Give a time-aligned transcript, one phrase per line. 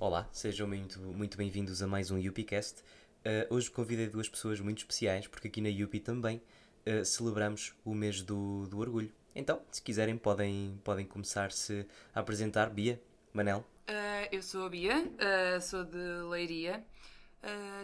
[0.00, 2.80] Olá, sejam muito, muito bem-vindos a mais um UpiCast.
[3.18, 6.40] Uh, hoje convidei duas pessoas muito especiais, porque aqui na Yupi também
[6.86, 9.12] uh, celebramos o mês do, do orgulho.
[9.34, 12.70] Então, se quiserem, podem, podem começar-se a apresentar.
[12.70, 12.98] Bia,
[13.34, 13.58] Manel.
[13.58, 15.04] Uh, eu sou a Bia,
[15.60, 15.98] sou de
[16.30, 16.82] Leiria.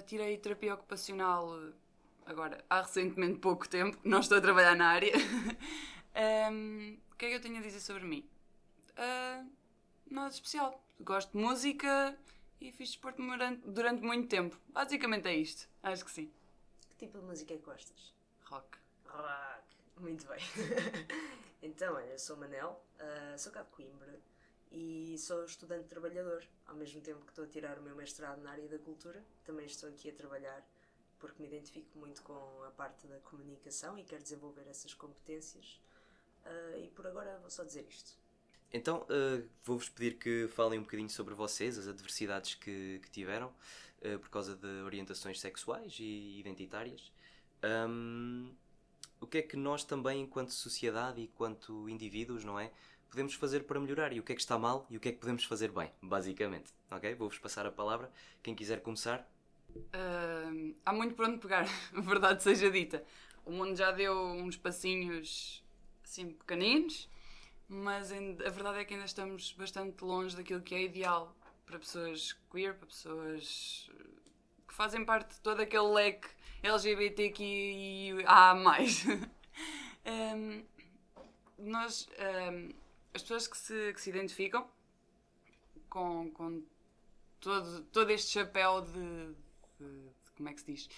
[0.07, 1.55] tirei terapia ocupacional
[2.25, 5.13] agora há recentemente pouco tempo, não estou a trabalhar na área.
[6.51, 8.27] um, o que é que eu tenho a dizer sobre mim?
[10.11, 10.83] Nada especial.
[11.01, 12.17] Gosto de música
[12.61, 13.23] e fiz desporto
[13.65, 14.59] durante, muito tempo.
[14.69, 15.69] Basicamente é isto.
[15.83, 16.33] Acho que sim.
[16.89, 18.15] Que tipo de música é que gostas?
[18.45, 18.79] Rock.
[19.07, 19.65] Rock.
[19.99, 20.41] Muito bem.
[21.63, 24.21] então, olha, eu sou Manel, uh, sou cá de Coimbra
[24.71, 26.45] e sou estudante trabalhador.
[26.67, 29.67] Ao mesmo tempo que estou a tirar o meu mestrado na área da cultura, também
[29.67, 30.67] estou aqui a trabalhar
[31.19, 35.81] porque me identifico muito com a parte da comunicação e quero desenvolver essas competências.
[36.45, 38.19] Uh, e por agora vou só dizer isto.
[38.73, 43.49] Então, uh, vou-vos pedir que falem um bocadinho sobre vocês, as adversidades que, que tiveram
[44.03, 47.13] uh, por causa de orientações sexuais e identitárias.
[47.65, 48.51] Um,
[49.21, 52.71] o que é que nós também, enquanto sociedade e enquanto indivíduos, não é?
[53.09, 55.13] Podemos fazer para melhorar e o que é que está mal e o que é
[55.13, 56.73] que podemos fazer bem, basicamente.
[56.91, 57.15] Ok?
[57.15, 58.11] Vou-vos passar a palavra.
[58.43, 59.27] Quem quiser começar.
[59.75, 63.03] Uh, há muito por onde pegar, verdade seja dita.
[63.45, 65.63] O mundo já deu uns passinhos
[66.05, 67.09] assim pequeninos
[67.69, 72.33] mas a verdade é que ainda estamos bastante longe daquilo que é ideal para pessoas
[72.51, 73.91] queer, para pessoas
[74.67, 76.29] que fazem parte de todo aquele leque
[76.63, 78.25] LGBTQIA.
[80.07, 80.65] um,
[81.59, 82.73] nós, um,
[83.13, 84.69] as pessoas que se, que se identificam
[85.89, 86.63] com, com
[87.41, 89.35] todo, todo este chapéu de, de,
[89.79, 90.89] de, Como é que se diz?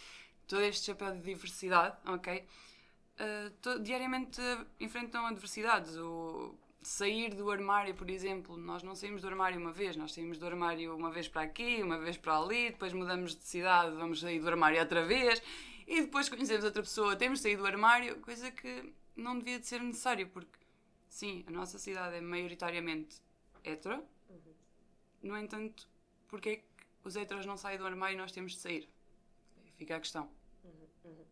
[0.46, 2.46] Todo este chapéu de diversidade, ok?
[3.18, 4.40] Uh, diariamente
[4.78, 5.96] enfrentam adversidades.
[5.96, 10.38] O, sair do armário, por exemplo, nós não saímos do armário uma vez, nós saímos
[10.38, 14.20] do armário uma vez para aqui, uma vez para ali, depois mudamos de cidade, vamos
[14.20, 15.42] sair do armário outra vez,
[15.86, 19.66] e depois conhecemos outra pessoa, temos de sair do armário, coisa que não devia de
[19.66, 20.58] ser necessário, porque
[21.08, 23.20] sim, a nossa cidade é maioritariamente
[23.64, 24.02] hetero,
[25.22, 25.88] no entanto,
[26.28, 26.64] porque é que
[27.04, 28.88] os heteros não saem do armário e nós temos de sair?
[29.76, 30.30] Fica a questão.
[30.64, 31.24] Uhum, uhum.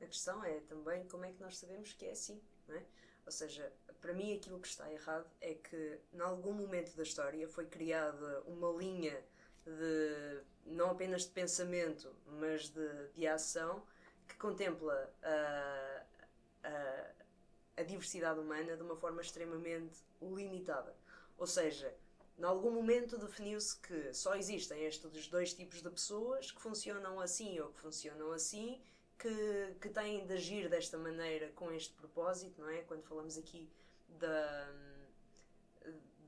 [0.00, 2.84] A questão é também como é que nós sabemos que é assim, não é?
[3.24, 7.48] Ou seja, para mim aquilo que está errado é que, em algum momento da história,
[7.48, 9.24] foi criada uma linha
[9.64, 13.82] de não apenas de pensamento, mas de, de ação
[14.28, 16.02] que contempla a,
[16.64, 17.10] a,
[17.78, 20.94] a diversidade humana de uma forma extremamente limitada.
[21.38, 21.94] Ou seja,
[22.38, 27.58] em algum momento definiu-se que só existem estes dois tipos de pessoas que funcionam assim
[27.60, 28.82] ou que funcionam assim
[29.24, 32.82] que, que têm de agir desta maneira com este propósito, não é?
[32.82, 33.70] Quando falamos aqui
[34.06, 34.70] da,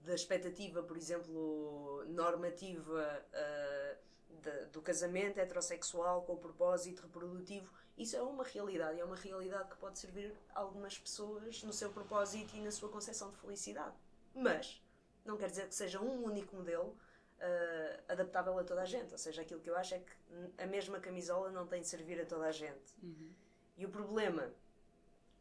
[0.03, 8.17] da expectativa, por exemplo, normativa uh, de, do casamento heterossexual com o propósito reprodutivo, isso
[8.17, 12.63] é uma realidade, é uma realidade que pode servir algumas pessoas no seu propósito e
[12.63, 13.95] na sua concepção de felicidade.
[14.35, 14.83] Mas
[15.23, 16.97] não quer dizer que seja um único modelo
[17.39, 19.13] uh, adaptável a toda a gente.
[19.13, 20.13] Ou seja, aquilo que eu acho é que
[20.59, 22.95] a mesma camisola não tem de servir a toda a gente.
[23.03, 23.33] Uhum.
[23.77, 24.53] E o problema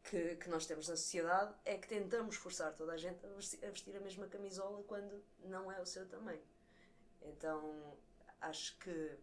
[0.04, 3.64] que, que nós temos na sociedade é que tentamos forçar toda a gente a vestir,
[3.64, 6.40] a vestir a mesma camisola quando não é o seu também.
[7.22, 7.96] Então
[8.40, 9.18] acho que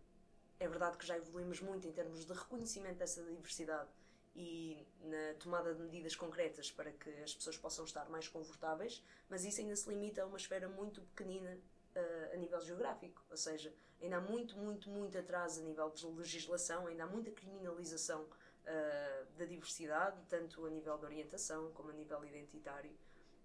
[0.60, 3.90] é verdade que já evoluímos muito em termos de reconhecimento dessa diversidade
[4.36, 9.46] e na tomada de medidas concretas para que as pessoas possam estar mais confortáveis, mas
[9.46, 11.58] isso ainda se limita a uma esfera muito pequenina
[11.96, 16.06] uh, a nível geográfico, ou seja, ainda há muito, muito, muito atrás a nível de
[16.08, 21.94] legislação, ainda há muita criminalização uh, da diversidade, tanto a nível de orientação como a
[21.94, 22.92] nível identitário.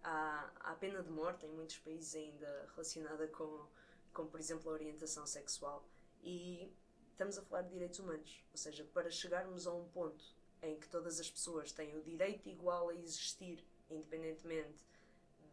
[0.03, 3.67] Há, há pena de morte em muitos países ainda relacionada com,
[4.13, 5.85] com, por exemplo, a orientação sexual.
[6.23, 6.73] E
[7.11, 10.25] estamos a falar de direitos humanos, ou seja, para chegarmos a um ponto
[10.63, 14.85] em que todas as pessoas têm o direito igual a existir, independentemente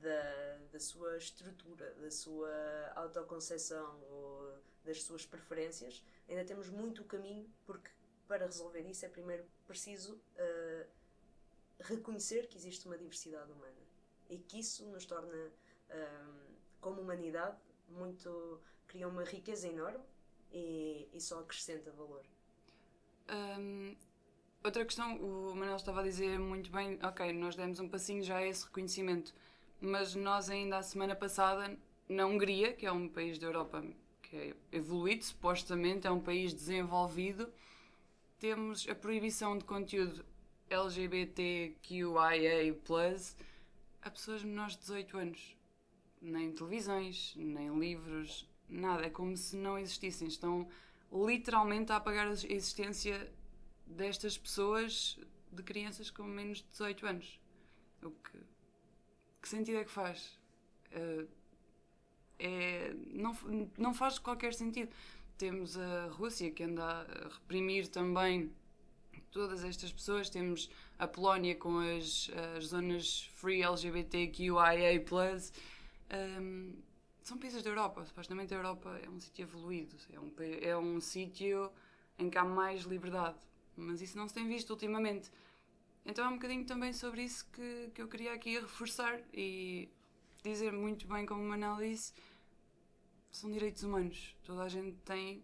[0.06, 2.52] da, da sua estrutura, da sua
[2.96, 7.90] autoconcepção ou das suas preferências, ainda temos muito caminho, porque
[8.28, 10.86] para resolver isso é primeiro preciso uh,
[11.80, 13.84] reconhecer que existe uma diversidade humana
[14.30, 17.58] e que isso nos torna, uh, como humanidade,
[17.90, 18.62] muito.
[18.88, 20.04] cria uma riqueza enorme
[20.52, 22.24] e, e só acrescenta valor.
[23.28, 23.96] Um,
[24.64, 28.38] outra questão, o Manuel estava a dizer muito bem, ok, nós demos um passinho já
[28.38, 29.34] a esse reconhecimento
[29.86, 31.78] mas nós ainda a semana passada,
[32.10, 33.84] na Hungria, que é um país da Europa
[34.22, 37.52] que é evoluído, supostamente é um país desenvolvido,
[38.40, 40.26] temos a proibição de conteúdo
[40.70, 42.12] LGBTQIA+,
[44.02, 45.58] a pessoas menores de 18 anos.
[46.22, 50.28] Nem televisões, nem livros, nada, é como se não existissem.
[50.28, 50.68] Estão
[51.12, 53.32] literalmente a apagar a existência
[53.86, 55.20] destas pessoas,
[55.52, 57.40] de crianças com menos de 18 anos.
[58.04, 58.40] O que,
[59.46, 60.40] que sentido é que faz?
[60.92, 61.28] Uh,
[62.40, 63.38] é, não,
[63.78, 64.92] não faz qualquer sentido.
[65.38, 68.52] Temos a Rússia que anda a reprimir também
[69.30, 70.32] todas estas pessoas.
[70.32, 75.06] Temos a Polónia com as, as zonas free LGBTQIA.
[76.42, 76.74] Um,
[77.22, 78.04] são países da Europa.
[78.04, 80.32] Supostamente a Europa é um sítio evoluído, é um,
[80.62, 81.72] é um sítio
[82.18, 83.38] em que há mais liberdade.
[83.78, 85.30] Mas isso não se tem visto ultimamente.
[86.06, 89.90] Então é um bocadinho também sobre isso que, que eu queria aqui reforçar e
[90.44, 92.14] dizer muito bem como o Manel disse,
[93.32, 94.36] são direitos humanos.
[94.44, 95.44] Toda a gente tem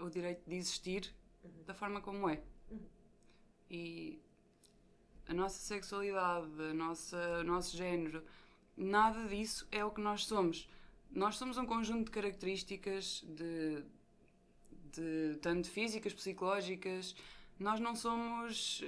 [0.00, 1.14] o direito de existir
[1.44, 1.62] uhum.
[1.66, 2.42] da forma como é.
[2.70, 2.80] Uhum.
[3.70, 4.18] E
[5.26, 8.24] a nossa sexualidade, a nossa, o nosso género,
[8.74, 10.68] nada disso é o que nós somos.
[11.10, 13.84] Nós somos um conjunto de características, de,
[14.90, 17.14] de tanto físicas, psicológicas.
[17.58, 18.82] Nós não somos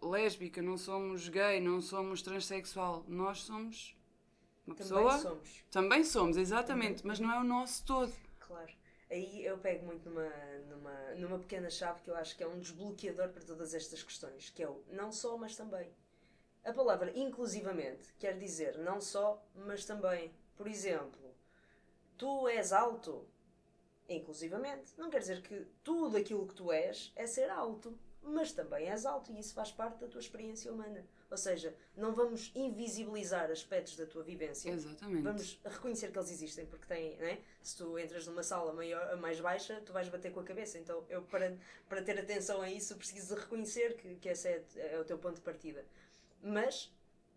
[0.00, 3.04] lésbica, não somos gay, não somos transexual.
[3.08, 3.96] Nós somos
[4.66, 5.18] uma Também pessoa.
[5.18, 5.64] somos.
[5.70, 7.08] Também somos, exatamente, uhum.
[7.08, 8.12] mas não é o nosso todo.
[8.38, 8.72] Claro.
[9.10, 10.28] Aí eu pego muito numa,
[10.68, 14.50] numa, numa pequena chave que eu acho que é um desbloqueador para todas estas questões,
[14.50, 15.90] que é o não só, mas também.
[16.62, 20.30] A palavra inclusivamente quer dizer não só, mas também.
[20.56, 21.34] Por exemplo,
[22.18, 23.26] tu és alto,
[24.08, 28.88] inclusivamente, não quer dizer que tudo aquilo que tu és é ser alto mas também
[28.88, 31.04] és alto e isso faz parte da tua experiência humana.
[31.30, 34.70] Ou seja, não vamos invisibilizar aspectos da tua vivência.
[34.70, 35.22] Exatamente.
[35.22, 37.38] Vamos reconhecer que eles existem, porque têm, né?
[37.62, 40.78] se tu entras numa sala maior, mais baixa, tu vais bater com a cabeça.
[40.78, 41.56] Então, eu, para,
[41.88, 45.36] para ter atenção a isso, preciso reconhecer que, que esse é, é o teu ponto
[45.36, 45.84] de partida.
[46.42, 46.92] Mas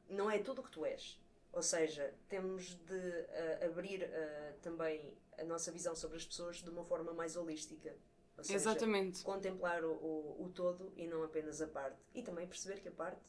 [0.09, 1.19] não é tudo o que tu és.
[1.53, 6.69] Ou seja, temos de uh, abrir uh, também a nossa visão sobre as pessoas de
[6.69, 7.93] uma forma mais holística.
[8.41, 9.23] Ou seja, Exatamente.
[9.23, 11.97] contemplar o, o, o, todo e não apenas a parte.
[12.13, 13.21] E também perceber que a parte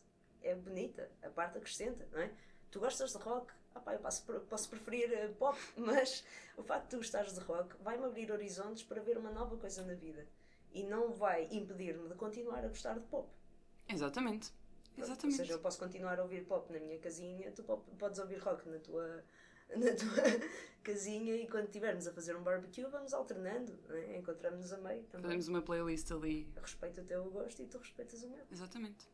[0.43, 2.33] é bonita, a parte acrescenta, não é?
[2.71, 3.53] Tu gostas de rock?
[3.75, 6.25] Ah pá, eu posso, posso preferir uh, pop, mas
[6.57, 9.83] o facto de tu gostares de rock vai-me abrir horizontes para ver uma nova coisa
[9.85, 10.27] na vida.
[10.73, 13.29] E não vai impedir-me de continuar a gostar de pop.
[13.89, 14.51] Exatamente.
[14.97, 15.41] Exatamente.
[15.41, 18.69] Ou seja, eu posso continuar a ouvir pop na minha casinha, tu podes ouvir rock
[18.69, 19.25] na tua,
[19.77, 20.49] na tua
[20.83, 24.19] casinha e quando estivermos a fazer um barbecue vamos alternando, é?
[24.19, 25.25] encontramos-nos a meio também.
[25.25, 26.49] Fazemos uma playlist ali.
[26.55, 28.45] Eu respeito o teu gosto e tu respeitas o meu.
[28.51, 29.07] Exatamente.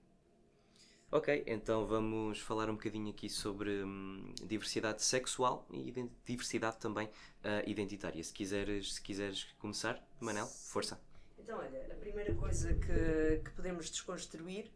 [1.11, 5.91] Ok, então vamos falar um bocadinho aqui sobre hum, diversidade sexual e
[6.27, 8.23] diversidade também uh, identitária.
[8.23, 11.01] Se quiseres, se quiseres começar, Manel, força.
[11.39, 14.71] Então, olha, a primeira coisa que, que podemos desconstruir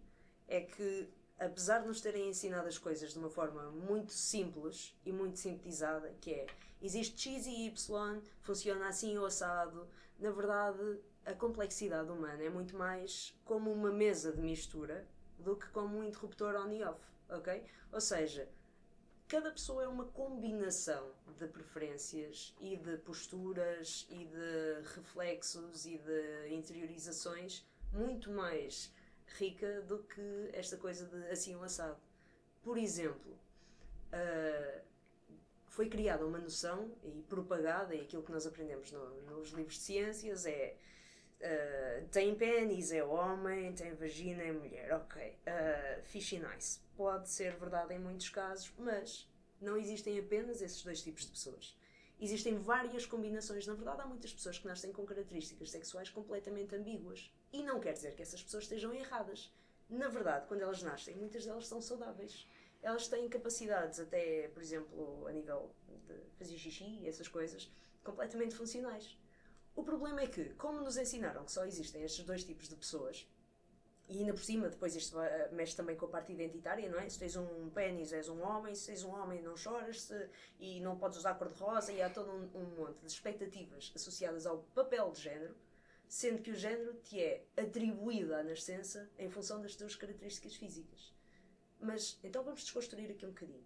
[0.49, 1.07] é que
[1.45, 6.15] apesar de nos terem ensinado as coisas de uma forma muito simples e muito sintetizada,
[6.21, 6.47] que é
[6.81, 12.77] existe X e Y, funciona assim ou assado, na verdade a complexidade humana é muito
[12.77, 15.07] mais como uma mesa de mistura
[15.39, 17.65] do que como um interruptor on e off, ok?
[17.93, 18.49] Ou seja,
[19.27, 26.55] cada pessoa é uma combinação de preferências e de posturas e de reflexos e de
[26.55, 28.93] interiorizações muito mais
[29.35, 31.99] rica do que esta coisa de assim um assado.
[32.63, 33.33] Por exemplo,
[34.13, 34.81] uh,
[35.67, 39.81] foi criada uma noção e propagada, e aquilo que nós aprendemos no, nos livros de
[39.81, 40.77] ciências é
[41.41, 44.93] uh, tem pênis é homem, tem vagina é mulher.
[44.93, 46.81] Ok, uh, fish nice.
[46.97, 49.29] Pode ser verdade em muitos casos, mas
[49.61, 51.77] não existem apenas esses dois tipos de pessoas.
[52.23, 53.67] Existem várias combinações.
[53.67, 57.35] Na verdade, há muitas pessoas que nascem com características sexuais completamente ambíguas.
[57.53, 59.53] E não quer dizer que essas pessoas estejam erradas.
[59.91, 62.47] Na verdade, quando elas nascem, muitas delas são saudáveis.
[62.81, 65.75] Elas têm capacidades, até, por exemplo, a nível
[66.07, 67.69] de fazer xixi e essas coisas,
[68.05, 69.19] completamente funcionais.
[69.75, 73.29] O problema é que, como nos ensinaram que só existem estes dois tipos de pessoas,
[74.09, 75.17] e ainda por cima, depois isto
[75.53, 77.09] mexe também com a parte identitária, não é?
[77.09, 80.29] Se tens um pênis, és um homem, se tens um homem, não choras -se,
[80.59, 84.59] e não podes usar cor-de-rosa, e há todo um, um monte de expectativas associadas ao
[84.75, 85.55] papel de género
[86.13, 91.11] sendo que o género te é atribuído à nascença em função das tuas características físicas.
[91.81, 93.65] Mas então vamos desconstruir aqui um bocadinho.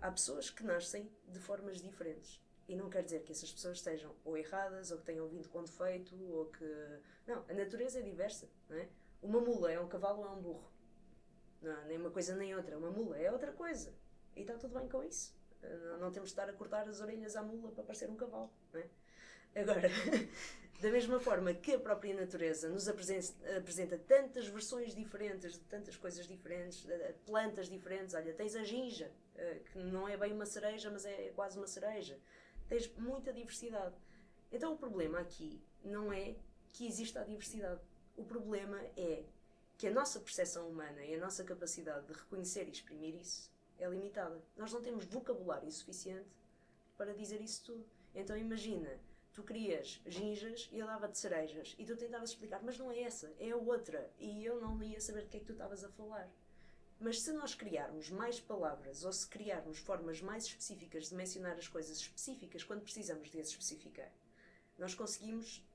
[0.00, 2.40] Há pessoas que nascem de formas diferentes.
[2.68, 5.64] E não quer dizer que essas pessoas estejam ou erradas, ou que tenham vindo com
[5.64, 6.64] defeito, ou que.
[7.26, 8.88] Não, a natureza é diversa, não é?
[9.22, 10.72] Uma mula é um cavalo ou é um burro.
[11.60, 12.76] Não, nem uma coisa nem outra.
[12.76, 13.94] Uma mula é outra coisa.
[14.36, 15.34] E está tudo bem com isso.
[16.00, 18.80] Não temos de estar a cortar as orelhas à mula para parecer um cavalo, não
[18.80, 18.90] é?
[19.54, 19.88] Agora,
[20.82, 25.96] Da mesma forma que a própria natureza nos apresenta, apresenta tantas versões diferentes de tantas
[25.96, 26.84] coisas diferentes,
[27.24, 28.16] plantas diferentes.
[28.16, 31.68] Olha, tens a ginja, eh, que não é bem uma cereja, mas é quase uma
[31.68, 32.18] cereja.
[32.68, 33.94] Tens muita diversidade.
[34.50, 36.34] Então o problema aqui não é
[36.72, 37.80] que exista a diversidade.
[38.16, 39.24] O problema é
[39.78, 43.88] que a nossa percepção humana e a nossa capacidade de reconhecer e exprimir isso é
[43.88, 44.40] limitada.
[44.56, 46.28] Nós não temos vocabulário suficiente
[46.96, 47.84] para dizer isso tudo.
[48.14, 49.00] Então imagina,
[49.32, 53.32] tu querias ginjas e eu dava-te cerejas e tu tentavas explicar, mas não é essa,
[53.38, 54.10] é a outra.
[54.18, 56.30] E eu não ia saber de que é que tu estavas a falar.
[57.00, 61.66] Mas se nós criarmos mais palavras ou se criarmos formas mais específicas de mencionar as
[61.66, 64.12] coisas específicas quando precisamos de as especificar,
[64.78, 65.66] nós conseguimos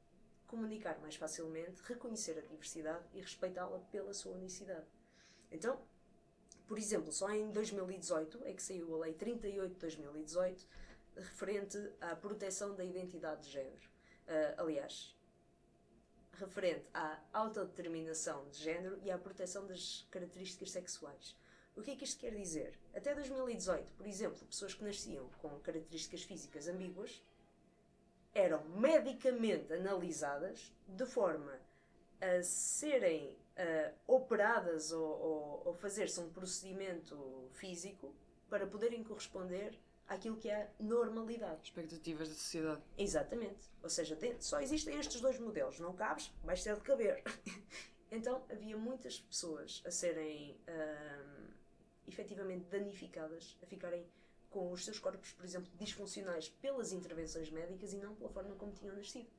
[0.47, 4.87] comunicar mais facilmente, reconhecer a diversidade e respeitá-la pela sua unicidade.
[5.51, 5.79] Então,
[6.67, 10.67] por exemplo, só em 2018 é que saiu a Lei 38 de 2018
[11.15, 13.89] referente à proteção da identidade de género.
[14.27, 15.15] Uh, aliás,
[16.33, 21.35] referente à autodeterminação de género e à proteção das características sexuais.
[21.75, 22.77] O que é que isto quer dizer?
[22.93, 27.23] Até 2018, por exemplo, pessoas que nasciam com características físicas ambíguas
[28.33, 31.59] eram medicamente analisadas de forma
[32.21, 38.13] a serem uh, operadas ou, ou, ou fazer-se um procedimento físico
[38.49, 41.63] para poderem corresponder àquilo que é a normalidade.
[41.63, 42.81] Expectativas da sociedade.
[42.97, 43.69] Exatamente.
[43.83, 45.79] Ou seja, só existem estes dois modelos.
[45.79, 47.23] Não cabes, vais ter de caber.
[48.11, 51.47] então havia muitas pessoas a serem uh,
[52.07, 54.05] efetivamente danificadas, a ficarem
[54.57, 58.73] com os seus corpos, por exemplo, disfuncionais pelas intervenções médicas e não pela forma como
[58.73, 59.29] tinham nascido.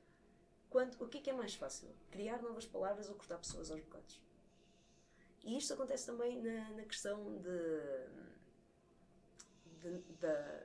[0.69, 1.89] Quando, o que é, que é mais fácil?
[2.09, 4.21] Criar novas palavras ou cortar pessoas aos bocados?
[5.43, 7.59] E isto acontece também na, na questão de,
[9.81, 10.63] de, da,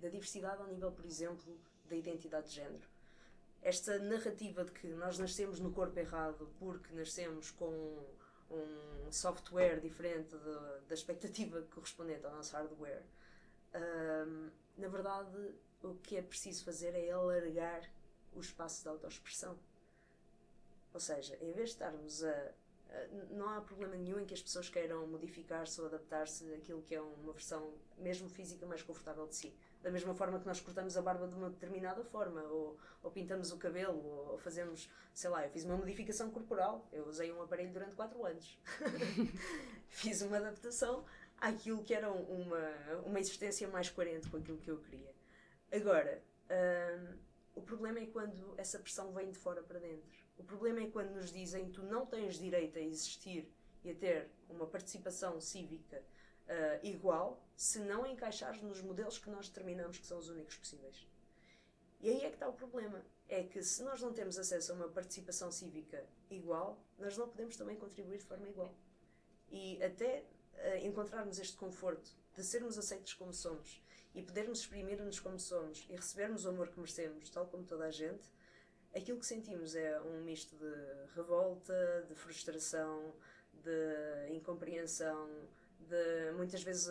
[0.00, 2.86] da diversidade ao nível, por exemplo, da identidade de género.
[3.62, 8.04] Esta narrativa de que nós nascemos no corpo errado porque nascemos com
[8.50, 10.36] um software diferente
[10.86, 13.02] da expectativa correspondente ao nosso hardware
[13.76, 17.82] um, na verdade, o que é preciso fazer é alargar
[18.34, 19.58] o espaço de autoexpressão.
[20.92, 23.06] Ou seja, em vez de estarmos a, a.
[23.30, 27.00] não há problema nenhum em que as pessoas queiram modificar-se ou adaptar-se àquilo que é
[27.00, 29.54] uma versão, mesmo física, mais confortável de si.
[29.82, 33.52] Da mesma forma que nós cortamos a barba de uma determinada forma, ou, ou pintamos
[33.52, 37.72] o cabelo, ou fazemos, sei lá, eu fiz uma modificação corporal, eu usei um aparelho
[37.72, 38.58] durante 4 anos.
[39.88, 41.04] fiz uma adaptação
[41.38, 45.14] àquilo que era uma, uma existência mais coerente com aquilo que eu queria.
[45.72, 47.18] Agora, hum,
[47.54, 50.26] o problema é quando essa pressão vem de fora para dentro.
[50.38, 53.50] O problema é quando nos dizem tu não tens direito a existir
[53.82, 56.02] e a ter uma participação cívica
[56.46, 61.06] uh, igual se não encaixares nos modelos que nós determinamos que são os únicos possíveis.
[62.00, 63.02] E aí é que está o problema.
[63.28, 67.56] É que se nós não temos acesso a uma participação cívica igual, nós não podemos
[67.56, 68.72] também contribuir de forma igual.
[69.48, 70.24] E até
[70.82, 73.82] encontrarmos este conforto de sermos aceitos como somos
[74.14, 77.90] e podermos exprimir-nos como somos e recebermos o amor que merecemos, tal como toda a
[77.90, 78.30] gente,
[78.94, 83.14] aquilo que sentimos é um misto de revolta, de frustração,
[83.62, 85.28] de incompreensão,
[85.80, 86.88] de muitas vezes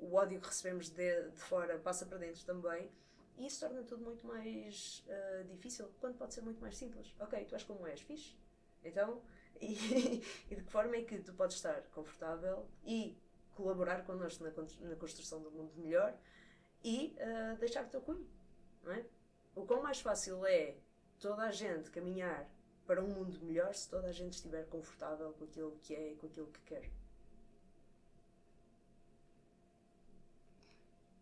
[0.00, 2.90] o ódio que recebemos de, de, fora passa para dentro também.
[3.36, 7.14] E isso torna tudo muito mais uh, difícil, quando pode ser muito mais simples.
[7.18, 8.36] Ok, tu és como és, fixe.
[8.84, 9.20] Então,
[9.60, 13.16] e, e, de que forma é que tu podes estar confortável e
[13.54, 14.50] colaborar connosco na,
[14.88, 16.14] na construção um mundo melhor
[16.82, 18.28] e uh, deixar o teu cunho,
[18.82, 19.04] não é?
[19.54, 20.76] O quão mais fácil é
[21.18, 22.48] toda a gente caminhar
[22.86, 26.16] para um mundo melhor se toda a gente estiver confortável com aquilo que é e
[26.16, 26.90] com aquilo que quer.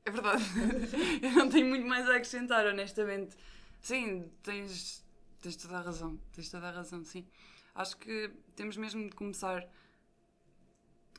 [0.05, 0.43] É verdade.
[1.23, 3.37] Eu não tenho muito mais a acrescentar, honestamente.
[3.81, 5.05] Sim, tens,
[5.41, 6.19] tens toda a razão.
[6.33, 7.27] Tens toda a razão, sim.
[7.75, 9.69] Acho que temos mesmo de começar.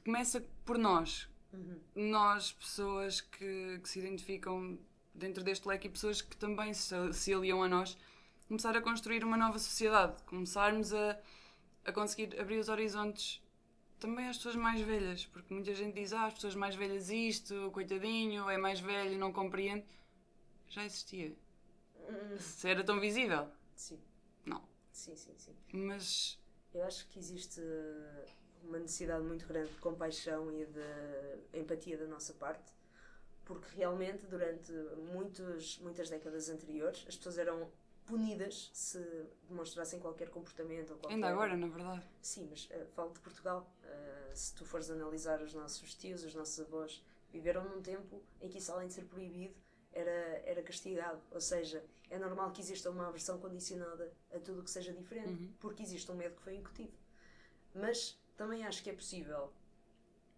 [0.03, 1.27] Começa por nós.
[1.51, 1.79] Uhum.
[1.95, 4.77] Nós, pessoas que, que, se identificam
[5.13, 7.97] dentro deste leque e pessoas que também se, se aliam a nós,
[8.47, 10.21] começar a construir uma nova sociedade.
[10.23, 11.19] Começarmos a,
[11.85, 13.41] a conseguir abrir os horizontes
[13.99, 17.71] também às pessoas mais velhas, porque muita gente diz: ah, as pessoas mais velhas, isto,
[17.71, 19.85] coitadinho, é mais velho, não compreende.
[20.67, 21.33] Já existia.
[21.97, 22.37] Hum.
[22.37, 23.47] Se era tão visível.
[23.75, 23.99] Sim.
[24.45, 24.61] Não.
[24.91, 25.55] Sim, sim, sim.
[25.71, 26.37] Mas
[26.73, 27.61] eu acho que existe
[28.63, 32.71] uma necessidade muito grande de compaixão e de empatia da nossa parte,
[33.45, 34.71] porque realmente durante
[35.11, 37.69] muitos, muitas décadas anteriores as pessoas eram
[38.05, 38.99] punidas se
[39.47, 41.15] demonstrassem qualquer comportamento ou qualquer...
[41.15, 42.03] Ainda agora, na verdade.
[42.21, 43.69] Sim, mas uh, falo de Portugal.
[43.83, 48.49] Uh, se tu fores analisar os nossos tios, os nossos avós, viveram num tempo em
[48.49, 49.55] que isso, além de ser proibido,
[49.93, 50.11] era,
[50.45, 51.21] era castigado.
[51.31, 55.43] Ou seja, é normal que exista uma aversão condicionada a tudo o que seja diferente,
[55.43, 55.53] uhum.
[55.59, 56.93] porque existe um medo que foi incutido.
[57.73, 59.51] Mas também acho que é possível,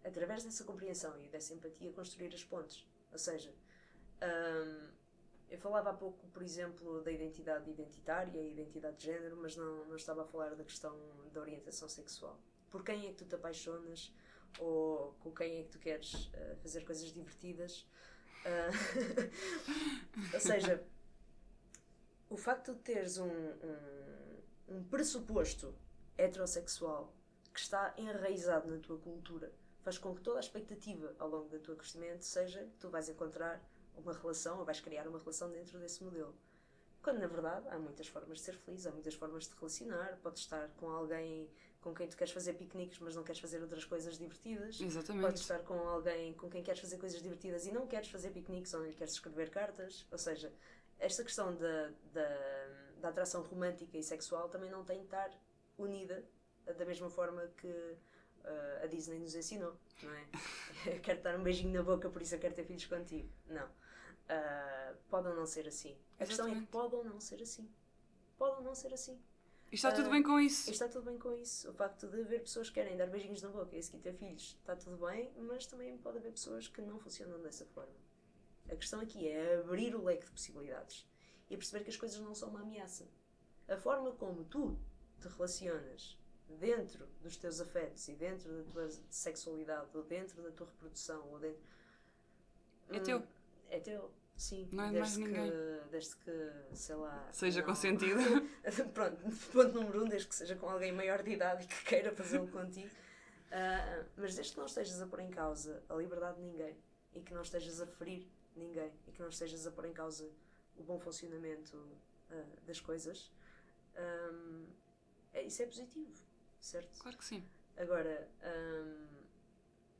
[0.04, 2.86] através dessa compreensão e dessa empatia, construir as pontes.
[3.12, 3.54] Ou seja,
[4.22, 4.88] hum,
[5.48, 9.84] Eu falava há pouco, por exemplo, da identidade identitária e identidade de género, mas não,
[9.86, 10.98] não estava a falar da questão
[11.32, 12.40] da orientação sexual.
[12.70, 14.12] Por quem é que tu te apaixonas?
[14.58, 17.86] Ou com quem é que tu queres uh, fazer coisas divertidas?
[18.46, 20.86] Uh, ou seja,
[22.30, 25.74] o facto de teres um, um, um pressuposto
[26.16, 27.12] heterossexual
[27.52, 31.58] que está enraizado na tua cultura faz com que toda a expectativa ao longo do
[31.58, 33.62] teu crescimento seja que tu vais encontrar
[33.96, 36.34] uma relação ou vais criar uma relação dentro desse modelo.
[37.02, 40.18] Quando na verdade há muitas formas de ser feliz, há muitas formas de te relacionar,
[40.22, 41.48] podes estar com alguém
[41.86, 44.80] com quem tu queres fazer piqueniques, mas não queres fazer outras coisas divertidas.
[44.80, 45.24] Exatamente.
[45.24, 48.74] Podes estar com alguém com quem queres fazer coisas divertidas e não queres fazer piqueniques
[48.74, 50.04] ou não lhe queres escrever cartas.
[50.10, 50.52] Ou seja,
[50.98, 52.28] esta questão da, da,
[53.02, 55.30] da atração romântica e sexual também não tem de estar
[55.78, 56.24] unida
[56.76, 60.98] da mesma forma que uh, a Disney nos ensinou, não é?
[61.04, 63.30] quero dar um beijinho na boca, por isso eu quero ter filhos contigo.
[63.46, 63.66] Não.
[63.66, 65.96] Uh, pode ou não ser assim.
[66.18, 66.26] A Exatamente.
[66.26, 67.70] questão é que pode ou não ser assim.
[68.36, 69.22] Pode ou não ser assim.
[69.70, 70.70] E está tudo bem com isso.
[70.70, 71.68] Está tudo bem com isso.
[71.70, 74.56] O facto de haver pessoas que querem dar beijinhos na boca e seguir ter filhos,
[74.60, 77.94] está tudo bem, mas também pode haver pessoas que não funcionam dessa forma.
[78.70, 81.06] A questão aqui é abrir o leque de possibilidades
[81.50, 83.06] e perceber que as coisas não são uma ameaça.
[83.68, 84.78] A forma como tu
[85.20, 86.18] te relacionas
[86.48, 91.38] dentro dos teus afetos e dentro da tua sexualidade ou dentro da tua reprodução ou
[91.38, 91.60] dentro.
[92.90, 93.18] É teu.
[93.18, 93.26] Hum,
[93.68, 94.10] é teu.
[94.36, 95.52] Sim, não é desde, mais que, ninguém.
[95.90, 97.28] desde que, sei lá.
[97.32, 97.66] Seja não...
[97.66, 98.20] consentido.
[98.92, 99.16] Pronto,
[99.52, 102.48] ponto número um, desde que seja com alguém maior de idade e que queira fazê-lo
[102.48, 102.90] contigo.
[103.46, 106.76] Uh, mas desde que não estejas a pôr em causa a liberdade de ninguém
[107.14, 110.28] e que não estejas a ferir ninguém e que não estejas a pôr em causa
[110.76, 113.32] o bom funcionamento uh, das coisas,
[113.96, 114.66] um,
[115.32, 116.12] é, isso é positivo,
[116.60, 116.98] certo?
[116.98, 117.48] Claro que sim.
[117.76, 119.15] Agora, um,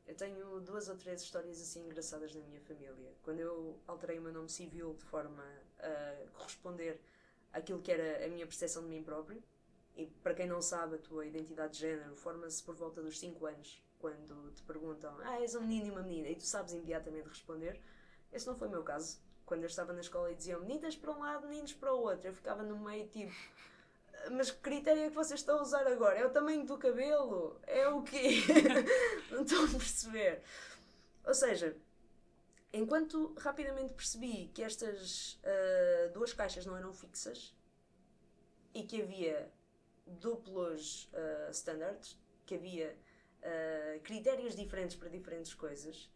[0.06, 3.12] eu tenho duas ou três histórias assim engraçadas na minha família.
[3.22, 5.44] Quando eu alterei o meu nome civil de forma
[5.78, 7.00] a corresponder
[7.52, 9.42] àquilo que era a minha percepção de mim próprio,
[9.96, 13.46] e para quem não sabe, a tua identidade de género forma-se por volta dos 5
[13.46, 17.28] anos, quando te perguntam, ah, és um menino e uma menina, e tu sabes imediatamente
[17.28, 17.80] responder.
[18.32, 19.18] Esse não foi o meu caso.
[19.46, 22.28] Quando eu estava na escola e diziam meninas para um lado, meninos para o outro,
[22.28, 23.32] eu ficava no meio tipo
[24.32, 26.18] mas que critério é que vocês estão a usar agora?
[26.18, 27.60] É o tamanho do cabelo?
[27.66, 28.40] É o quê?
[29.30, 30.42] não estão a perceber.
[31.24, 31.76] Ou seja,
[32.72, 37.54] enquanto rapidamente percebi que estas uh, duas caixas não eram fixas
[38.74, 39.50] e que havia
[40.06, 42.96] duplos uh, standards, que havia
[43.42, 46.10] uh, critérios diferentes para diferentes coisas,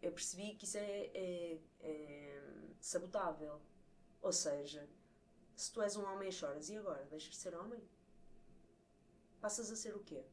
[0.00, 2.40] eu percebi que isso é, é, é
[2.80, 3.60] sabotável.
[4.22, 4.88] Ou seja,
[5.56, 7.04] se tu és um homem e choras, e agora?
[7.10, 7.82] Deixas de ser homem?
[9.40, 10.24] Passas a ser o quê?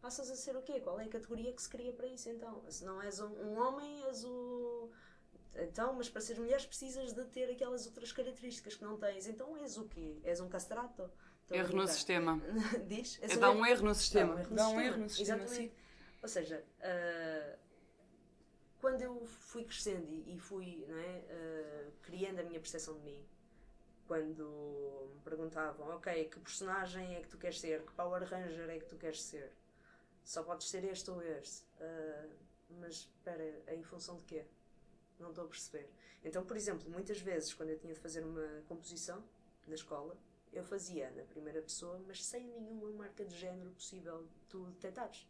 [0.00, 0.80] Passas a ser o quê?
[0.80, 2.62] Qual é a categoria que se cria para isso então?
[2.70, 4.90] Se não és um, um homem, és o.
[5.54, 9.26] Então, mas para ser mulher precisas de ter aquelas outras características que não tens.
[9.26, 10.20] Então és o quê?
[10.22, 11.10] És um castrato?
[11.42, 12.40] Estou erro no sistema.
[12.86, 13.18] Diz?
[13.22, 14.34] É, dá um erro no sistema.
[14.50, 15.42] Dá um erro no sistema.
[15.42, 15.70] Exatamente.
[15.70, 15.84] Sim.
[16.22, 17.58] Ou seja, uh,
[18.80, 23.26] quando eu fui crescendo e fui é, uh, criando a minha percepção de mim,
[24.06, 27.82] quando me perguntavam, ok, que personagem é que tu queres ser?
[27.84, 29.52] Que Power Ranger é que tu queres ser?
[30.24, 31.64] Só podes ser este ou este.
[31.80, 32.30] Uh,
[32.80, 34.44] mas espera, em função de quê?
[35.18, 35.88] Não estou a perceber.
[36.24, 39.22] Então, por exemplo, muitas vezes quando eu tinha de fazer uma composição
[39.66, 40.16] na escola,
[40.52, 45.28] eu fazia na primeira pessoa, mas sem nenhuma marca de género possível tu detectares.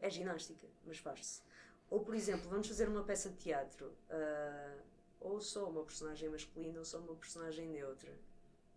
[0.00, 1.42] É ginástica, mas faz-se.
[1.90, 3.86] Ou, por exemplo, vamos fazer uma peça de teatro.
[4.08, 4.93] Uh,
[5.24, 8.12] ou sou uma personagem masculina ou sou uma personagem neutra.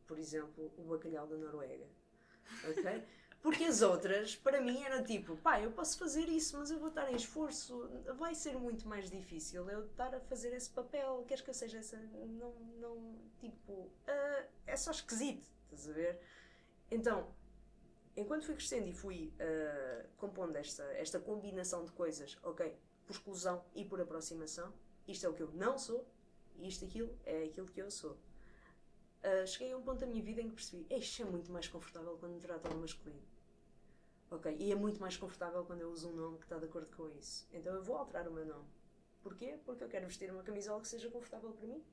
[0.07, 1.85] Por exemplo, o bacalhau da Noruega.
[2.63, 3.03] Ok?
[3.41, 6.89] Porque as outras, para mim, era tipo, pá, eu posso fazer isso, mas eu vou
[6.89, 11.23] estar em esforço, vai ser muito mais difícil eu estar a fazer esse papel.
[11.27, 11.97] Queres que eu seja essa?
[11.97, 16.19] Não, não, tipo, uh, é só esquisito, estás a ver?
[16.89, 17.31] Então,
[18.15, 23.63] enquanto fui crescendo e fui uh, compondo esta, esta combinação de coisas, ok, por exclusão
[23.75, 24.73] e por aproximação,
[25.07, 26.05] isto é o que eu não sou,
[26.59, 28.17] isto, aquilo, é aquilo que eu sou.
[29.23, 31.67] Uh, cheguei a um ponto da minha vida em que percebi, isto é muito mais
[31.67, 33.21] confortável quando me tratam no masculino.
[34.29, 36.95] Ok, e é muito mais confortável quando eu uso um nome que está de acordo
[36.95, 37.47] com isso.
[37.51, 38.65] Então eu vou alterar o meu nome.
[39.21, 39.57] Porquê?
[39.65, 41.83] Porque eu quero vestir uma camisola que seja confortável para mim.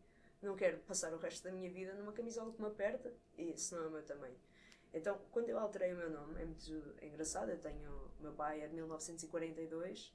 [0.42, 3.74] Não quero passar o resto da minha vida numa camisola que me aperta e esse
[3.74, 4.36] não é o meu tamanho.
[4.92, 7.50] Então, quando eu alterei o meu nome, é muito engraçado.
[7.50, 7.90] Eu tenho.
[8.20, 10.14] O meu pai é de 1942.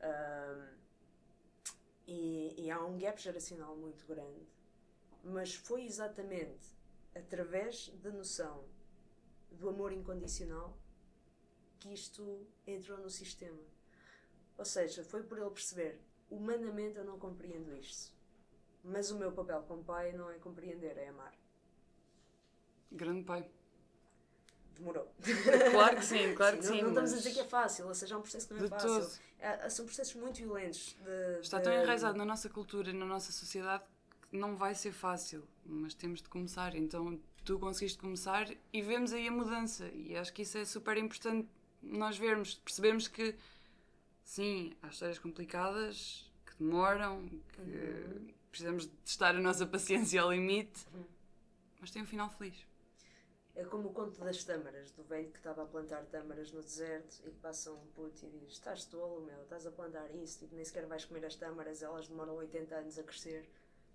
[0.00, 0.83] Um,
[2.06, 4.46] e, e há um gap geracional muito grande.
[5.22, 6.74] Mas foi exatamente
[7.14, 8.64] através da noção
[9.50, 10.76] do amor incondicional
[11.78, 13.62] que isto entrou no sistema.
[14.56, 18.14] Ou seja, foi por ele perceber, humanamente eu não compreendo isto.
[18.82, 21.34] Mas o meu papel como pai não é compreender, é amar.
[22.92, 23.50] Grande pai.
[24.76, 25.08] Demorou.
[25.70, 26.82] Claro que sim, claro que não, sim.
[26.82, 28.60] não estamos a mas dizer que é fácil, ou seja, é um processo que não
[28.60, 28.88] é De fácil.
[28.88, 29.12] todo.
[29.38, 30.96] É- são processos muito violentos.
[31.04, 33.84] de- Está de- tão enraizado na nossa cultura e na nossa sociedade
[34.30, 36.74] que não vai ser fácil, mas temos de começar.
[36.74, 39.86] Então tu conseguiste começar e vemos aí a mudança.
[39.94, 41.48] E acho que isso é super importante
[41.82, 43.36] nós vermos, percebermos que
[44.24, 48.26] sim, há histórias complicadas que demoram, que Uhum.
[48.50, 50.86] precisamos de testar a nossa paciência ao limite,
[51.80, 52.56] mas tem um final feliz.
[53.56, 57.20] É como o conto das tâmaras, do velho que estava a plantar tâmaras no deserto
[57.24, 60.56] e que passa um puto e diz: Estás tolo, meu, estás a plantar isso, tipo,
[60.56, 63.48] nem sequer vais comer as tâmaras, elas demoram 80 anos a crescer.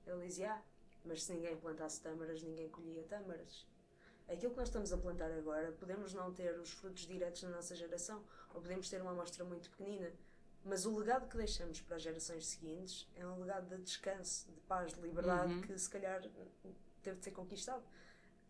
[0.08, 0.62] Ele diz: Ah,
[1.04, 3.68] mas se ninguém plantasse tâmaras, ninguém colhia tâmaras.
[4.30, 7.76] Aquilo que nós estamos a plantar agora, podemos não ter os frutos diretos na nossa
[7.76, 10.10] geração, ou podemos ter uma amostra muito pequenina,
[10.64, 14.60] mas o legado que deixamos para as gerações seguintes é um legado de descanso, de
[14.62, 15.62] paz, de liberdade Uhum.
[15.62, 16.22] que se calhar
[17.02, 17.84] teve de ser conquistado.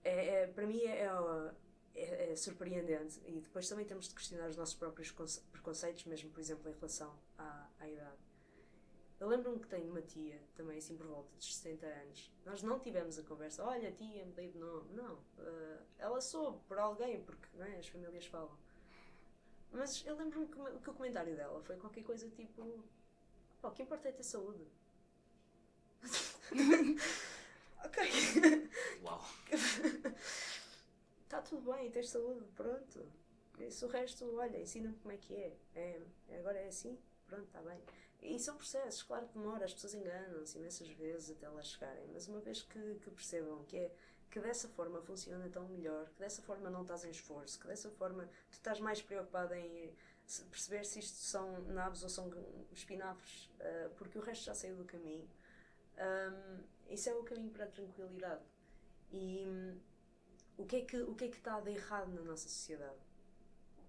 [0.03, 1.53] É, é- para mim é, é-
[1.95, 6.29] é- é surpreendente e depois também temos de questionar os nossos próprios conce- preconceitos, mesmo
[6.29, 8.17] por exemplo em relação à, à idade.
[9.19, 12.31] Eu lembro-me que tenho uma tia, também assim por volta dos 60 anos.
[12.45, 14.89] Nós não tivemos a conversa, olha tia, mudei de nome.
[14.93, 15.19] Não.
[15.39, 18.57] eh, ela soube por alguém, porque não é, as famílias falam.
[19.73, 22.81] Mas eu lembro-me que, que o comentário dela foi qualquer coisa tipo:
[23.61, 24.65] "Pá, o que importa é ter saúde.
[27.83, 28.69] ok.
[29.03, 29.21] Uau.
[31.23, 33.05] Está tudo bem, tens saúde, pronto.
[33.59, 35.55] Isso o resto, olha, ensina-me como é que é.
[35.75, 36.01] é.
[36.39, 37.79] Agora é assim, pronto, está bem.
[38.21, 42.27] E são processos, claro que demora, as pessoas enganam-se imensas vezes até lá chegarem, mas
[42.27, 43.91] uma vez que, que percebam que é
[44.29, 47.89] que dessa forma funciona tão melhor, que dessa forma não estás em esforço, que dessa
[47.89, 49.93] forma tu estás mais preocupado em
[50.51, 52.29] perceber se isto são nabos ou são
[52.71, 55.27] espinafres, ah, porque o resto já saiu do caminho.
[55.97, 58.43] Ahm, isso é o caminho para a tranquilidade.
[59.11, 59.77] E hum,
[60.57, 62.99] o que é que o que é que está de errado na nossa sociedade?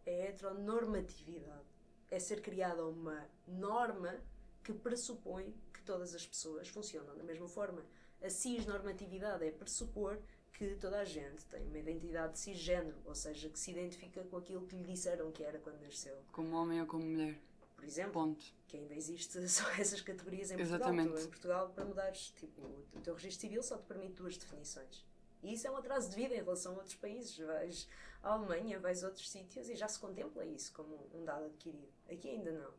[0.07, 1.69] É a heteronormatividade.
[2.11, 4.21] É ser criada uma norma
[4.63, 7.85] que pressupõe que todas as pessoas funcionam da mesma forma.
[8.23, 10.19] A cisnormatividade é pressupor
[10.53, 14.67] que toda a gente tem uma identidade cisgênero, ou seja, que se identifica com aquilo
[14.67, 16.17] que lhe disseram que era quando nasceu.
[16.33, 17.41] Como homem ou como mulher.
[17.81, 18.45] Por exemplo, Ponto.
[18.69, 20.79] que ainda existe só essas categorias em Portugal.
[20.79, 21.13] Exatamente.
[21.15, 22.61] Tu, em Portugal, para mudares, tipo,
[22.95, 25.05] o teu registro civil só te permite duas definições.
[25.43, 27.39] E isso é um atraso de vida em relação a outros países.
[27.39, 27.89] Vais
[28.23, 31.89] à Alemanha, vais a outros sítios e já se contempla isso como um dado adquirido.
[32.11, 32.75] Aqui ainda não.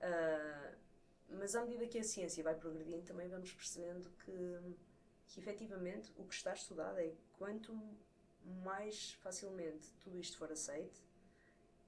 [0.00, 0.72] Ah,
[1.28, 4.76] mas à medida que a ciência vai progredindo, também vamos percebendo que,
[5.28, 7.72] que efetivamente o que está estudado é quanto
[8.62, 11.00] mais facilmente tudo isto for aceito,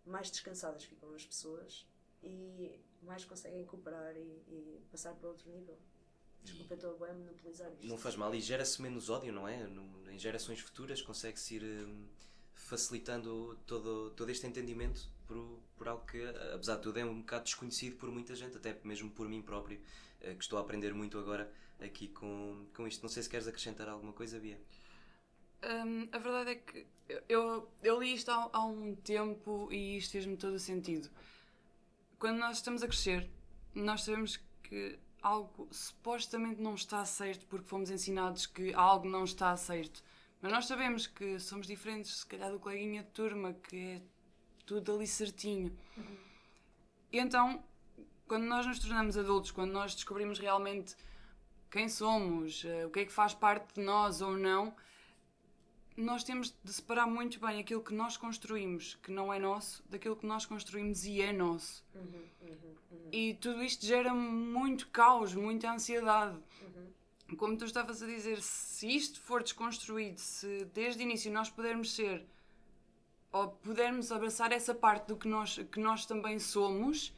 [0.05, 1.87] mais descansadas ficam as pessoas
[2.23, 5.79] e mais conseguem cooperar e, e passar para outro nível.
[6.43, 7.87] Desculpa, estou bem a monopolizar isto.
[7.89, 9.67] Não faz mal e gera-se menos ódio, não é?
[9.67, 12.07] No- em gerações futuras consegue-se ir hum,
[12.55, 16.23] facilitando todo, todo este entendimento por, por algo que,
[16.55, 19.81] apesar de tudo, é um bocado desconhecido por muita gente, até mesmo por mim próprio,
[20.21, 23.03] eh, que estou a aprender muito agora aqui com, com isto.
[23.03, 24.59] Não sei se queres acrescentar alguma coisa, Bia.
[25.63, 26.87] Hum, a verdade é que
[27.29, 31.09] eu, eu li isto há, há um tempo e isto fez-me todo o sentido.
[32.19, 33.31] Quando nós estamos a crescer,
[33.75, 39.55] nós sabemos que algo supostamente não está certo porque fomos ensinados que algo não está
[39.57, 40.03] certo.
[40.41, 44.03] Mas nós sabemos que somos diferentes, se calhar, do coleguinha de turma, que é
[44.65, 45.77] tudo ali certinho.
[47.13, 47.63] E então,
[48.27, 50.97] quando nós nos tornamos adultos, quando nós descobrimos realmente
[51.71, 54.75] quem somos, eh, o que é que faz parte de nós ou não,
[55.97, 60.17] nós temos de separar muito bem aquilo que nós construímos, que não é nosso, daquilo
[60.17, 61.85] que nós construímos e é nosso.
[63.11, 66.39] E tudo isto gera muito caos, muita ansiedade.
[67.37, 71.95] Como tu estavas a dizer, se isto for desconstruído, se desde o início nós pudermos
[71.95, 72.25] ser
[73.33, 77.13] ou pudermos abraçar essa parte do que nós, que nós também somos,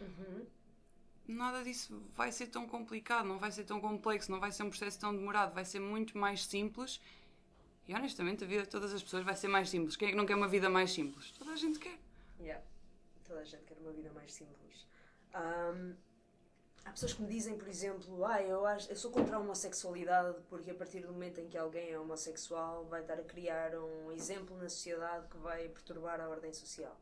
[1.27, 4.71] nada disso vai ser tão complicado, não vai ser tão complexo, não vai ser um
[4.71, 7.01] processo tão demorado, vai ser muito mais simples.
[7.89, 9.97] E honestamente, a vida de todas as pessoas vai ser mais simples.
[9.97, 11.33] Quem é que não quer uma vida mais simples?
[11.33, 11.99] Toda a gente quer.
[12.39, 12.63] Yeah.
[13.25, 14.87] Toda a gente quer uma vida mais simples.
[15.33, 15.95] Ahm,
[16.85, 20.37] há pessoas que me dizem, por exemplo, ah, eu, acho, eu sou contra a homossexualidade
[20.51, 24.13] porque a partir do momento em que alguém é homossexual vai estar a criar um
[24.13, 26.95] exemplo na sociedade que vai perturbar a ordem social.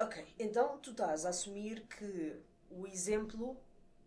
[0.00, 2.34] Ok, então tu estás a assumir que
[2.70, 3.60] o exemplo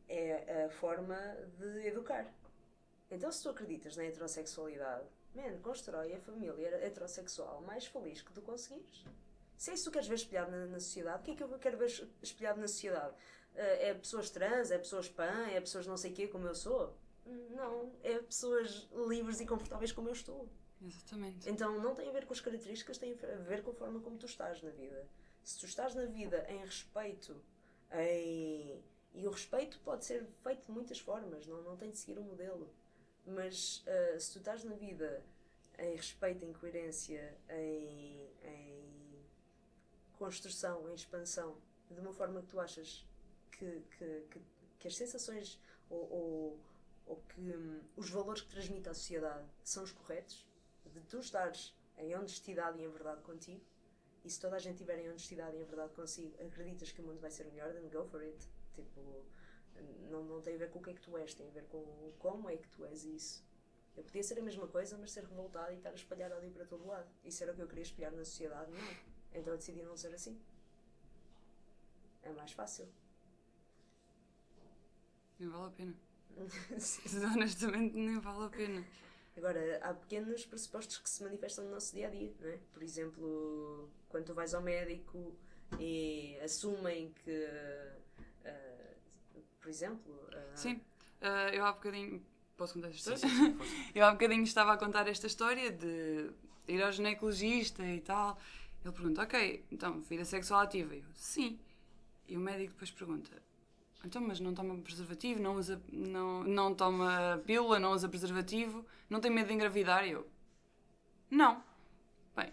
[0.09, 1.15] é a forma
[1.59, 2.25] de educar.
[3.11, 8.41] Então, se tu acreditas na heterossexualidade, man, constrói a família heterossexual mais feliz que tu
[8.41, 9.05] conseguires.
[9.57, 11.43] Se é isso que tu queres ver espelhado na, na sociedade, o que é que
[11.43, 13.13] eu quero ver espelhado na sociedade?
[13.53, 16.95] Eh, é pessoas trans, é pessoas pan, é pessoas não sei quê como eu sou?
[17.25, 20.49] Não, é pessoas livres e confortáveis como eu estou.
[20.81, 21.49] Exatamente.
[21.49, 24.17] Então não tem a ver com as características, tem a ver com a forma como
[24.17, 25.07] tu estás na vida.
[25.43, 27.39] Se tu estás na vida em respeito,
[27.91, 28.83] em...
[29.13, 32.23] e o respeito pode ser feito de muitas formas, não, não tem de seguir um
[32.23, 32.73] modelo.
[33.25, 35.23] Mas uh, se tu estás na vida
[35.77, 39.25] em respeito, em coerência, em, em
[40.13, 41.57] construção, em expansão,
[41.89, 43.05] de uma forma que tu achas
[43.51, 44.41] que, que, que,
[44.79, 46.59] que as sensações ou, ou,
[47.05, 50.47] ou que hum, os valores que transmite à sociedade são os corretos,
[50.85, 53.61] de tu estares em honestidade e em verdade contigo,
[54.23, 57.03] e se toda a gente tiver em honestidade e em verdade consigo, acreditas que o
[57.03, 58.47] mundo vai ser melhor, then go for it.
[58.75, 59.25] Tipo,
[60.09, 61.65] não, não tem a ver com o que é que tu és, tem a ver
[61.65, 63.43] com como é que tu és isso.
[63.95, 66.65] Eu podia ser a mesma coisa, mas ser revoltada e estar a espalhar ódio para
[66.65, 67.09] todo lado.
[67.23, 68.71] Isso era o que eu queria espalhar na sociedade?
[68.71, 69.11] Não.
[69.33, 70.39] Então eu decidi não ser assim.
[72.23, 72.87] É mais fácil.
[75.39, 75.95] Nem vale a pena.
[77.35, 78.85] Honestamente, nem vale a pena.
[79.35, 82.59] Agora, há pequenos pressupostos que se manifestam no nosso dia a dia, não é?
[82.73, 85.35] Por exemplo, quando tu vais ao médico
[85.79, 87.47] e assumem que.
[89.61, 90.11] Por exemplo.
[90.13, 90.55] Uh...
[90.55, 90.81] Sim,
[91.21, 92.21] uh, eu há bocadinho.
[92.57, 93.17] Posso contar esta história?
[93.17, 96.29] Sim, sim, sim, eu há bocadinho estava a contar esta história de
[96.67, 98.37] ir ao ginecologista e tal.
[98.83, 100.95] Ele pergunta: Ok, então, vida sexual ativa?
[100.95, 101.59] Eu, sim.
[102.27, 103.31] E o médico depois pergunta:
[104.03, 109.19] então, mas não toma preservativo, não usa, não, não toma pílula, não usa preservativo, não
[109.19, 110.05] tem medo de engravidar?
[110.07, 110.27] Eu,
[111.29, 111.63] não.
[112.35, 112.51] Bem,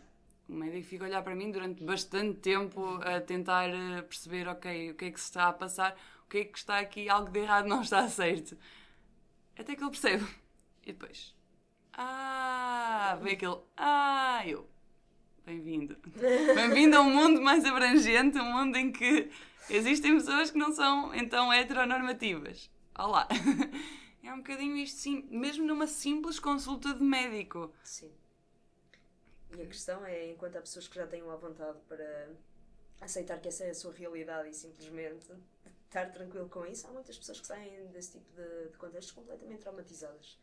[0.49, 4.91] o médico fica a olhar para mim durante bastante tempo a tentar eh, perceber, ok,
[4.91, 5.97] o que é que se está a passar,
[6.29, 8.57] que é que está aqui, algo de errado não está certo.
[9.57, 10.27] Até que ele percebe.
[10.83, 11.35] E depois,
[11.93, 14.69] ah, vem aquele, ah, eu,
[15.45, 15.97] bem-vindo.
[16.55, 19.31] Bem-vindo a um mundo mais abrangente, um mundo em que
[19.71, 22.71] Existem pessoas que não são então heteronormativas.
[22.99, 23.29] Olá.
[24.21, 27.73] É um bocadinho isto, sim, mesmo numa simples consulta de médico.
[27.83, 28.13] Sim.
[29.57, 32.29] E a questão é, enquanto há pessoas que já tenham a vontade para
[33.01, 35.33] aceitar que essa é a sua realidade e simplesmente
[35.89, 39.61] estar tranquilo com isso, há muitas pessoas que saem desse tipo de, de contextos completamente
[39.61, 40.39] traumatizadas.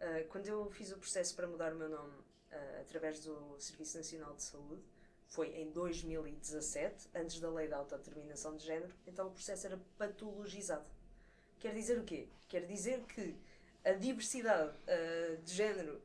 [0.00, 3.96] Uh, quando eu fiz o processo para mudar o meu nome uh, através do Serviço
[3.96, 4.82] Nacional de Saúde,
[5.26, 10.86] foi em 2017, antes da lei da autodeterminação de género, então o processo era patologizado.
[11.60, 12.28] Quer dizer o quê?
[12.48, 13.36] Quer dizer que
[13.84, 16.00] a diversidade uh, de género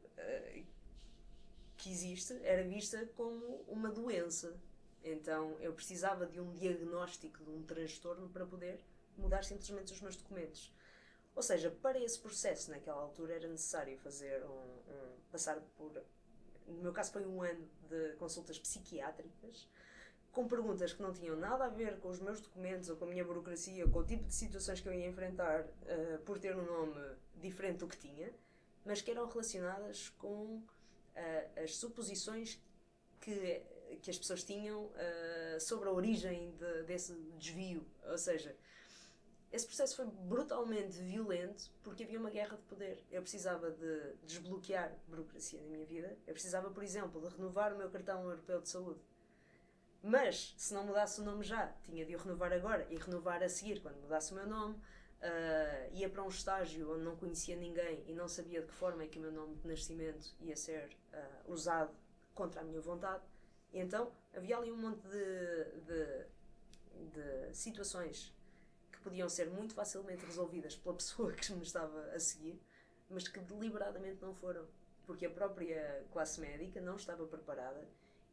[1.78, 4.56] que existe era vista como uma doença.
[5.06, 8.80] Então eu precisava de um diagnóstico de um transtorno para poder
[9.18, 10.74] mudar simplesmente os meus documentos.
[11.36, 15.92] Ou seja, para esse processo naquela altura era necessário fazer um, um passar por
[16.68, 19.68] no meu caso foi um ano de consultas psiquiátricas,
[20.32, 23.08] com perguntas que não tinham nada a ver com os meus documentos ou com a
[23.08, 26.56] minha burocracia, ou com o tipo de situações que eu ia enfrentar uh, por ter
[26.56, 28.34] um nome diferente do que tinha,
[28.84, 32.60] mas que eram relacionadas com uh, as suposições
[33.22, 33.62] que,
[34.02, 37.86] que as pessoas tinham uh, sobre a origem de, desse desvio.
[38.10, 38.56] Ou seja,
[39.52, 43.06] esse processo foi brutalmente violento porque havia uma guerra de poder.
[43.10, 46.18] Eu precisava de desbloquear burocracia na minha vida.
[46.28, 49.00] Eu precisava, por exemplo, de renovar o meu cartão europeu de saúde.
[50.04, 53.50] Mas, se não mudasse o nome já, tinha de o renovar agora e renovar a
[53.50, 54.76] seguir, quando mudasse o meu nome.
[54.76, 59.04] Uh, ia para um estágio onde não conhecia ninguém e não sabia de que forma
[59.04, 61.96] é que o meu nome de nascimento ia ser uh, usado
[62.36, 63.24] contra a minha vontade.
[63.76, 66.26] E então havia ali um monte de, de,
[67.12, 68.34] de situações
[69.06, 72.60] podiam ser muito facilmente resolvidas pela pessoa que me estava a seguir,
[73.08, 74.68] mas que deliberadamente não foram,
[75.06, 77.88] porque a própria classe médica não estava preparada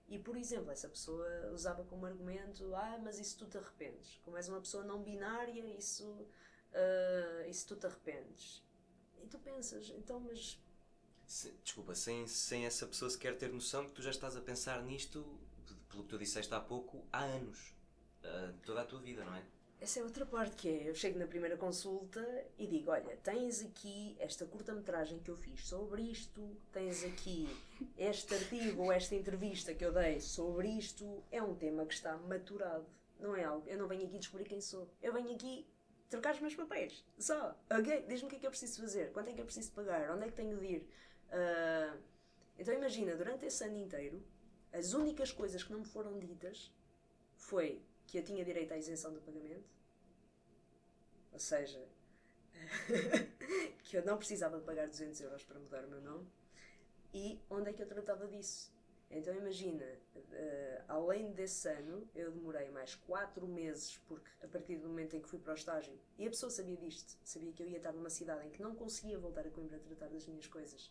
[0.08, 4.20] e, por exemplo, essa pessoa usava como argumento: Ah, mas isso tu te arrependes.
[4.24, 8.62] Como és uma pessoa não binária, isso, uh, isso tu te arrependes.
[9.22, 10.61] E tu pensas, então, mas.
[11.64, 15.24] Desculpa, sem, sem essa pessoa sequer ter noção que tu já estás a pensar nisto,
[15.88, 17.74] pelo que tu disseste há pouco, há anos.
[18.22, 19.42] Uh, toda a tua vida, não é?
[19.80, 22.24] Essa é outra parte que é, eu chego na primeira consulta
[22.56, 27.48] e digo, olha, tens aqui esta curta-metragem que eu fiz sobre isto, tens aqui
[27.98, 32.16] este artigo ou esta entrevista que eu dei sobre isto, é um tema que está
[32.16, 32.86] maturado,
[33.18, 35.66] não é algo, eu não venho aqui descobrir quem sou, eu venho aqui
[36.08, 38.04] trocar os meus papéis, só, ok?
[38.06, 40.26] Diz-me o que é que eu preciso fazer, quanto é que eu preciso pagar, onde
[40.26, 40.88] é que tenho de ir.
[41.32, 41.98] Uh,
[42.58, 44.22] então imagina, durante esse ano inteiro,
[44.72, 46.70] as únicas coisas que não me foram ditas
[47.36, 49.64] foi que eu tinha direito à isenção do pagamento,
[51.32, 51.82] ou seja,
[53.84, 56.26] que eu não precisava de pagar 200 euros para mudar o meu nome,
[57.14, 58.72] e onde é que eu tratava disso?
[59.10, 59.84] Então imagina,
[60.16, 65.20] uh, além desse ano, eu demorei mais 4 meses, porque a partir do momento em
[65.20, 67.92] que fui para o estágio, e a pessoa sabia disto, sabia que eu ia estar
[67.92, 70.90] numa cidade em que não conseguia voltar a Coimbra a tratar das minhas coisas,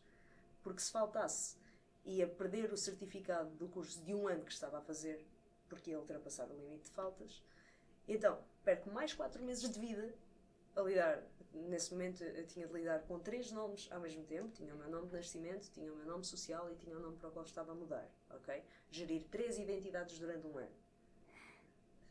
[0.64, 1.58] porque se faltasse,
[2.04, 5.26] ia perder o certificado do curso de um ano que estava a fazer,
[5.70, 7.44] porque ia ultrapassar o limite de faltas.
[8.08, 10.14] Então, perco mais 4 meses de vida
[10.76, 14.50] a lidar nesse momento eu tinha de lidar com três nomes ao mesmo tempo.
[14.50, 17.18] Tinha o meu nome de nascimento, tinha o meu nome social e tinha o nome
[17.18, 18.64] para o qual estava a mudar, ok?
[18.90, 20.72] Gerir três identidades durante um ano.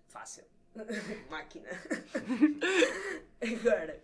[0.09, 0.45] Fácil.
[1.31, 1.69] Máquina.
[3.41, 4.03] Agora,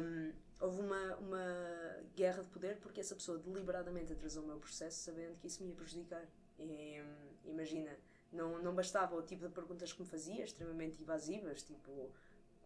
[0.00, 0.32] um,
[0.64, 5.38] houve uma, uma guerra de poder porque essa pessoa deliberadamente atrasou o meu processo sabendo
[5.38, 6.26] que isso me ia prejudicar.
[6.58, 7.96] E, um, imagina,
[8.32, 12.10] não, não bastava o tipo de perguntas que me fazia, extremamente evasivas, tipo,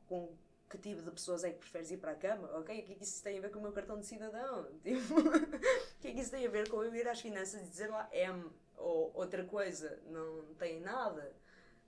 [0.06, 0.36] com
[0.68, 2.46] que tipo de pessoas é que preferes ir para a cama?
[2.58, 4.68] Ok, o que é que isso tem a ver com o meu cartão de cidadão?
[4.82, 7.70] Tipo, o que é que isso tem a ver com eu ir às finanças e
[7.70, 8.44] dizer lá M
[8.76, 9.98] ou outra coisa?
[10.06, 11.34] Não tem nada.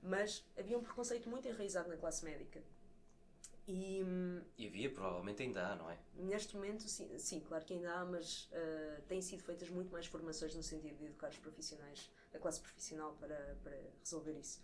[0.02, 2.62] Mas havia um preconceito muito enraizado na classe médica.
[3.72, 4.04] E,
[4.58, 5.98] e havia, provavelmente ainda há, não é?
[6.14, 10.06] Neste momento, sim, sim claro que ainda há, mas uh, têm sido feitas muito mais
[10.06, 14.60] formações no sentido de educar os profissionais, a classe profissional, para, para resolver isso.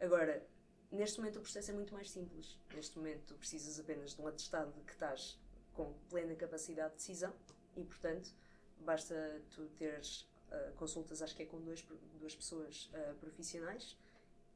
[0.00, 0.46] Agora,
[0.94, 2.56] Neste momento o processo é muito mais simples.
[2.72, 5.36] Neste momento tu precisas apenas de um atestado de que estás
[5.72, 7.34] com plena capacidade de decisão
[7.76, 8.32] e, portanto,
[8.78, 10.20] basta tu teres
[10.52, 11.82] uh, consultas, acho que é com dois,
[12.20, 13.98] duas pessoas uh, profissionais,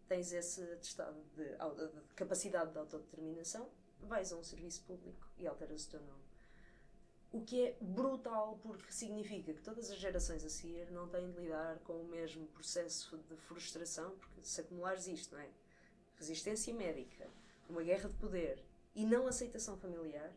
[0.07, 3.69] tens esse atestado de, de, capacidade de autodeterminação,
[4.07, 6.29] vais a um serviço público e alteras o teu nome.
[7.31, 11.41] O que é brutal porque significa que todas as gerações a seguir não têm de
[11.41, 15.51] lidar com o mesmo processo de frustração, porque se acumulares isto, não é?
[16.19, 17.29] resistência médica,
[17.69, 18.63] uma guerra de poder
[18.95, 20.33] e não aceitação familiar,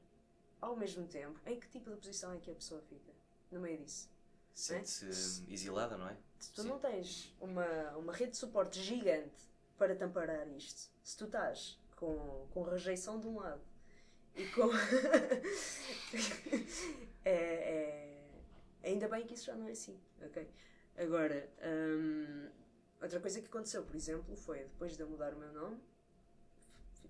[0.60, 3.12] ao mesmo tempo, em que tipo de posição é que a pessoa fica
[3.52, 4.10] no meio disso?
[4.54, 5.54] Sente-se é?
[5.54, 6.15] exilada, não é?
[6.38, 6.69] Se tu Sim.
[6.69, 11.80] não tens uma, uma rede de suporte gigante para te amparar isto, se tu estás
[12.02, 13.62] com, com rejeição de um lado
[14.36, 14.70] e com.
[17.24, 18.18] é, é,
[18.84, 20.50] ainda bem que isso já não é assim, ok?
[20.98, 22.50] Agora, hum,
[23.02, 25.82] Outra coisa que aconteceu, por exemplo, foi depois de eu mudar o meu nome,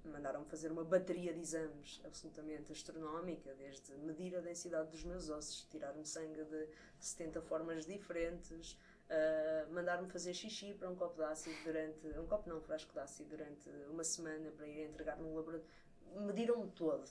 [0.05, 5.67] mandaram-me fazer uma bateria de exames absolutamente astronómica, desde medir a densidade dos meus ossos,
[5.69, 8.79] tirar-me sangue de 70 formas diferentes,
[9.11, 12.07] uh, mandar-me fazer xixi para um copo de ácido durante.
[12.17, 15.69] um copo não, um frasco de ácido durante uma semana para ir entregar num laboratório.
[16.15, 17.07] Mediram-me todo,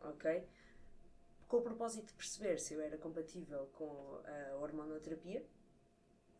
[0.00, 0.46] ok?
[1.46, 5.44] Com o propósito de perceber se eu era compatível com a hormonoterapia,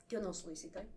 [0.08, 0.88] que eu não solicitei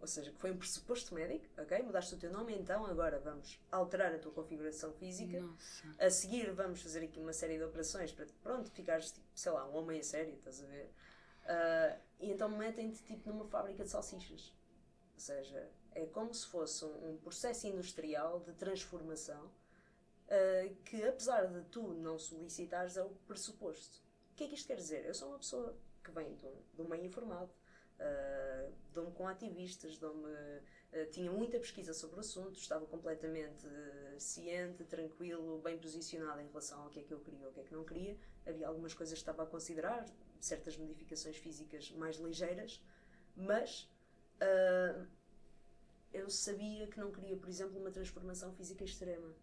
[0.00, 1.82] ou seja, que foi um pressuposto médico, ok?
[1.82, 5.40] Mudaste o teu nome, então agora vamos alterar a tua configuração física.
[5.40, 5.94] Nossa.
[5.98, 9.66] A seguir vamos fazer aqui uma série de operações para, pronto, ficares, tipo, sei lá,
[9.66, 10.90] um homem a sério, estás a ver?
[11.46, 14.52] Uh, e então metem-te, tipo, numa fábrica de salsichas.
[15.14, 21.46] Ou seja, é como se fosse um, um processo industrial de transformação uh, que, apesar
[21.46, 23.98] de tu não solicitares, é o pressuposto.
[24.32, 25.04] O que é que isto quer dizer?
[25.06, 27.50] Eu sou uma pessoa que vem de um, de um meio informado,
[27.98, 34.20] Uh, dou-me com ativistas, dou-me, uh, tinha muita pesquisa sobre o assunto, estava completamente uh,
[34.20, 37.60] ciente, tranquilo, bem posicionado em relação ao que é que eu queria ou o que
[37.60, 38.18] é que não queria.
[38.46, 40.04] Havia algumas coisas que estava a considerar,
[40.40, 42.82] certas modificações físicas mais ligeiras,
[43.36, 43.88] mas
[46.12, 49.34] eu sabia que não queria, por exemplo, uma transformação física extrema.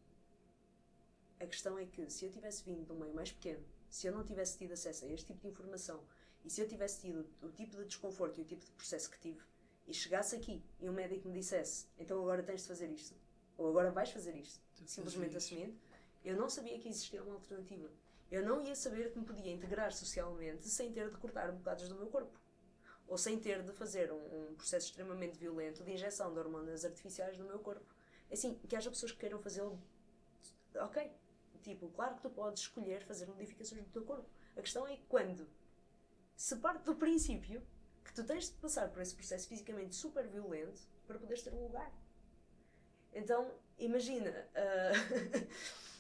[1.40, 4.14] A questão é que se eu tivesse vindo de um meio mais pequeno, se eu
[4.14, 6.04] não tivesse tido acesso a este tipo de informação
[6.44, 9.20] e se eu tivesse tido o tipo de desconforto e o tipo de processo que
[9.20, 9.42] tive,
[9.86, 13.16] e chegasse aqui e um médico me dissesse: então agora tens de fazer isto,
[13.58, 15.78] ou agora vais fazer isto, simplesmente assumindo,
[16.24, 17.92] eu não sabia que existia uma alternativa.
[18.34, 21.94] Eu não ia saber que me podia integrar socialmente sem ter de cortar bocados do
[21.94, 22.36] meu corpo.
[23.08, 27.38] Ou sem ter de fazer um, um processo extremamente violento de injeção de hormonas artificiais
[27.38, 27.86] no meu corpo.
[28.32, 29.80] Assim, que haja pessoas que queiram fazê-lo.
[30.74, 31.12] Ok.
[31.62, 34.28] Tipo, claro que tu podes escolher fazer modificações no teu corpo.
[34.58, 35.48] A questão é quando
[36.36, 37.62] se parte do princípio
[38.04, 41.62] que tu tens de passar por esse processo fisicamente super violento para poderes ter um
[41.62, 41.94] lugar.
[43.14, 45.48] Então, imagina, uh,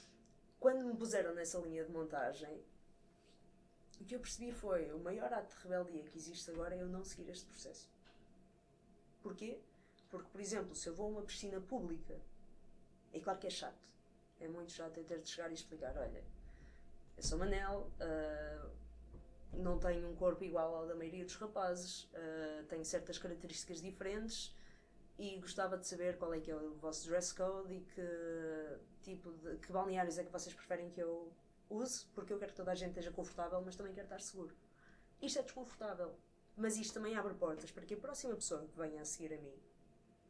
[0.64, 2.64] quando me puseram nessa linha de montagem,
[4.00, 6.88] o que eu percebi foi o maior ato de rebeldia que existe agora é eu
[6.88, 7.92] não seguir este processo.
[9.22, 9.60] Porquê?
[10.10, 12.16] Porque, por exemplo, se eu vou a uma piscina pública,
[13.12, 13.84] é claro que é chato.
[14.40, 16.24] É muito chato eu ter de chegar e explicar: olha,
[17.18, 18.70] eu sou Manel, uh,
[19.52, 24.56] não tenho um corpo igual ao da maioria dos rapazes, uh, tenho certas características diferentes
[25.20, 28.02] e gostava de saber qual é que é o vosso dress code e que
[29.02, 31.32] tipo de que balneários é que vocês preferem que eu
[31.70, 34.56] use, porque eu quero que toda a gente esteja confortável, mas também quero estar seguro.
[35.22, 36.14] Isto é desconfortável.
[36.56, 39.38] Mas isto também abre portas para que a próxima pessoa que venha a seguir a
[39.38, 39.56] mim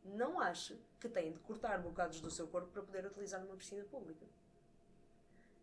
[0.06, 3.84] não ache que tem de cortar bocados do seu corpo para poder utilizar numa piscina
[3.86, 4.26] pública.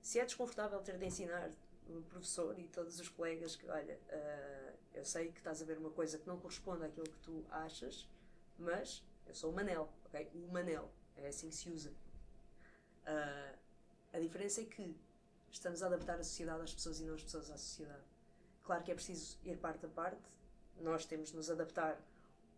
[0.00, 1.50] Se é desconfortável ter de ensinar
[1.88, 5.78] o professor e todos os colegas que, olha, uh, eu sei que estás a ver
[5.78, 8.08] uma coisa que não corresponde àquilo que tu achas,
[8.58, 10.30] mas eu sou o Manel, ok?
[10.34, 11.92] O Manel, é assim que se usa.
[13.06, 13.58] Uh,
[14.12, 14.96] a diferença é que
[15.50, 18.04] estamos a adaptar a sociedade às pessoas e não as pessoas à sociedade.
[18.62, 20.22] Claro que é preciso ir parte a parte,
[20.80, 22.00] nós temos de nos adaptar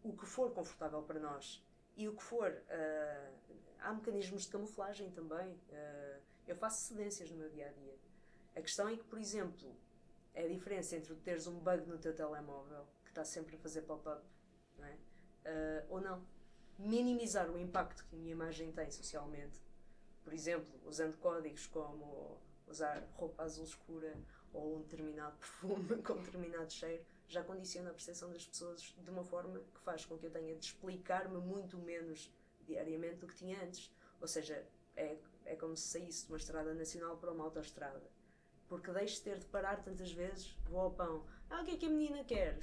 [0.02, 1.62] o que for confortável para nós
[1.96, 2.50] e o que for.
[2.50, 3.32] Uh,
[3.80, 5.48] há mecanismos de camuflagem também.
[5.48, 7.96] Uh, eu faço cedências no meu dia a dia.
[8.56, 9.74] A questão é que, por exemplo,
[10.34, 13.82] é a diferença entre teres um bug no teu telemóvel que está sempre a fazer
[13.82, 14.22] pop-up
[14.78, 14.92] não é?
[14.92, 16.22] uh, ou não.
[16.78, 19.60] Minimizar o impacto que a minha imagem tem socialmente.
[20.24, 24.16] Por exemplo, usando códigos como usar roupa azul escura
[24.52, 29.24] ou um determinado perfume com determinado cheiro já condiciona a percepção das pessoas de uma
[29.24, 32.30] forma que faz com que eu tenha de explicar-me muito menos
[32.66, 33.90] diariamente do que tinha antes.
[34.20, 34.62] Ou seja,
[34.94, 35.16] é,
[35.46, 38.02] é como se saísse de uma estrada nacional para uma autoestrada.
[38.68, 41.24] Porque deixo de ter de parar tantas vezes, vou ao pão.
[41.48, 42.58] Ah, o que é que a menina quer?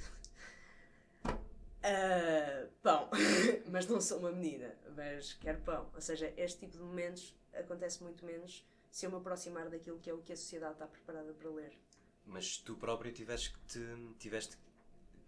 [1.26, 3.10] Uh, pão.
[3.70, 5.90] mas não sou uma menina, mas quero pão.
[5.94, 10.10] Ou seja, este tipo de momentos acontece muito menos se eu me aproximar daquilo que
[10.10, 11.78] é o que a sociedade está preparada para ler.
[12.26, 14.58] Mas tu próprio tiveste que, te, tiveste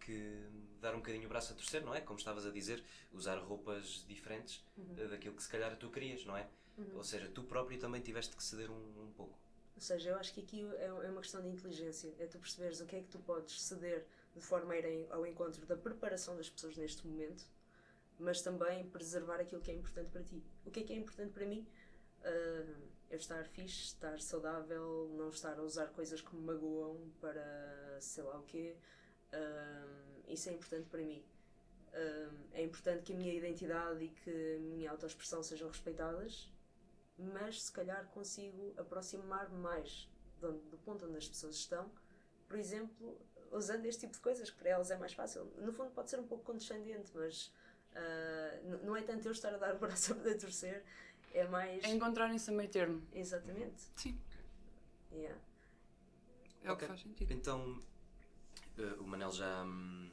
[0.01, 0.49] que
[0.81, 2.01] dar um bocadinho o braço a torcer, não é?
[2.01, 4.95] Como estavas a dizer, usar roupas diferentes uhum.
[4.99, 6.49] Eh, daquilo que se calhar tu querias, não é?
[6.77, 6.97] Uhum.
[6.97, 9.39] Ou seja, tu próprio também tiveste que ceder um, um, pouco.
[9.75, 12.81] Ou seja, eu acho que aqui é, é uma questão de inteligência, é tu perceberes
[12.81, 14.05] o que é que tu podes ceder
[14.35, 17.45] de forma a ir ao encontro da preparação das pessoas neste momento,
[18.19, 20.43] mas também preservar aquilo que é importante para ti.
[20.65, 21.67] O que é que é importante para mim?
[22.25, 27.99] Uh, eu estar fixe, estar saudável, não estar a usar coisas que me magoam para
[28.01, 28.75] sei lá o quê.
[29.33, 31.23] Um, isso é importante para mim.
[31.93, 36.51] Um, é importante que a minha identidade e que a minha autoexpressão sejam respeitadas,
[37.19, 40.09] mas se calhar consigo aproximar-me mais
[40.41, 41.93] do, do ponto onde as pessoas estão,
[42.49, 43.21] por exemplo,
[43.51, 45.45] usando este tipo de coisas, que para elas é mais fácil.
[45.59, 47.53] No fundo, pode ser um pouco condescendente, mas
[47.93, 50.83] uh, não é tanto eu estar a dar o braço a poder torcer,
[51.33, 51.85] é mais.
[51.85, 53.03] É encontrarem-se a meio termo.
[53.13, 53.83] Exatamente.
[53.97, 54.19] Sim.
[55.13, 55.39] Yeah.
[56.63, 56.75] É okay.
[56.75, 57.33] o que faz sentido.
[57.33, 57.81] Então,
[58.79, 60.11] uh, o Manel já, um,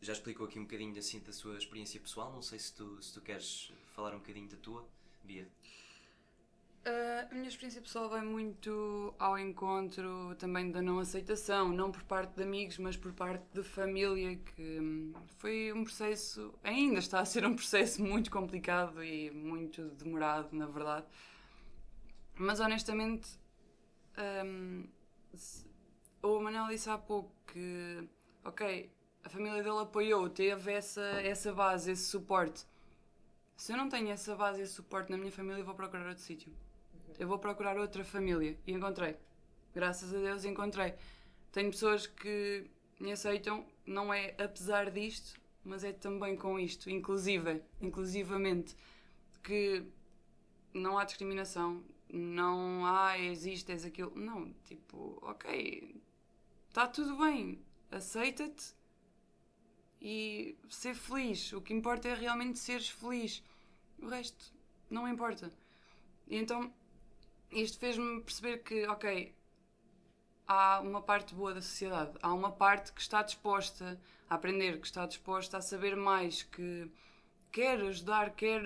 [0.00, 2.32] já explicou aqui um bocadinho assim da sua experiência pessoal.
[2.32, 4.86] Não sei se tu, se tu queres falar um bocadinho da tua,
[5.22, 5.48] Bia.
[6.84, 12.02] Uh, a minha experiência pessoal vai muito ao encontro também da não aceitação, não por
[12.02, 17.20] parte de amigos, mas por parte de família, que um, foi um processo, ainda está
[17.20, 21.06] a ser um processo muito complicado e muito demorado, na verdade.
[22.34, 23.30] Mas honestamente,
[24.44, 24.88] um,
[26.20, 28.08] o Manel disse há pouco que,
[28.44, 28.90] ok,
[29.22, 32.66] a família dele apoiou, teve essa, essa base, esse suporte.
[33.56, 36.52] Se eu não tenho essa base, esse suporte na minha família, vou procurar outro sítio
[37.22, 38.58] eu vou procurar outra família.
[38.66, 39.16] E encontrei.
[39.72, 40.94] Graças a Deus encontrei.
[41.52, 42.68] Tenho pessoas que
[42.98, 48.74] me aceitam, não é apesar disto, mas é também com isto, inclusive, inclusivamente,
[49.42, 49.84] que
[50.74, 54.12] não há discriminação, não há existe, és aquilo.
[54.16, 55.94] Não, tipo, ok,
[56.68, 57.60] está tudo bem,
[57.90, 58.74] aceita-te
[60.00, 61.52] e ser feliz.
[61.52, 63.44] O que importa é realmente seres feliz.
[64.00, 64.52] O resto
[64.90, 65.52] não importa.
[66.26, 66.72] E então
[67.52, 69.34] isto fez-me perceber que, ok,
[70.46, 74.86] há uma parte boa da sociedade, há uma parte que está disposta a aprender, que
[74.86, 76.90] está disposta a saber mais, que
[77.50, 78.62] quer ajudar, quer.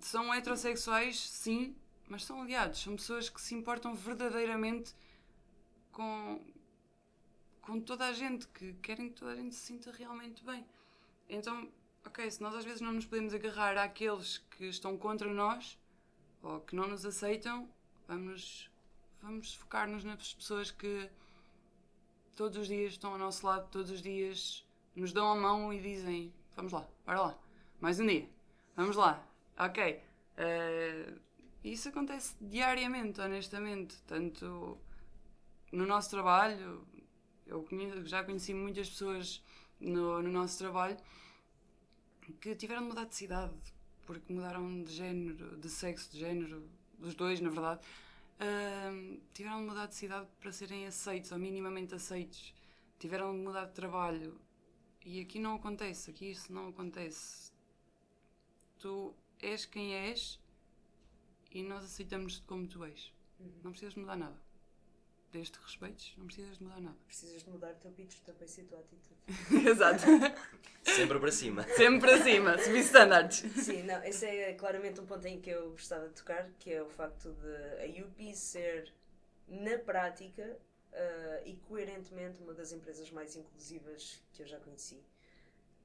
[0.00, 1.76] São heterossexuais, sim,
[2.08, 4.94] mas são aliados, são pessoas que se importam verdadeiramente
[5.92, 6.44] com,
[7.62, 10.66] com toda a gente, que querem que toda a gente se sinta realmente bem.
[11.28, 11.68] Então,
[12.04, 15.78] ok, se nós às vezes não nos podemos agarrar àqueles que estão contra nós,
[16.44, 17.68] ou que não nos aceitam,
[18.06, 18.70] vamos,
[19.22, 21.10] vamos focar-nos nas pessoas que
[22.36, 24.64] todos os dias estão ao nosso lado, todos os dias
[24.94, 27.38] nos dão a mão e dizem: Vamos lá, bora lá,
[27.80, 28.28] mais um dia,
[28.76, 29.26] vamos lá,
[29.58, 30.02] ok.
[30.36, 31.18] Uh,
[31.64, 34.76] isso acontece diariamente, honestamente, tanto
[35.72, 36.86] no nosso trabalho.
[37.46, 39.42] Eu conheço, já conheci muitas pessoas
[39.80, 40.96] no, no nosso trabalho
[42.40, 43.73] que tiveram de mudar de cidade
[44.06, 47.80] porque mudaram de género, de sexo, de género, dos dois, na verdade,
[48.40, 52.54] uh, tiveram de mudar de cidade para serem aceitos, ou minimamente aceitos.
[52.98, 54.40] Tiveram de mudar de trabalho.
[55.04, 57.52] E aqui não acontece, aqui isso não acontece.
[58.78, 60.40] Tu és quem és
[61.50, 63.12] e nós aceitamos-te como tu és.
[63.38, 63.52] Uhum.
[63.62, 64.43] Não precisas mudar nada.
[65.34, 66.96] Desde que respeites, não precisas de mudar nada.
[67.06, 69.66] Precisas de mudar o teu pitch também e a tua atitude.
[69.68, 70.04] Exato.
[70.84, 71.62] Sempre para cima.
[71.70, 73.38] Sempre para cima, subir standards.
[73.64, 76.80] Sim, não, esse é claramente um ponto em que eu gostava de tocar, que é
[76.80, 78.92] o facto de a UP ser,
[79.48, 80.56] na prática
[80.92, 85.02] uh, e coerentemente, uma das empresas mais inclusivas que eu já conheci.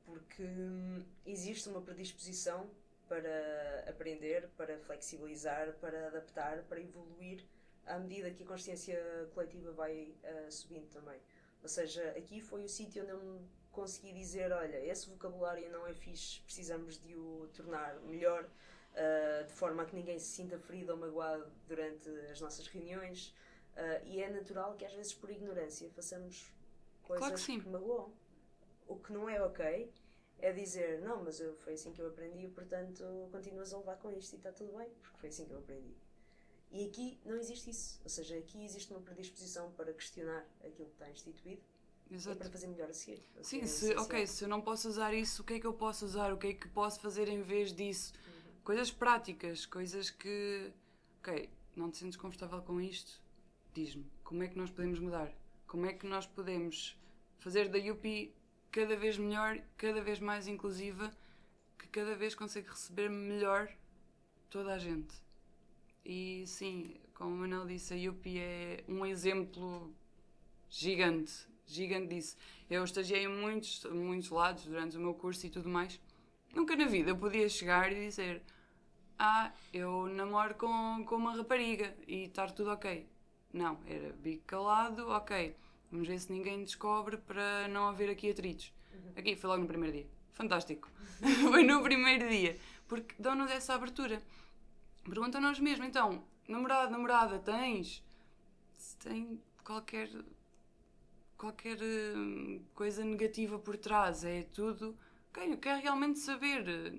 [0.06, 2.70] Porque hum, existe uma predisposição
[3.08, 7.44] para aprender, para flexibilizar, para adaptar, para evoluir
[7.86, 9.00] à medida que a consciência
[9.34, 11.20] coletiva vai uh, subindo também.
[11.62, 15.86] Ou seja, aqui foi o sítio onde eu me consegui dizer: olha, esse vocabulário não
[15.86, 20.58] é fixe, precisamos de o tornar melhor, uh, de forma a que ninguém se sinta
[20.58, 23.34] ferido ou magoado durante as nossas reuniões.
[23.76, 26.52] Uh, e é natural que às vezes por ignorância façamos
[27.04, 28.14] coisas claro que, que magoam.
[28.88, 29.92] O que não é ok
[30.40, 34.12] é dizer, não, mas eu, foi assim que eu aprendi, portanto continuas a levar com
[34.12, 35.96] isto e está tudo bem, porque foi assim que eu aprendi.
[36.72, 38.00] E aqui não existe isso.
[38.04, 41.62] Ou seja, aqui existe uma predisposição para questionar aquilo que está instituído
[42.12, 42.38] Exato.
[42.38, 43.24] e para fazer melhor a seguir.
[43.42, 46.06] Sim, se, ok, se eu não posso usar isso, o que é que eu posso
[46.06, 46.32] usar?
[46.34, 48.14] O que é que posso fazer em vez disso?
[48.14, 48.62] Uhum.
[48.64, 50.72] Coisas práticas, coisas que.
[51.20, 53.22] Ok, não te sentes confortável com isto?
[53.74, 54.06] Diz-me.
[54.24, 55.34] Como é que nós podemos mudar?
[55.68, 57.00] Como é que nós podemos
[57.40, 58.34] fazer da UP
[58.72, 61.12] cada vez melhor, cada vez mais inclusiva,
[61.78, 63.72] que cada vez consegue receber melhor
[64.50, 65.16] toda a gente.
[66.12, 69.94] E sim, como o Manel disse, a Yupi é um exemplo
[70.68, 72.36] gigante, gigante disso.
[72.68, 76.00] Eu estagiei em muitos, muitos lados durante o meu curso e tudo mais.
[76.52, 78.42] Nunca na vida eu podia chegar e dizer
[79.20, 83.08] ah, eu namoro com, com uma rapariga e estar tudo ok.
[83.54, 85.56] Não, era bico calado, ok
[85.92, 88.74] Vamos ver se ninguém descobre para não haver aqui atritos.
[88.92, 89.12] Uhum.
[89.16, 90.08] Aqui foi logo no primeiro dia.
[90.32, 90.90] Fantástico.
[91.52, 92.58] foi no primeiro dia.
[92.88, 94.20] Porque dão-nos essa abertura.
[95.10, 98.04] Perguntam-nos mesmo, então, namorado, namorada, tens?
[98.78, 100.10] Se tem qualquer
[101.36, 104.96] qualquer hum, coisa negativa por trás, é tudo.
[105.30, 106.94] Ok, eu quero realmente saber.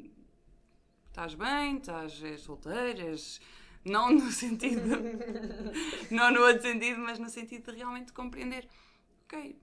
[1.09, 1.77] Estás bem?
[1.77, 3.03] Estás solteira?
[3.11, 3.41] És
[3.85, 4.97] não no sentido.
[6.11, 8.67] não no outro sentido, mas no sentido de realmente compreender.
[9.25, 9.57] Ok,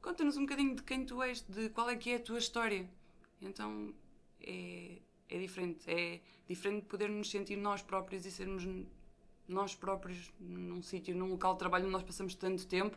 [0.00, 2.88] conta-nos um bocadinho de quem tu és, de qual é que é a tua história.
[3.40, 3.94] Então
[4.40, 4.98] é,
[5.28, 5.84] é diferente.
[5.90, 6.20] É
[6.52, 8.64] diferente podermos sentir nós próprios e sermos
[9.48, 12.96] nós próprios num sítio, num local de trabalho onde nós passamos tanto tempo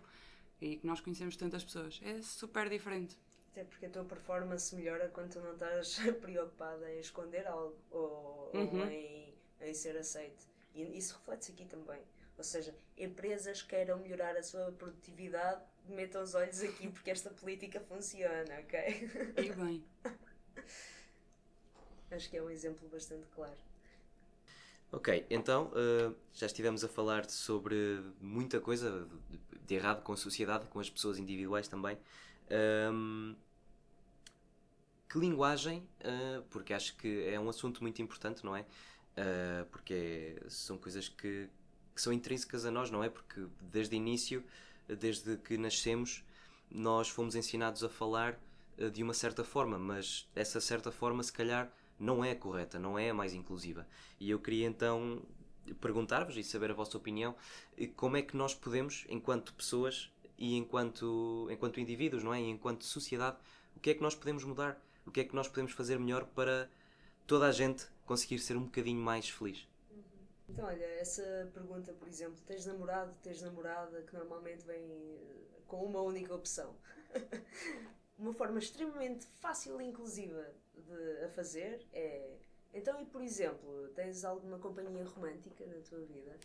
[0.61, 1.99] e que nós conhecemos tantas pessoas.
[2.03, 3.17] É super diferente.
[3.51, 8.51] Até porque a tua performance melhora quando tu não estás preocupada em esconder algo ou,
[8.53, 8.81] uhum.
[8.81, 10.45] ou em, em ser aceite.
[10.73, 12.01] E isso reflete-se aqui também.
[12.37, 17.79] Ou seja, empresas queiram melhorar a sua produtividade, metam os olhos aqui porque esta política
[17.79, 19.09] funciona, ok?
[19.37, 19.83] E bem.
[22.11, 23.55] Acho que é um exemplo bastante claro.
[24.91, 29.07] Ok, então uh, já estivemos a falar sobre muita coisa
[29.65, 31.97] de, errado com a sociedade, com as pessoas individuais também.
[32.93, 33.35] Um,
[35.09, 38.61] que linguagem, uh, porque acho que é um assunto muito importante, não é?
[38.61, 41.49] uh, porque são coisas que,
[41.93, 43.09] que, são intrínsecas a nós, não é?
[43.09, 44.43] Porque desde o início,
[44.87, 46.23] desde que nascemos,
[46.69, 48.39] nós fomos ensinados a falar
[48.91, 53.09] de uma certa forma, mas essa certa forma, se calhar, não é correta, não é
[53.09, 53.87] a mais inclusiva.
[54.19, 55.21] E eu queria então
[55.81, 57.35] perguntar-vos e saber a vossa opinião,
[57.95, 62.41] como é que nós podemos, enquanto pessoas e enquanto, enquanto indivíduos, não é?
[62.41, 63.37] E enquanto sociedade,
[63.75, 64.79] o que é que nós podemos mudar?
[65.05, 66.69] O que é que nós podemos fazer melhor para
[67.25, 69.67] toda a gente conseguir ser um bocadinho mais feliz.
[69.89, 70.03] Uhum.
[70.49, 75.83] Então, olha, essa pergunta, por exemplo, tens namorado, tens namorada, que normalmente vem eh, com
[75.83, 76.75] uma única opção.
[78.17, 80.47] uma forma extremamente fácil e inclusiva
[80.81, 82.37] de a fazer é.
[82.73, 86.37] Então, e por exemplo, tens alguma companhia romântica na tua vida?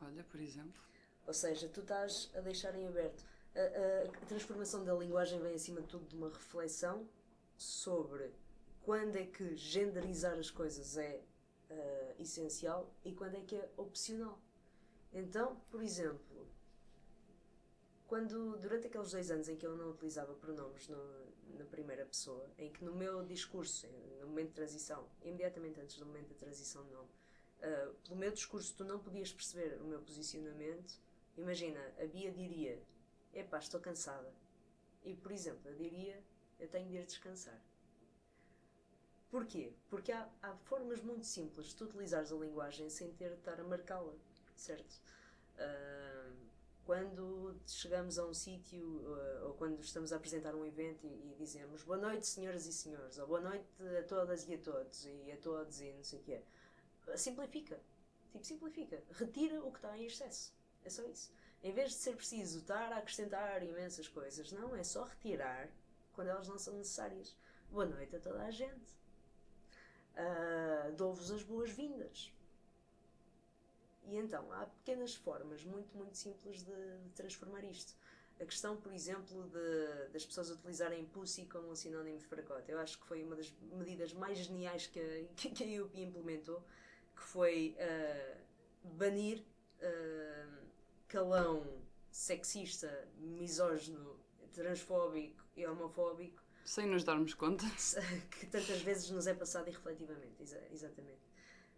[0.00, 0.80] Olha, por exemplo.
[1.26, 3.24] Ou seja, tu estás a deixar em aberto.
[3.54, 7.06] A, a, a transformação da linguagem vem acima de tudo de uma reflexão
[7.56, 8.32] sobre
[8.82, 11.20] quando é que genderizar as coisas é
[11.70, 14.40] uh, essencial e quando é que é opcional.
[15.12, 16.31] Então, por exemplo,
[18.12, 20.98] quando durante aqueles dois anos em que eu não utilizava pronomes no,
[21.56, 23.88] na primeira pessoa, em que no meu discurso,
[24.20, 28.74] no momento de transição, imediatamente antes do momento da transição nome, uh, pelo meu discurso
[28.76, 31.00] tu não podias perceber o meu posicionamento,
[31.38, 32.78] imagina, a Bia diria:
[33.32, 34.30] Epá, estou cansada.
[35.02, 36.22] E, por exemplo, eu diria:
[36.60, 37.58] Eu tenho de ir descansar.
[39.30, 39.72] Porquê?
[39.88, 43.58] Porque há, há formas muito simples de tu utilizares a linguagem sem ter de estar
[43.58, 44.12] a marcá-la,
[44.54, 45.00] certo?
[45.56, 46.51] Uh,
[46.84, 51.34] quando chegamos a um sítio uh, ou quando estamos a apresentar um evento e, e,
[51.38, 53.66] dizemos boa noite, senhoras e senhores, ou boa noite
[53.98, 56.42] a todas e a todos, e a todos e não sei o quê,
[57.16, 57.80] simplifica.
[58.32, 59.02] Tipo, simplifica.
[59.12, 60.54] Retira o que está em excesso.
[60.84, 61.32] É só isso.
[61.62, 65.68] Em vez de ser preciso estar a acrescentar imensas coisas, não, é só retirar
[66.12, 67.36] quando elas não são necessárias.
[67.70, 68.92] Boa noite a toda a gente.
[70.14, 72.32] Uh, Dou-vos as boas-vindas.
[74.04, 77.94] E então, há pequenas formas muito, muito simples de, de transformar isto.
[78.40, 82.70] A questão, por exemplo, de, das pessoas utilizarem pussy como um sinónimo de fracote.
[82.70, 86.64] Eu acho que foi uma das medidas mais geniais que a, que a IUP implementou,
[87.14, 89.44] que foi uh, banir
[89.78, 90.66] uh,
[91.06, 94.18] calão sexista, misógino,
[94.52, 96.42] transfóbico e homofóbico.
[96.64, 97.64] Sem nos darmos conta.
[98.30, 101.31] Que tantas vezes nos é passado irrefletivamente, exa exatamente.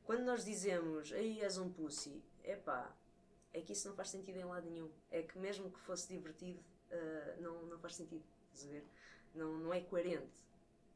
[0.04, 2.94] Quando nós dizemos, aí és um pussy, epá,
[3.54, 4.90] é que isso não faz sentido em lado nenhum.
[5.10, 8.24] É que mesmo que fosse divertido, uh, não, não faz sentido.
[8.66, 8.84] Ver?
[9.34, 10.44] Não, não é coerente.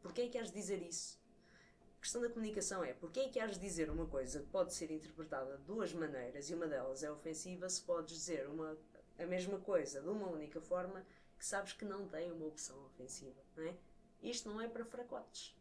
[0.02, 1.18] Porquê é que has de dizer isso?
[1.96, 4.72] A questão da comunicação é porquê é que has de dizer uma coisa que pode
[4.72, 8.78] ser interpretada de duas maneiras e uma delas é ofensiva se podes dizer uma,
[9.18, 11.04] a mesma coisa de uma única forma
[11.36, 13.76] que sabes que não tem uma opção ofensiva, não é?
[14.22, 15.57] Isto não é para fracotes.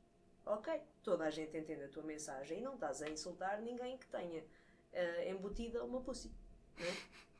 [0.49, 4.07] Ok, toda a gente entende a tua mensagem e não estás a insultar ninguém que
[4.07, 6.31] tenha uh, embutida uma pussy.
[6.77, 6.93] É?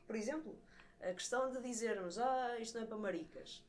[0.06, 0.58] Por exemplo,
[1.00, 3.64] a questão de dizermos ah, isto não é para maricas.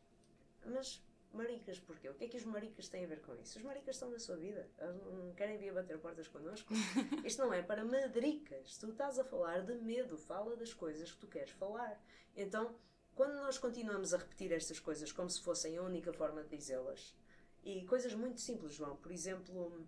[0.65, 2.09] Mas maricas porquê?
[2.09, 3.57] O que é que os maricas têm a ver com isso?
[3.57, 4.67] Os maricas estão na sua vida.
[4.77, 6.73] não querem vir bater portas connosco.
[7.23, 8.77] Isto não é para madricas.
[8.77, 10.17] Tu estás a falar de medo.
[10.17, 12.01] Fala das coisas que tu queres falar.
[12.35, 12.75] Então,
[13.15, 17.15] quando nós continuamos a repetir estas coisas como se fossem a única forma de dizê-las,
[17.63, 18.95] e coisas muito simples, João.
[18.97, 19.87] Por exemplo,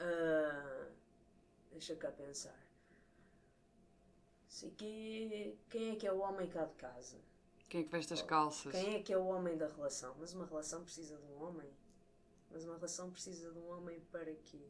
[0.00, 0.92] uh,
[1.72, 2.58] deixa cá pensar.
[4.48, 7.16] Sei que quem é que é o homem cá de casa?
[7.68, 8.72] Quem é que veste as calças?
[8.72, 10.14] Quem é que é o homem da relação?
[10.18, 11.70] Mas uma relação precisa de um homem?
[12.50, 14.66] Mas uma relação precisa de um homem para quê?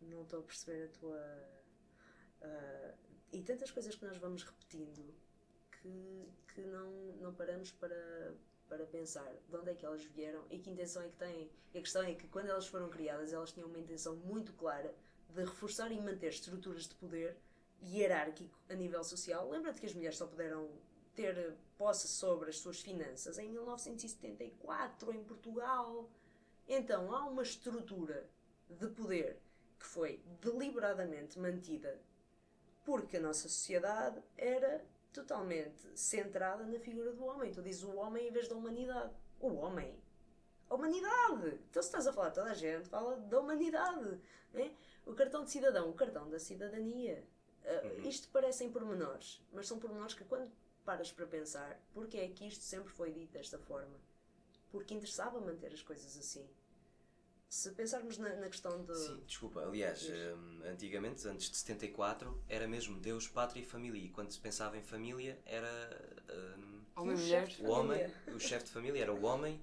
[0.00, 1.48] Não estou a perceber a tua.
[2.42, 2.94] Uh,
[3.32, 5.14] e tantas coisas que nós vamos repetindo
[5.70, 6.90] que, que não,
[7.20, 8.34] não paramos para,
[8.70, 11.50] para pensar de onde é que elas vieram e que intenção é que têm.
[11.74, 14.94] E a questão é que quando elas foram criadas, elas tinham uma intenção muito clara
[15.28, 17.36] de reforçar e manter estruturas de poder
[17.82, 19.50] hierárquico a nível social.
[19.50, 20.70] Lembra-te que as mulheres só puderam
[21.14, 26.08] ter posse sobre as suas finanças em 1974 em Portugal.
[26.68, 28.28] Então há uma estrutura
[28.68, 29.40] de poder
[29.78, 32.00] que foi deliberadamente mantida
[32.84, 37.52] porque a nossa sociedade era totalmente centrada na figura do homem.
[37.52, 39.12] Tu dizes o homem em vez da humanidade.
[39.40, 39.98] O homem.
[40.68, 41.58] A humanidade!
[41.68, 44.20] Então, se estás a falar de toda a gente, fala da humanidade.
[44.52, 44.74] Né?
[45.04, 47.26] O cartão de cidadão, o cartão da cidadania.
[47.64, 48.08] Uh.
[48.08, 50.50] Isto parecem pormenores, mas são pormenores que, quando
[50.84, 53.98] paras para pensar, porque é que isto sempre foi dito desta forma?
[54.70, 56.48] Porque interessava manter as coisas assim.
[57.50, 58.94] Se pensarmos na, na questão do.
[58.94, 64.00] Sim, desculpa, aliás, um, antigamente, antes de 74, era mesmo Deus, pátria e família.
[64.00, 65.68] E quando se pensava em família, era.
[66.30, 67.48] Um, homem, mulher.
[67.58, 69.60] O homem, o chefe de família era o homem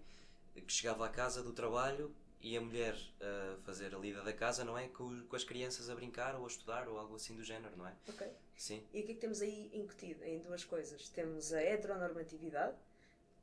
[0.53, 4.65] que chegava à casa do trabalho e a mulher a fazer a lida da casa,
[4.65, 4.89] não é?
[4.89, 7.87] Com, com, as crianças a brincar ou a estudar ou algo assim do género, não
[7.87, 7.93] é?
[8.09, 8.27] Ok.
[8.57, 8.83] Sim.
[8.93, 10.25] E o que é que temos aí incutido?
[10.25, 11.07] Em duas coisas.
[11.07, 12.75] Temos a heteronormatividade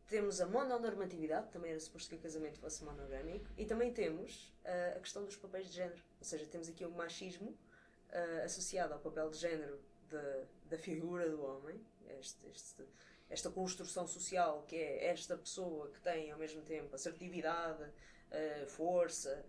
[0.07, 4.97] temos a mononormatividade, também era suposto que o casamento fosse monogâmico, e também temos uh,
[4.97, 6.03] a questão dos papéis de género.
[6.19, 11.29] Ou seja, temos aqui o machismo uh, associado ao papel de género de, da figura
[11.29, 11.81] do homem,
[12.21, 12.85] este, este,
[13.31, 19.45] esta construção social que é esta pessoa que tem ao mesmo tempo assertividade, uh, força.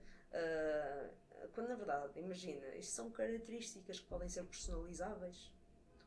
[1.53, 5.54] quando na verdade, imagina, isto são características que podem ser personalizáveis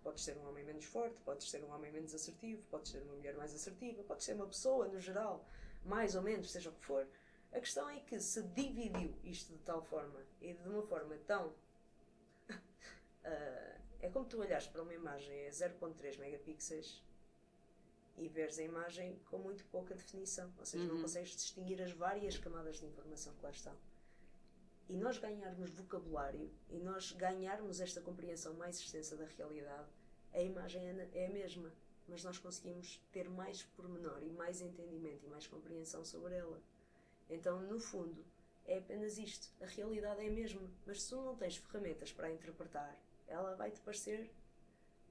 [0.03, 3.15] Podes ser um homem menos forte, podes ser um homem menos assertivo, podes ser uma
[3.15, 5.45] mulher mais assertiva, podes ser uma pessoa, no geral,
[5.85, 7.07] mais ou menos, seja o que for.
[7.53, 11.49] A questão é que se dividiu isto de tal forma e de uma forma tão.
[11.49, 12.55] uh,
[14.01, 17.03] é como tu olhares para uma imagem a 0.3 megapixels
[18.17, 20.95] e veres a imagem com muito pouca definição, ou seja, uhum.
[20.95, 23.77] não consegues distinguir as várias camadas de informação que lá estão.
[24.89, 29.89] E nós ganharmos vocabulário e nós ganharmos esta compreensão mais extensa da realidade
[30.32, 31.72] a imagem é, é a mesma,
[32.07, 36.61] mas nós conseguimos ter mais pormenor e mais entendimento e mais compreensão sobre ela.
[37.28, 38.24] Então, no fundo,
[38.64, 39.53] é apenas isto.
[39.61, 43.55] A realidade é a mesma, mas se tu não tens ferramentas para a interpretar, ela
[43.55, 44.30] vai-te parecer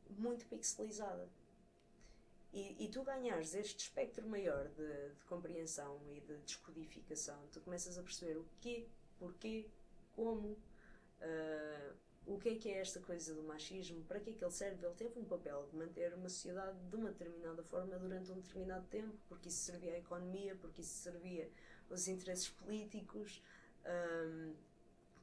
[0.09, 1.29] muito pixelizada.
[2.53, 7.97] E, e, tu ganhares este espectro maior de, de, compreensão e de descodificação, tu começas
[7.97, 8.87] a perceber o quê,
[9.19, 9.65] porquê,
[10.13, 10.57] como,
[11.21, 11.95] uh,
[12.25, 14.85] o que é que é esta coisa do machismo, para que é que ele serve?
[14.85, 18.85] Ele teve um papel de manter uma sociedade de uma determinada forma durante um determinado
[18.87, 21.49] tempo, porque isso servia à economia, porque isso servia
[21.89, 23.41] aos interesses políticos,
[23.85, 24.53] um,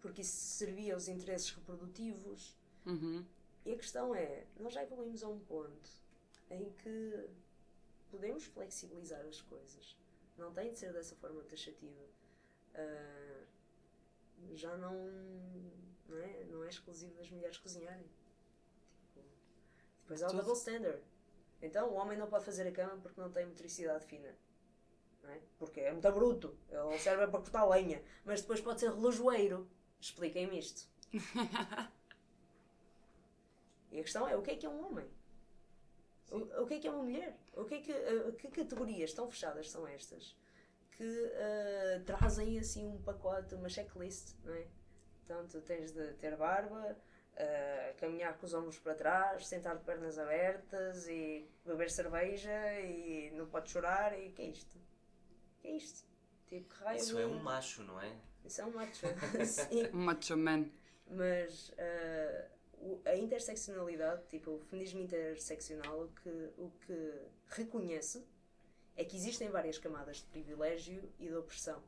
[0.00, 2.56] porque isso servia aos interesses reprodutivos.
[2.86, 3.24] Uhum.
[3.66, 5.90] E a questão é, nós já evoluímos a um ponto
[6.50, 7.28] em que
[8.10, 9.96] podemos flexibilizar as coisas.
[10.38, 12.02] Não tem de ser dessa forma taxativa.
[12.74, 13.46] Uh,
[14.52, 15.10] já não,
[16.08, 18.06] não, é, não é exclusivo das mulheres cozinharem.
[19.12, 19.28] Tipo,
[20.02, 21.02] depois há o double standard.
[21.62, 24.34] Então o homem não pode fazer a cama porque não tem motricidade fina.
[25.22, 25.40] Não é?
[25.58, 26.56] Porque é muito bruto.
[26.68, 28.02] Ele serve para cortar lenha.
[28.24, 29.68] Mas depois pode ser relojoeiro.
[30.00, 30.86] Expliquem-me isto.
[33.90, 35.08] e a questão é: o que é que é um homem?
[36.30, 37.38] O, o, que é que é uma mulher?
[37.56, 40.36] O que, é que, uh, que categorias tão fechadas são estas
[40.96, 44.66] que uh, trazem assim um pacote, uma checklist, não é?
[45.24, 46.96] Então tu tens de ter barba,
[47.34, 53.30] uh, caminhar com os ombros para trás, sentar de pernas abertas e beber cerveja e
[53.32, 54.78] não podes chorar e que é isto?
[55.60, 56.06] Que é isto?
[56.46, 58.16] Tipo, que raio Isso é um macho, não é?
[58.44, 59.06] Isso é um macho.
[59.94, 60.66] um macho man.
[61.08, 62.54] Mas uh,
[63.06, 67.12] a interseccionalidade, tipo, o feminismo interseccional, o que, o que
[67.48, 68.26] reconhece
[68.96, 71.82] é que existem várias camadas de privilégio e de opressão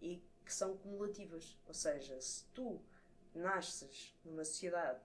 [0.00, 1.58] e que são cumulativas.
[1.66, 2.80] Ou seja, se tu
[3.34, 5.00] nasces numa sociedade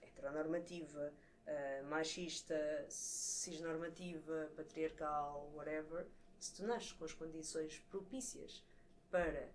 [0.00, 1.12] heteronormativa,
[1.46, 6.06] uh, machista, cisnormativa, patriarcal, whatever,
[6.38, 8.64] se tu nasces com as condições propícias
[9.10, 9.48] para,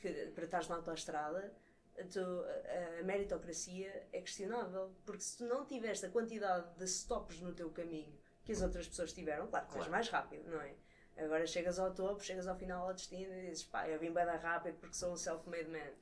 [0.00, 1.52] que, para estares na autoestrada,
[1.98, 4.94] a, a meritocracia é questionável.
[5.04, 8.19] Porque se tu não tiveres a quantidade de stops no teu caminho
[8.50, 9.90] que as outras pessoas tiveram, claro que claro.
[9.92, 10.74] mais rápido, não é?
[11.16, 14.24] Agora chegas ao topo, chegas ao final ao destino e dizes, pá, eu vim bem
[14.24, 15.92] rápido porque sou um self-made man.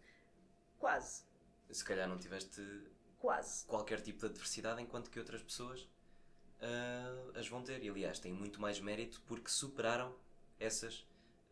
[0.78, 1.24] Quase.
[1.70, 2.62] Se calhar não tiveste
[3.18, 3.66] Quase.
[3.66, 7.82] qualquer tipo de adversidade, enquanto que outras pessoas uh, as vão ter.
[7.82, 10.14] E aliás, têm muito mais mérito porque superaram
[10.58, 11.00] essas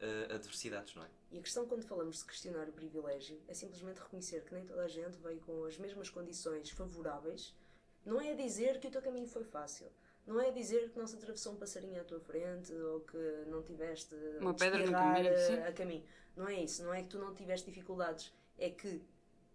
[0.01, 1.11] uh, adversidades, não é?
[1.31, 4.83] E a questão quando falamos de questionar o privilégio é simplesmente reconhecer que nem toda
[4.83, 7.55] a gente veio com as mesmas condições favoráveis.
[8.03, 9.91] Não é dizer que o teu caminho foi fácil.
[10.27, 13.17] Não é dizer que não se atravessou um passarinho à tua frente ou que
[13.47, 15.55] não tiveste uma pedra no caminho, sim.
[15.55, 16.05] a caminho.
[16.35, 16.83] Não é isso.
[16.83, 18.33] Não é que tu não tiveste dificuldades.
[18.59, 19.03] É que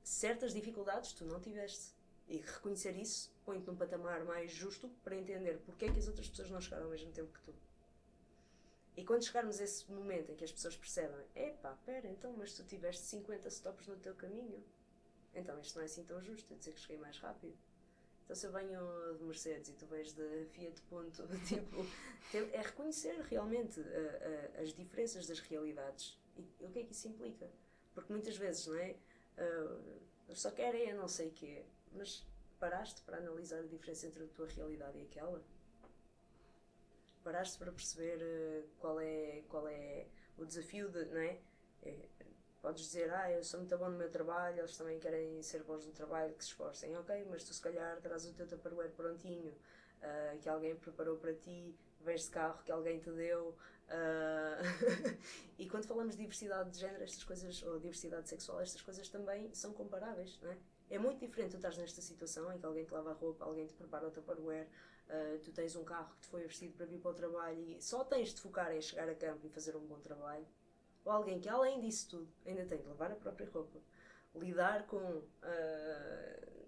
[0.01, 1.93] certas dificuldades tu não tiveste.
[2.27, 6.29] E reconhecer isso põe-te num patamar mais justo para entender porque é que as outras
[6.29, 7.53] pessoas não chegaram ao mesmo tempo que tu.
[8.95, 12.53] E quando chegarmos a esse momento em que as pessoas percebem, epá, pera, então, mas
[12.53, 14.63] tu tiveste 50 stops no teu caminho,
[15.33, 17.57] então isto não é assim tão justo, é dizer que cheguei mais rápido.
[18.31, 21.85] Então se eu venho de Mercedes e tu vens de Fiat Ponto, tipo,
[22.33, 27.09] é reconhecer realmente uh, uh, as diferenças das realidades e, o que é que isso
[27.09, 27.51] implica.
[27.93, 28.95] Porque muitas vezes, não é?
[29.37, 32.25] Uh, só querem a não sei o quê, mas
[32.57, 35.43] paraste para analisar a diferença entre a tua realidade e aquela?
[37.25, 40.07] Paraste para perceber qual é, qual é
[40.37, 41.37] o desafio de, não é?
[42.61, 45.83] Podes dizer, ah, eu sou muito bom no meu trabalho, eles também querem ser bons
[45.83, 46.95] no trabalho, que se esforcem.
[46.95, 51.33] Ok, mas tu se calhar traz o teu tupperware prontinho, uh, que alguém preparou para
[51.33, 53.57] ti, vens de carro que alguém te deu.
[53.89, 55.17] Uh...
[55.57, 59.51] e quando falamos de diversidade de género, estas coisas, ou diversidade sexual, estas coisas também
[59.55, 60.57] são comparáveis, não é?
[60.91, 63.65] É muito diferente tu estás nesta situação em que alguém te lava a roupa, alguém
[63.65, 64.67] te prepara o tupperware,
[65.07, 67.81] uh, tu tens um carro que te foi oferecido para vir para o trabalho e
[67.81, 70.45] só tens de focar em chegar a campo e fazer um bom trabalho
[71.03, 73.79] ou alguém que, além disso tudo, ainda tem de lavar a própria roupa,
[74.35, 76.61] lidar com uh,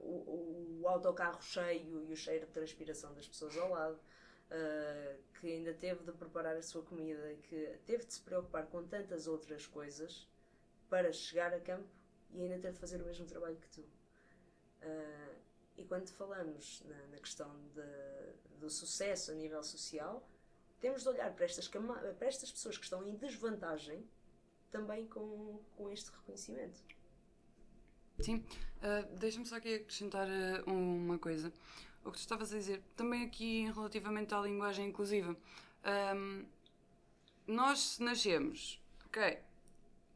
[0.00, 5.52] o, o, autocarro cheio e o cheiro de transpiração das pessoas ao lado, uh, que
[5.52, 9.66] ainda teve de preparar a sua comida, que teve de se preocupar com tantas outras
[9.66, 10.28] coisas
[10.88, 11.88] para chegar a campo
[12.32, 13.82] e ainda ter de fazer o mesmo trabalho que tu.
[13.82, 15.40] Uh,
[15.76, 20.26] e quando falamos na, na questão de, do sucesso a nível social,
[20.80, 24.04] temos de olhar para estas, para estas pessoas que estão em desvantagem
[24.70, 26.80] também com, com este reconhecimento.
[28.20, 31.52] Sim, uh, deixa-me só aqui acrescentar uh, uma coisa.
[32.04, 35.36] O que tu estavas a dizer, também aqui relativamente à linguagem inclusiva.
[36.14, 36.46] Um,
[37.46, 39.38] nós nascemos, ok,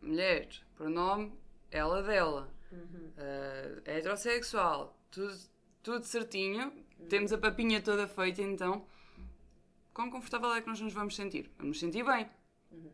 [0.00, 1.32] mulher, pronome,
[1.70, 3.12] ela dela, uhum.
[3.16, 5.36] uh, heterossexual, tudo,
[5.82, 7.08] tudo certinho, uhum.
[7.08, 8.86] temos a papinha toda feita então
[9.94, 11.50] quão confortável é que nós nos vamos sentir?
[11.56, 12.28] Vamos nos sentir bem.
[12.72, 12.90] Uhum.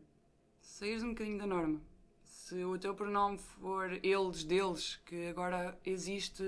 [0.61, 1.81] Saíres um bocadinho da norma.
[2.23, 6.43] Se o teu pronome for eles, deles, que agora existe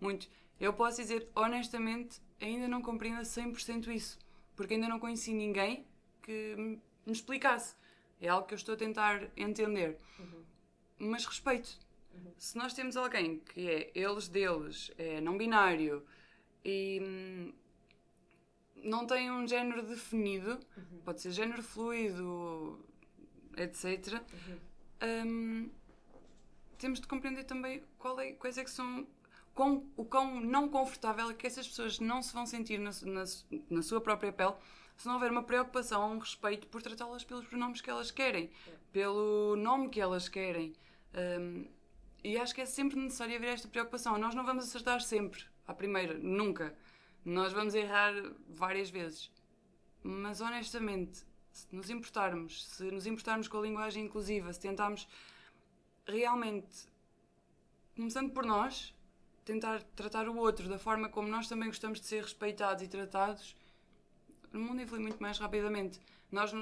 [0.00, 0.26] muito.
[0.58, 4.18] Eu posso dizer, honestamente, ainda não compreendo a 100% isso.
[4.56, 5.86] Porque ainda não conheci ninguém
[6.22, 7.76] que me explicasse.
[8.20, 9.98] É algo que eu estou a tentar entender.
[10.18, 10.44] Uhum.
[10.98, 11.78] Mas respeito.
[12.14, 12.32] Uhum.
[12.36, 16.04] Se nós temos alguém que é eles, deles, é não binário
[16.64, 17.52] e hum,
[18.82, 21.00] não tem um género definido, uhum.
[21.04, 22.84] pode ser género fluido,
[23.56, 24.22] etc.
[24.48, 24.58] Uhum.
[25.02, 25.70] Um,
[26.78, 27.82] temos de compreender também
[28.18, 29.06] é, quais é que são.
[29.54, 33.24] quão, o quão não confortável é que essas pessoas não se vão sentir na, na,
[33.70, 34.54] na sua própria pele
[35.00, 38.72] se não houver uma preocupação, um respeito por tratá-las pelos pronomes que elas querem, é.
[38.92, 40.74] pelo nome que elas querem.
[41.14, 41.64] Um,
[42.22, 44.18] e acho que é sempre necessário haver esta preocupação.
[44.18, 46.76] Nós não vamos acertar sempre, à primeira, nunca.
[47.24, 48.12] Nós vamos errar
[48.48, 49.30] várias vezes.
[50.02, 55.06] Mas honestamente, se nos importarmos, se nos importarmos com a linguagem inclusiva, se tentarmos
[56.06, 56.88] realmente,
[57.94, 58.94] começando por nós,
[59.44, 63.56] tentar tratar o outro da forma como nós também gostamos de ser respeitados e tratados,
[64.52, 66.00] o mundo evolui muito mais rapidamente.
[66.30, 66.52] Nós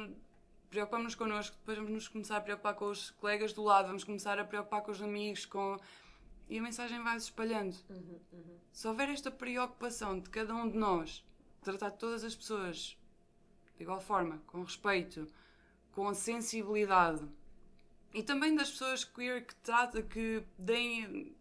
[0.70, 4.38] preocupamos-nos connosco, depois vamos nos começar a preocupar com os colegas do lado, vamos começar
[4.38, 5.78] a preocupar com os amigos, com...
[6.48, 7.76] e a mensagem vai se espalhando.
[7.88, 8.58] Uhum, uhum.
[8.72, 11.24] Se houver esta preocupação de cada um de nós,
[11.62, 12.96] tratar todas as pessoas
[13.76, 15.26] de igual forma, com respeito,
[15.92, 17.24] com sensibilidade,
[18.12, 21.36] e também das pessoas queer que trata, que deem,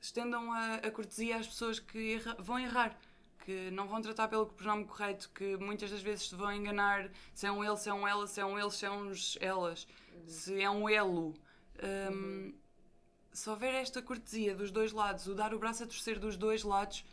[0.00, 2.98] estendam a, a cortesia às pessoas que erra, vão errar
[3.46, 7.46] que não vão tratar pelo pronome correto, que muitas das vezes se vão enganar se
[7.46, 9.86] é um ele, se é um ela, se é um ele, se é uns elas,
[10.12, 10.22] uhum.
[10.26, 11.32] se é um elo.
[11.80, 12.52] Um.
[13.36, 16.62] Se houver esta cortesia dos dois lados, o dar o braço a torcer dos dois
[16.62, 17.04] lados,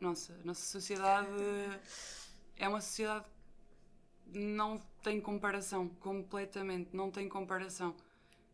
[0.00, 1.28] nossa, a nossa sociedade
[2.56, 3.26] é uma sociedade
[4.32, 7.94] que não tem comparação, completamente, não tem comparação.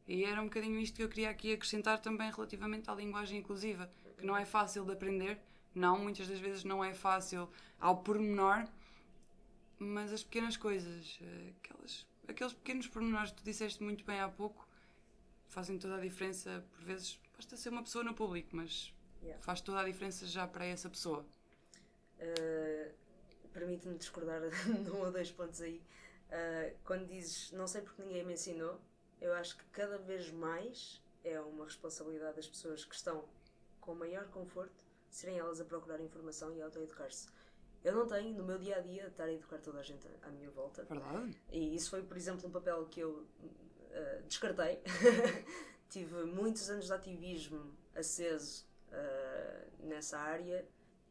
[0.09, 3.89] E era um bocadinho isto que eu queria aqui acrescentar também relativamente à linguagem inclusiva,
[4.19, 5.39] que não é fácil de aprender,
[5.73, 7.49] não, muitas das vezes não é fácil
[7.79, 8.67] ao pormenor,
[9.79, 14.29] mas as pequenas coisas, eh, aquelas, aqueles pequenos pormenores que tu disseste muito bem há
[14.29, 14.69] pouco,
[15.51, 16.65] fazem toda a diferença.
[16.73, 19.41] Por vezes, basta ser uma pessoa no público, mas yeah.
[19.43, 21.27] faz toda a diferença já para essa pessoa.
[22.19, 22.93] Uh,
[23.53, 24.41] Permite-me discordar
[24.87, 25.83] num ou dois pontos aí.
[26.29, 28.81] Uh, quando dizes não sei porque ninguém me ensinou,
[29.21, 33.25] eu acho que cada vez mais é uma responsabilidade das pessoas que estão
[33.81, 37.27] com maior conforto serem elas a procurar informação e a autoeducar-se.
[37.83, 40.29] Eu não tenho, no meu dia a dia, estar a educar toda a gente à
[40.29, 40.85] minha volta.
[40.85, 41.37] Verdade.
[41.51, 43.27] E isso foi, por exemplo, um papel que eu
[43.91, 44.81] uh, descartei.
[45.89, 50.67] Tive muitos anos de ativismo aceso uh, nessa área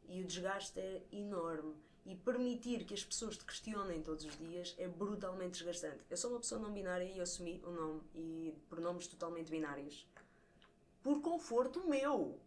[0.07, 1.75] e o desgaste é enorme.
[2.05, 6.03] E permitir que as pessoas te questionem todos os dias é brutalmente desgastante.
[6.09, 10.07] Eu sou uma pessoa não binária e assumi o nome e pronomes totalmente binários.
[11.03, 12.39] Por conforto meu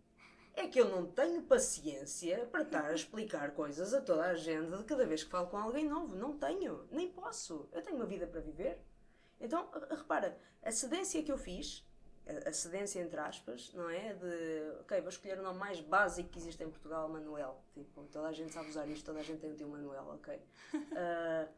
[0.54, 4.76] é que eu não tenho paciência para estar a explicar coisas a toda a gente
[4.76, 6.16] de cada vez que falo com alguém novo.
[6.16, 7.68] Não tenho, nem posso.
[7.72, 8.78] Eu tenho uma vida para viver.
[9.42, 11.84] Então, repara, a cedência que eu fiz,
[12.46, 14.14] a cedência entre aspas, não é?
[14.14, 17.60] De, ok, vou escolher o nome mais básico que existe em Portugal, Manuel.
[17.74, 20.40] Tipo, toda a gente sabe usar isto, toda a gente tem o teu Manuel, ok?
[20.74, 21.52] Uh,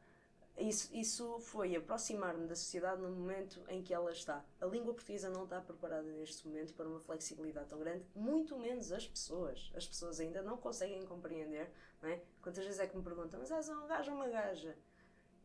[0.57, 4.43] isso, isso foi aproximar-me da sociedade no momento em que ela está.
[4.59, 8.91] A língua portuguesa não está preparada neste momento para uma flexibilidade tão grande, muito menos
[8.91, 9.71] as pessoas.
[9.77, 11.71] As pessoas ainda não conseguem compreender.
[12.01, 12.23] Não é?
[12.41, 14.75] Quantas vezes é que me perguntam, mas és um gajo ou uma gaja?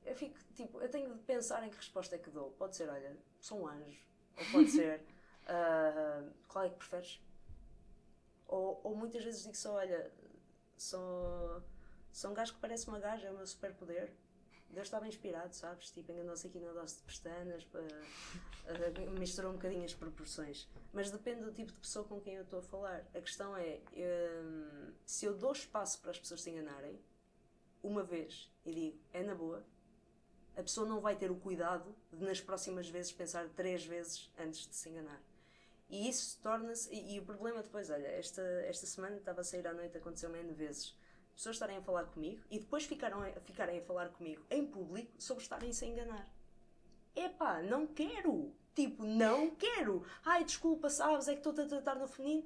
[0.05, 2.51] Eu fico tipo, eu tenho de pensar em que resposta é que dou.
[2.51, 4.05] Pode ser, olha, sou um anjo.
[4.37, 5.01] Ou pode ser,
[5.45, 7.21] uh, qual é que preferes?
[8.47, 10.11] Ou, ou muitas vezes digo só, olha,
[10.77, 11.61] sou,
[12.11, 14.11] sou um gajo que parece uma gaja, é o meu superpoder
[14.71, 15.89] Deus estava inspirado, sabes?
[15.89, 20.67] Tipo, enganou-se aqui na dose de pestanas, para, uh, misturou um bocadinho as proporções.
[20.93, 23.03] Mas depende do tipo de pessoa com quem eu estou a falar.
[23.15, 23.79] A questão é:
[24.43, 26.99] um, se eu dou espaço para as pessoas se enganarem,
[27.81, 29.65] uma vez, e digo, é na boa,
[30.57, 34.67] a pessoa não vai ter o cuidado de nas próximas vezes pensar três vezes antes
[34.67, 35.21] de se enganar.
[35.89, 36.93] E isso torna-se.
[36.93, 40.39] E, e, o problema depois, olha, esta, esta semana estava a sair à noite, aconteceu-me
[40.39, 40.95] N vezes
[41.39, 45.09] pessoas estarem a falar comigo e depois ficaram a, ficarem a falar comigo em público
[45.17, 46.27] sobre estarem-se a enganar.
[47.15, 48.53] Epá, não quero!
[48.75, 50.05] Tipo, não quero!
[50.25, 52.43] Ai, desculpa, sabes, é que estou-te a tratar no feminino.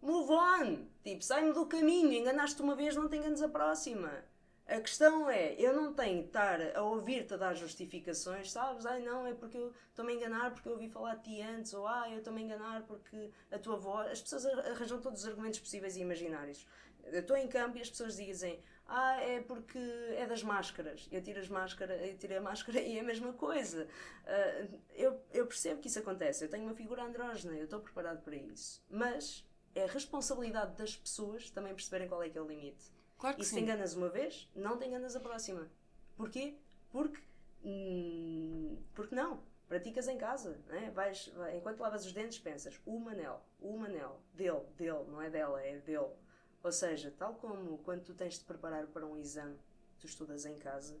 [0.00, 0.86] Move on!
[1.04, 4.24] Tipo, sai-me do caminho, enganaste uma vez, não te enganes a próxima.
[4.66, 8.86] A questão é, eu não tenho de estar a ouvir-te a dar justificações, sabes?
[8.86, 11.74] Ai não, é porque eu estou-me a enganar porque eu ouvi falar de ti antes,
[11.74, 14.10] ou ai, eu estou-me a enganar porque a tua voz.
[14.10, 16.66] As pessoas arranjam todos os argumentos possíveis e imaginários.
[17.04, 21.08] Eu estou em campo e as pessoas dizem ah, é porque é das máscaras.
[21.10, 23.88] Eu tiro, as máscara, eu tiro a máscara e é a mesma coisa.
[24.24, 26.44] Uh, eu, eu percebo que isso acontece.
[26.44, 28.84] Eu tenho uma figura andrógena, eu estou preparado para isso.
[28.90, 32.92] Mas é responsabilidade das pessoas também perceberem qual é que é o limite.
[33.22, 35.70] Claro que e se te enganas uma vez, não te enganas a próxima.
[36.16, 36.58] Porquê?
[36.90, 37.22] Porque.
[37.64, 39.44] Hum, porque não.
[39.68, 40.90] Praticas em casa, né?
[40.90, 45.30] Vais, vai, enquanto lavas os dentes, pensas: o Manel, o Manel, dele, dele, não é
[45.30, 46.10] dela, é dele
[46.64, 49.56] ou seja, tal como quando tu tens de preparar para um exame,
[50.00, 51.00] tu estudas em casa,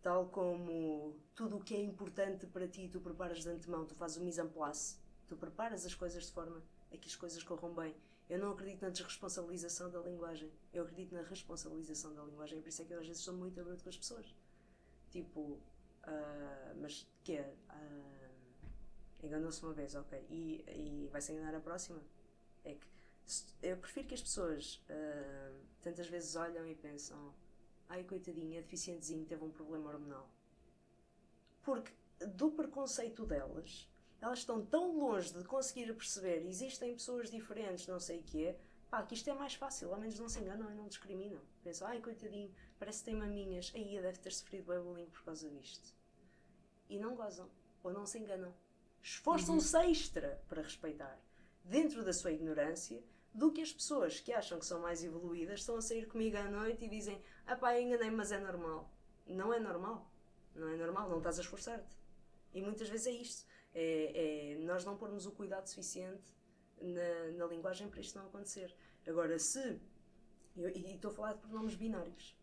[0.00, 4.16] tal como tudo o que é importante para ti tu preparas de antemão, tu fazes
[4.16, 4.96] o mise en place,
[5.26, 7.94] tu preparas as coisas de forma a que as coisas corram bem.
[8.30, 10.52] Eu não acredito na desresponsabilização da linguagem.
[10.72, 12.60] Eu acredito na responsabilização da linguagem.
[12.62, 14.34] Por isso é que eu às vezes sou muito aberto com as pessoas.
[15.10, 15.60] Tipo,
[16.04, 17.54] ah, mas que é?
[17.68, 18.30] Ah,
[19.22, 20.24] Enganou-se uma vez, ok.
[20.30, 22.00] E, e vai-se enganar a próxima?
[22.64, 22.86] É que
[23.62, 25.52] eu prefiro que as pessoas ah,
[25.82, 27.34] tantas vezes olham e pensam
[27.88, 30.30] ai coitadinha, é deficientezinho, teve um problema hormonal.
[31.62, 31.92] Porque
[32.36, 33.89] do preconceito delas,
[34.20, 38.58] elas estão tão longe de conseguir perceber existem pessoas diferentes, não sei o que é,
[38.90, 41.40] pá, que isto é mais fácil, ao menos não se enganam e não discriminam.
[41.62, 45.48] Pensam, ai coitadinho, parece que tem maminhas, aí deve ter sofrido bem bullying por causa
[45.48, 45.94] disto.
[46.88, 47.48] E não gozam,
[47.82, 48.52] ou não se enganam.
[49.02, 51.18] Esforçam-se extra para respeitar,
[51.64, 53.02] dentro da sua ignorância,
[53.32, 56.50] do que as pessoas que acham que são mais evoluídas estão a sair comigo à
[56.50, 58.92] noite e dizem, ah pá, enganei-me, mas é normal.
[59.26, 60.10] Não é normal.
[60.54, 61.96] Não é normal, não estás a esforçar-te.
[62.52, 63.46] E muitas vezes é isto.
[63.74, 66.34] É, é nós não pormos o cuidado suficiente
[66.80, 68.74] na, na linguagem para isto não acontecer.
[69.06, 69.80] Agora, se.
[70.56, 72.36] eu- E estou a falar de pronomes binários.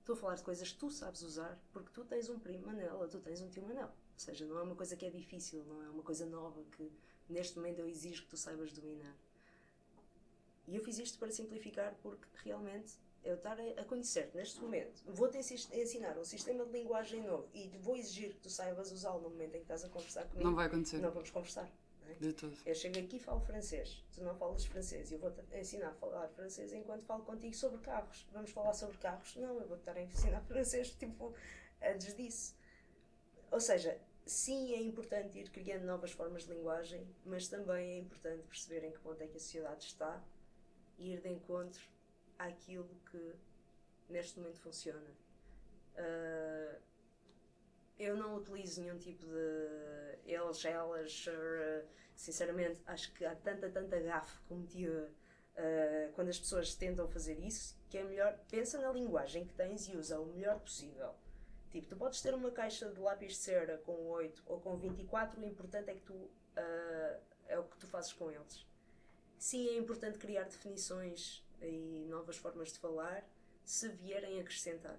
[0.00, 2.96] Estou a falar de coisas que tu sabes usar porque tu tens um primo Manel
[2.96, 3.88] ou tu tens um tio Manel.
[3.88, 6.90] Ou seja, não é uma coisa que é difícil, não é uma coisa nova que
[7.28, 9.14] neste momento eu exijo que tu saibas dominar.
[10.66, 15.38] E eu fiz isto para simplificar porque realmente eu estar a conhecer-te neste momento, vou-te
[15.38, 19.54] ensinar um sistema de linguagem novo e vou exigir que tu saibas usá-lo no momento
[19.54, 20.48] em que estás a conversar comigo.
[20.48, 20.98] Não vai acontecer.
[20.98, 21.70] Não vamos conversar.
[22.02, 22.14] não é?
[22.14, 22.56] De todo.
[22.64, 26.28] Eu chego aqui e falo francês, tu não falas francês, eu vou-te ensinar a falar
[26.28, 28.26] francês enquanto falo contigo sobre carros.
[28.32, 29.36] Vamos falar sobre carros?
[29.36, 31.34] Não, eu vou-te estar a ensinar francês, tipo,
[31.82, 32.56] antes disso.
[33.50, 38.42] Ou seja, sim, é importante ir criando novas formas de linguagem, mas também é importante
[38.46, 40.22] perceber em que ponto é que a sociedade está
[40.98, 41.82] e ir de encontro
[42.38, 43.34] àquilo que
[44.08, 45.10] neste momento funciona.
[45.96, 46.78] Ah,
[47.98, 53.98] eu não utilizo nenhum tipo de eles, elas, uh, sinceramente, acho que há tanta, tanta
[53.98, 55.10] gafe cometida
[55.56, 59.88] uh, quando as pessoas tentam fazer isso, que é melhor, pensa na linguagem que tens
[59.88, 61.12] e usa o melhor possível.
[61.70, 65.40] Tipo, tu podes ter uma caixa de lápis de cera com 8 ou com 24,
[65.40, 68.64] o importante é que tu, uh, é o que tu fazes com eles.
[69.38, 73.28] Sim, é importante criar definições e novas formas de falar,
[73.64, 74.98] se vierem acrescentar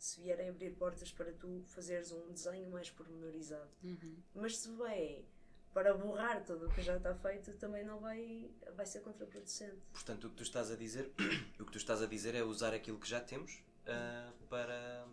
[0.00, 3.68] se vierem abrir portas para tu fazeres um desenho mais pormenorizado.
[3.84, 4.16] Uhum.
[4.34, 5.26] Mas se vem
[5.74, 9.76] para borrar tudo o que já está feito, também não vai, vai ser contraproducente.
[9.92, 11.12] Portanto, o que tu estás a dizer,
[11.60, 15.06] o que tu estás a dizer é usar aquilo que já temos ah, para,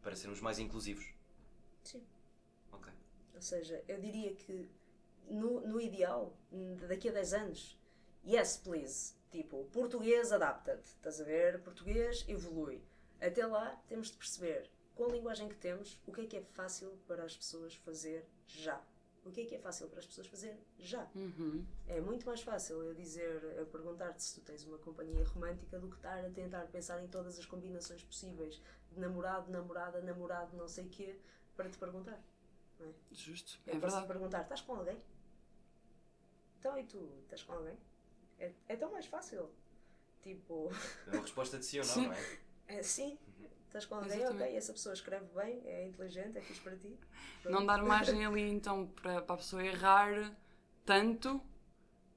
[0.00, 1.12] para sermos mais inclusivos.
[1.82, 2.06] Sim.
[2.70, 2.92] Ok.
[3.34, 4.70] Ou seja, eu diria que
[5.28, 6.36] no, no ideal,
[6.88, 7.78] daqui a 10 anos,
[8.24, 11.62] yes please, tipo, português adapta-te, estás a ver?
[11.62, 12.82] Português evolui.
[13.20, 16.42] Até lá temos de perceber, com a linguagem que temos, o que é que é
[16.42, 18.82] fácil para as pessoas fazer já.
[19.24, 21.06] O que é que é fácil para as pessoas fazer já.
[21.14, 21.64] Uhum.
[21.86, 25.88] É muito mais fácil eu dizer, eu perguntar-te se tu tens uma companhia romântica do
[25.88, 28.60] que estar a tentar pensar em todas as combinações possíveis
[28.90, 31.20] de namorado, namorada, namorado, não sei o quê,
[31.54, 32.18] para te perguntar.
[32.80, 32.92] É?
[33.12, 33.60] Justo.
[33.66, 34.06] É te verdade.
[34.06, 34.98] perguntar: estás com alguém?
[36.58, 37.10] Então e tu?
[37.24, 37.76] Estás com alguém?
[38.40, 39.50] É, é tão mais fácil.
[40.22, 40.70] Tipo,
[41.06, 42.06] É uma resposta de sim ou não, Sim.
[42.08, 42.78] não é?
[42.78, 43.18] é sim,
[43.66, 44.18] estás com alguém?
[44.18, 44.42] Exatamente.
[44.44, 46.98] Ok, essa pessoa escreve bem, é inteligente, é fixe para ti.
[47.48, 50.36] Não dar margem ali então para, para a pessoa errar
[50.84, 51.40] tanto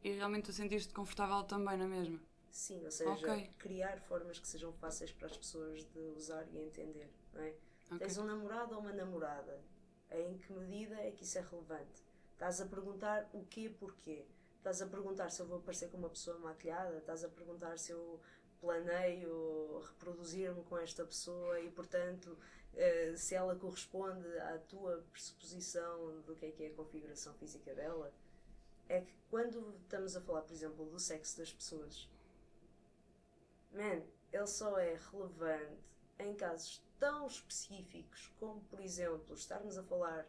[0.04, 2.20] e realmente tu sentir-te confortável também na mesma.
[2.52, 3.50] Sim, ou seja, Ok.
[3.58, 7.54] criar formas que sejam fáceis para as pessoas de usar e entender, não é?
[7.88, 7.98] Ok.
[8.00, 9.60] Tens um namorado ou uma namorada?
[10.12, 12.04] Em que medida é que isso é relevante?
[12.34, 14.26] Estás a perguntar o quê, porquê?
[14.64, 16.98] Estás a perguntar se eu vou aparecer com uma pessoa maquilhada?
[16.98, 18.18] Estás a perguntar se eu
[18.62, 22.38] planeio reproduzir-me com esta pessoa e, portanto,
[22.74, 27.76] eh, se ela corresponde à tua pressuposição do que é que é a configuração física
[27.76, 28.14] dela?
[28.88, 32.10] É que quando estamos a falar, por exemplo, do sexo das pessoas,
[33.70, 34.02] man,
[34.32, 35.84] ele só é relevante
[36.20, 40.26] em casos tão específicos como, por exemplo, estarmos a falar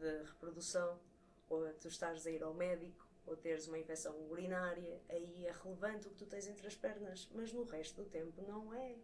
[0.00, 0.98] de reprodução,
[1.48, 6.08] ou tu estares a ir ao médico, ou teres uma infecção urinária, aí é relevante
[6.08, 8.96] o que tu tens entre as pernas, mas no resto do tempo não é.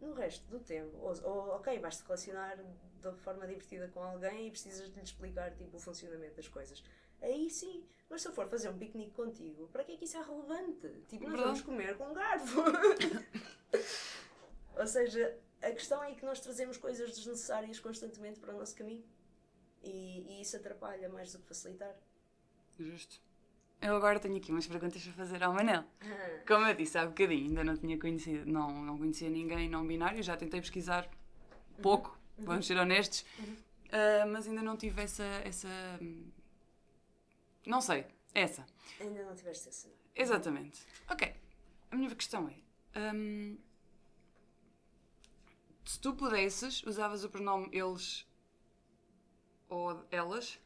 [0.00, 4.50] No resto do tempo, ou, ou, ok, vais-te relacionar de forma divertida com alguém e
[4.50, 6.84] precisas de lhe explicar tipo, o funcionamento das coisas.
[7.20, 10.16] Aí sim, mas se eu for fazer um piquenique contigo, para que é que isso
[10.16, 10.88] é relevante?
[11.08, 12.62] Tipo, nós vamos comer com um garfo.
[14.78, 19.04] Ou seja, a questão é que nós trazemos coisas desnecessárias constantemente para o nosso caminho.
[19.82, 21.96] E, e isso atrapalha mais do que facilitar.
[22.78, 23.20] Justo.
[23.80, 25.84] Eu agora tenho aqui umas perguntas para fazer ao Manel.
[26.46, 30.22] Como eu disse há bocadinho, ainda não tinha conhecido, não, não conhecia ninguém não binário,
[30.22, 31.08] já tentei pesquisar
[31.80, 33.24] pouco, vamos ser honestos,
[33.90, 35.68] Ah, mas ainda não tive essa, essa.
[37.66, 38.04] Não sei,
[38.34, 38.64] Essa.
[39.00, 39.88] Ainda não tiveste essa.
[40.14, 40.80] Exatamente.
[41.08, 41.34] Ok.
[41.90, 43.12] A minha questão é.
[43.14, 43.56] hum,
[45.84, 48.26] se tu pudesses, usavas o pronome eles
[49.68, 50.58] ou elas?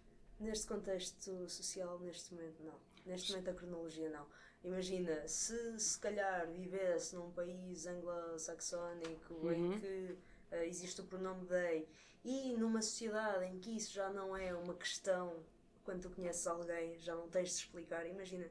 [0.42, 2.78] Neste contexto social, neste momento, não.
[3.06, 4.26] Neste momento, a cronologia, não.
[4.64, 9.52] Imagina, se se calhar vivesse num país anglo-saxónico Uhum.
[9.74, 10.18] em que
[10.50, 11.88] eh, existe o pronome they
[12.24, 15.44] e numa sociedade em que isso já não é uma questão
[15.84, 18.06] quando tu conheces alguém, já não tens de explicar.
[18.06, 18.48] Imagina,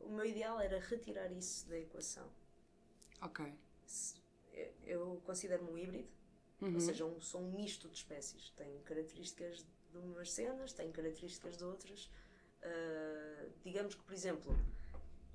[0.00, 2.28] o meu ideal era retirar isso da equação.
[3.22, 3.52] Ok.
[4.84, 6.08] Eu considero-me um híbrido,
[6.60, 6.74] Uhum.
[6.74, 8.50] ou seja, um, sou um misto de espécies.
[8.56, 9.64] Tenho características
[10.00, 12.10] de umas cenas, tenho características de outras.
[12.62, 14.56] Ah, digamos que, por exemplo,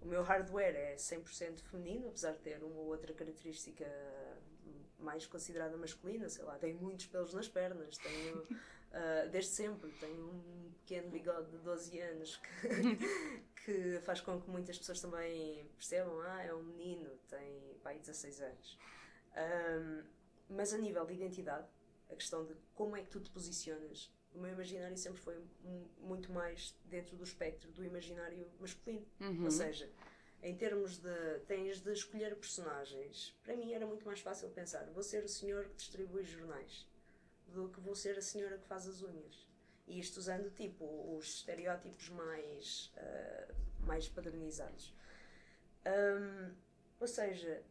[0.02, 3.86] o meu hardware é 100% feminino, apesar de ter uma ou outra característica
[4.98, 8.48] mais considerada masculina, sei lá, tenho muitos pelos nas pernas, tenho,
[8.92, 14.50] ah, desde sempre, tenho um pequeno bigode de 12 anos que, que faz com que
[14.50, 18.78] muitas pessoas também percebam, ah, é um menino, tem pai 16 anos.
[19.36, 20.04] Ahm,
[20.50, 21.68] mas a nível de identidade,
[22.10, 25.90] a questão de como é que tu te posicionas, o meu imaginário sempre foi mu-
[26.00, 29.06] muito mais dentro do espectro do imaginário masculino.
[29.20, 29.46] Uhum.
[29.46, 29.90] Ou seja,
[30.42, 35.04] em termos de tens de escolher personagens, para mim era muito mais fácil pensar: vou
[35.04, 36.88] ser o senhor que distribui jornais
[37.48, 39.48] do que vou ser a senhora que faz as unhas.
[39.88, 40.86] E isto usando tipo
[41.18, 44.94] os estereótipos mais, ah, mais padronizados.
[45.84, 46.54] Ahm,
[47.00, 47.64] ou seja,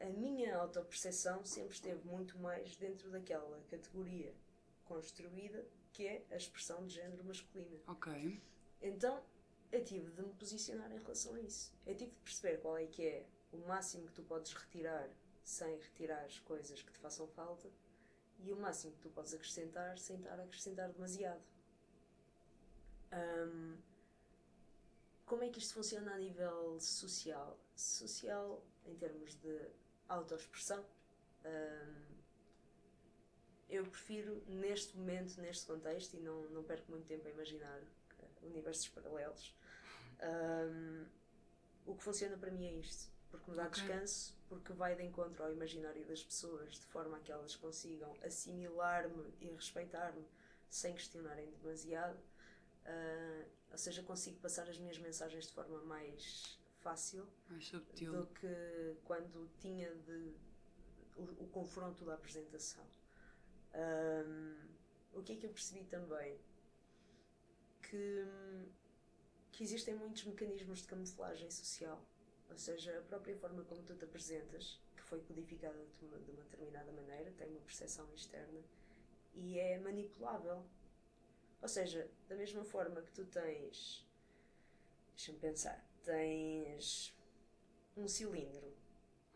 [0.00, 4.34] a minha autoperceção sempre esteve muito mais dentro daquela categoria
[4.84, 7.78] construída que é a expressão de género masculina.
[7.86, 8.42] Ok.
[8.80, 9.22] Então
[9.70, 11.72] eu tive de me posicionar em relação a isso.
[11.86, 15.08] Eu tive de perceber qual é que é o máximo que tu podes retirar
[15.44, 17.68] sem retirar as coisas que te façam falta
[18.38, 21.42] e o máximo que tu podes acrescentar sem estar a acrescentar demasiado.
[23.10, 23.76] Ahm,
[25.26, 27.58] como é que isto funciona a nível social?
[27.74, 29.70] Social em termos de
[30.08, 30.84] autoexpressão.
[31.44, 32.11] Ahm,
[33.72, 37.80] eu prefiro, neste momento, neste contexto, e não, não perco muito tempo a imaginar
[38.18, 39.54] eh, universos paralelos,
[40.20, 41.04] ahm,
[41.86, 43.10] o que funciona para mim é isto.
[43.30, 43.82] Porque me dá Ok.
[43.82, 48.14] descanso, porque vai de encontro ao imaginário das pessoas, de forma a que elas consigam
[48.22, 50.24] assimilar-me e respeitar-me
[50.68, 52.18] sem questionarem demasiado.
[52.84, 58.12] Ah, ou seja, consigo passar as minhas mensagens de forma mais fácil Mais subtil.
[58.12, 60.34] do que quando tinha de
[61.16, 62.84] o, o confronto da apresentação.
[63.74, 64.68] Ahm,
[65.12, 66.38] o que é que eu percebi também?
[67.82, 68.24] Que,
[69.52, 72.02] que existem muitos mecanismos de camuflagem social.
[72.50, 76.30] Ou seja, a própria forma como tu te apresentas, que foi codificada de uma, de
[76.30, 78.60] uma determinada maneira, tem uma percepção externa
[79.34, 80.64] e é manipulável.
[81.60, 84.06] Ou seja, da mesma forma que tu tens.
[85.16, 85.86] Deixa-me pensar.
[86.02, 87.16] Tens
[87.96, 88.71] um cilindro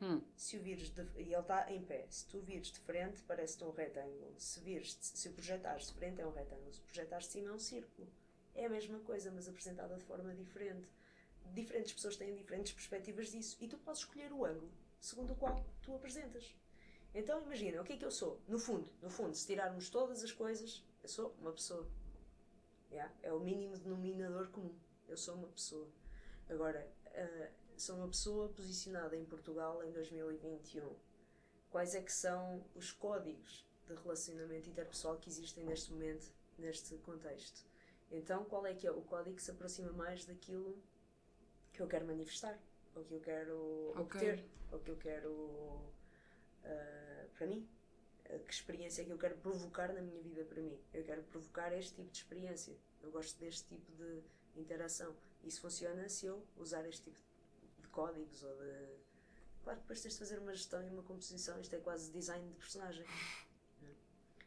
[0.00, 0.20] Hum.
[0.36, 3.64] se o vires de, e ele está em pé, se tu vires de frente parece-te
[3.64, 7.32] um retângulo, se vires de- se projetares de frente é um retângulo, se projetares de
[7.32, 8.06] cima é um círculo.
[8.54, 10.86] É a mesma coisa, mas apresentada de forma diferente.
[11.54, 14.70] Diferentes pessoas têm diferentes perspectivas disso e tu podes escolher o ângulo
[15.00, 16.54] segundo o qual tu apresentas.
[17.14, 18.40] Então imagina, o que é que eu sou?
[18.46, 21.88] No fundo, no fundo, se tirarmos todas as coisas, eu sou uma pessoa.
[22.90, 23.12] Yeah?
[23.22, 24.74] É o mínimo denominador comum.
[25.08, 25.88] Eu sou uma pessoa.
[26.48, 30.94] Agora, ah, sou uma pessoa posicionada em Portugal em 2021.
[31.70, 37.64] Quais é que são os códigos de relacionamento interpessoal que existem neste momento, neste contexto?
[38.10, 40.80] Então, qual é que é o código que se aproxima mais daquilo
[41.72, 42.58] que eu quero manifestar?
[42.94, 44.02] Ou que eu quero Ok.
[44.02, 44.44] obter?
[44.72, 45.92] Ou que eu quero
[46.64, 47.68] ah, para mim?
[48.26, 50.80] Ah, Que experiência é que eu quero provocar na minha vida para mim?
[50.94, 52.76] Eu quero provocar este tipo de experiência.
[53.02, 54.22] Eu gosto deste tipo de
[54.56, 55.14] interação.
[55.44, 57.25] Isso funciona se eu usar este tipo de
[57.96, 59.06] códigos ou de.
[59.64, 61.58] Claro que depois tens de fazer uma gestão e uma composição.
[61.58, 63.04] Isto é quase design de personagem.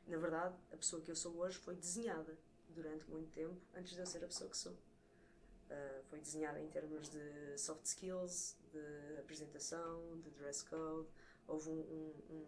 [0.08, 2.38] Na verdade, a pessoa que eu sou hoje foi desenhada
[2.70, 4.74] durante muito tempo antes de eu ser a pessoa que sou.
[4.74, 11.08] Uh, foi desenhada em termos de soft skills, de apresentação, de dress code.
[11.48, 12.46] Houve um, um,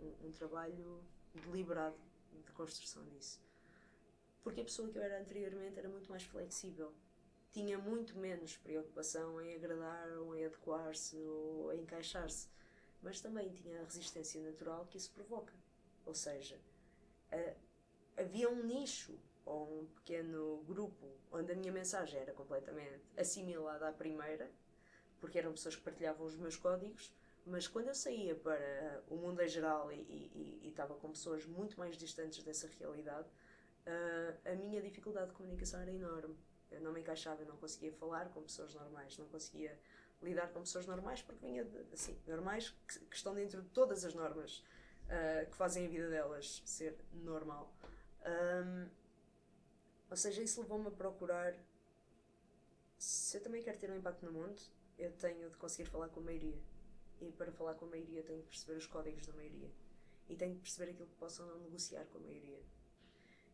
[0.00, 1.02] um, um, trabalho
[1.34, 1.96] deliberado
[2.44, 3.40] de construção disso.
[4.42, 6.92] Porque a pessoa que eu era anteriormente era muito mais flexível.
[7.52, 12.48] Tinha muito menos preocupação em agradar ou em adequar-se ou em encaixar-se.
[13.02, 15.52] Mas também tinha a resistência natural que isso provoca.
[16.06, 16.60] Ou seja,
[17.32, 17.54] a-
[18.22, 23.92] havia um nicho ou um pequeno grupo onde a minha mensagem era completamente assimilada à
[23.92, 24.50] primeira,
[25.20, 27.12] porque eram pessoas que partilhavam os meus códigos,
[27.46, 31.96] mas quando eu saía para o mundo em geral e, estava com pessoas muito mais
[31.96, 33.28] distantes dessa realidade,
[34.44, 36.36] a minha dificuldade de comunicação era enorme.
[36.70, 39.78] Eu não me encaixava, eu não conseguia falar com pessoas normais, não conseguia
[40.22, 44.04] lidar com pessoas normais porque vinha de, assim, normais que, que estão dentro de todas
[44.04, 44.58] as normas
[45.06, 47.72] uh, que fazem a vida delas ser normal.
[48.24, 48.88] Um,
[50.10, 51.54] ou seja, isso levou-me a procurar
[53.00, 54.60] se eu também quero ter um impacto no mundo,
[54.98, 56.60] eu tenho de conseguir falar com a maioria.
[57.18, 59.70] E para falar com a maioria, tenho de perceber os códigos da maioria.
[60.28, 62.60] E tenho de perceber aquilo que possam não negociar com a maioria.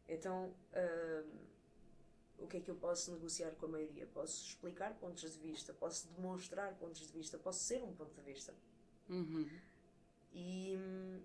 [0.09, 0.53] Então,
[2.39, 4.07] o que é que eu posso negociar com a maioria?
[4.07, 8.23] Posso explicar pontos de vista, posso demonstrar pontos de vista, posso ser um ponto de
[8.23, 8.55] vista.
[9.09, 9.49] Uhum.
[10.33, 11.23] E hum,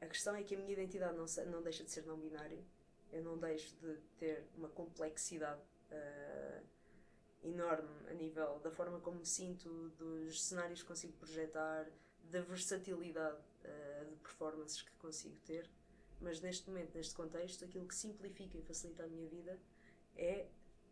[0.00, 2.64] a questão é que a minha identidade não, não deixa de ser não binário.
[3.12, 5.60] Eu não deixo de ter uma complexidade
[5.90, 6.66] uh,
[7.44, 11.90] enorme a nível da forma como me sinto, dos cenários que consigo projetar,
[12.30, 15.68] da versatilidade uh, de performances que consigo ter
[16.22, 19.58] mas neste momento, neste contexto, aquilo que simplifica e facilita a minha vida
[20.16, 20.48] é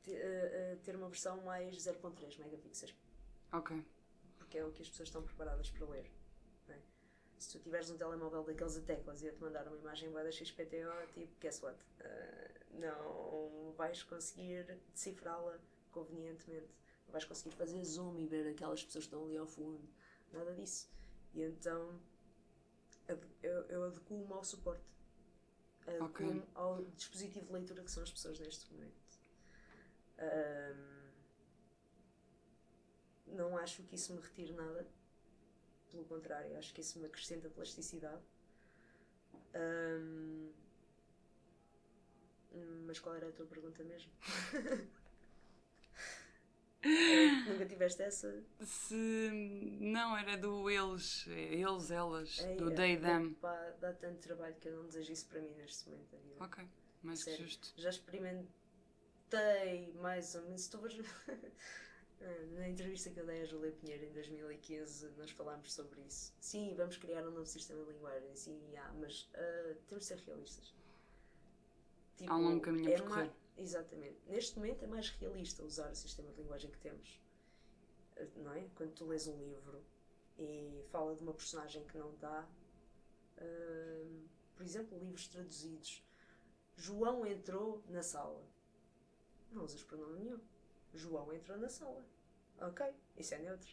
[0.07, 2.95] eh, eh, ter uma versão mais 0.3 megapixels.
[3.53, 3.85] Ok.
[4.37, 6.11] Porque é o que as pessoas estão preparadas para ler.
[6.69, 6.79] É?
[7.39, 10.31] Se tu tiveres um telemóvel daqueles a teclas e a te mandar uma imagem da
[10.31, 11.79] XPTO, tipo, guess what?
[12.01, 15.59] Uh, não vais conseguir decifrá-la
[15.93, 16.69] convenientemente.
[17.07, 19.89] Não vais conseguir fazer zoom e ver aquelas pessoas que estão ali ao fundo.
[20.33, 20.89] Nada disso.
[21.35, 22.01] E então
[23.43, 24.85] eu, eu adequo-me ao suporte
[25.87, 26.43] uh, okay.
[26.55, 29.01] ao dispositivo de leitura que são as pessoas neste momento.
[30.19, 31.01] Um,
[33.35, 34.87] não acho que isso me retire nada,
[35.91, 38.23] pelo contrário, acho que isso me acrescenta plasticidade.
[39.55, 40.53] Um,
[42.87, 44.11] mas qual era a tua pergunta mesmo?
[47.47, 48.43] Nunca tiveste essa?
[48.63, 48.95] Se
[49.81, 53.35] não, era do eles, eles, elas, Ei, do é, they, them.
[53.35, 56.45] Pá, dá tanto trabalho que eu não desejo isso para mim neste momento da vida.
[56.45, 56.65] Ok,
[57.03, 57.73] mas que justo.
[57.77, 58.49] Já experimentei
[60.01, 60.63] mais ou menos.
[60.63, 60.81] Estou
[62.53, 66.35] Na entrevista que eu dei a Júlia Pinheiro em 2015, nós falámos sobre isso.
[66.39, 70.19] Sim, vamos criar um novo sistema de linguagem, sim, há, mas uh, temos de ser
[70.19, 70.75] realistas.
[72.19, 73.31] Tipo, há um longo caminho a é percorrer.
[73.57, 74.19] Exatamente.
[74.27, 77.21] Neste momento é mais realista usar o sistema de linguagem que temos.
[78.17, 78.69] Eh, não é?
[78.75, 79.85] Quando tu lês um livro
[80.39, 82.49] e fala de uma personagem que não dá.
[83.39, 86.05] Uh, por exemplo, livros traduzidos.
[86.77, 88.43] João entrou na sala.
[89.51, 90.41] Não usas pronome nenhum.
[90.95, 92.05] João entrou na sala.
[92.61, 92.87] Ok,
[93.17, 93.71] isso é neutro.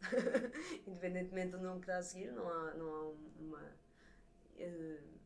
[0.86, 3.08] Independentemente do nome que está a seguir, não há, não há
[3.38, 3.76] uma.
[4.56, 5.18] Uh,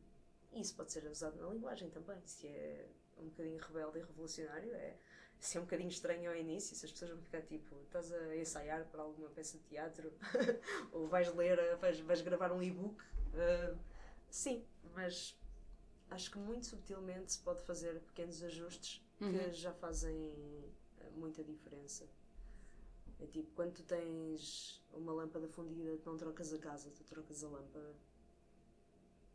[0.53, 2.21] isso pode ser usado na linguagem também.
[2.25, 4.97] Se é um bocadinho rebelde e revolucionário, é
[5.39, 8.85] ser um bocadinho estranho ao início, se as pessoas vão ficar tipo, estás a ensaiar
[8.85, 10.13] para alguma peça de teatro,
[10.91, 13.01] ou vais ler, vais, vais gravar um e-book.
[13.33, 13.77] Uh,
[14.29, 15.37] sim, mas
[16.09, 19.31] acho que muito subtilmente se pode fazer pequenos ajustes uhum.
[19.31, 20.33] que já fazem
[21.01, 22.07] ah, muita diferença.
[23.19, 27.43] É tipo, quando tu tens uma lâmpada fundida, tu não trocas a casa, tu trocas
[27.43, 27.95] a lâmpada.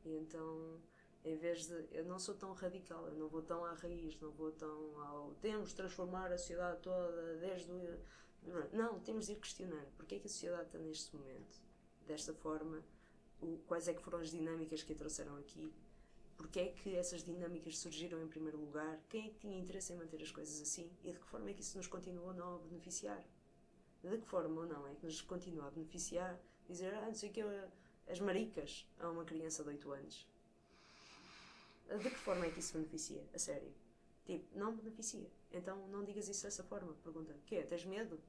[0.05, 0.81] E então
[1.29, 1.87] em vez de.
[1.93, 5.35] Eu não sou tão radical, eu não vou tão à raiz, não vou tão ao.
[5.41, 7.99] Temos de transformar a sociedade toda desde o.
[8.73, 9.91] Não, temos de ir questionando.
[9.97, 11.61] Porquê é que a sociedade está neste momento?
[12.07, 12.83] Desta forma,
[13.43, 15.73] o, quais é que foram as dinâmicas que a trouxeram aqui?
[16.37, 18.99] Porquê é que essas dinâmicas surgiram em primeiro lugar?
[19.09, 20.91] Quem é que tinha interesse em manter as coisas assim?
[21.03, 23.23] E de que forma é que isso nos continua ou não a beneficiar?
[24.03, 26.41] De que forma ou não é que nos continua a beneficiar?
[26.67, 27.43] Dizer, ah, não sei o que,
[28.07, 30.29] as maricas a uma criança de 8 anos
[31.97, 33.24] de que forma é que isso beneficia?
[33.32, 33.73] A sério.
[34.24, 35.31] Tipo, não beneficia.
[35.51, 36.93] Então não digas isso dessa forma.
[37.02, 37.62] Pergunta: quê?
[37.62, 38.20] Tens medo?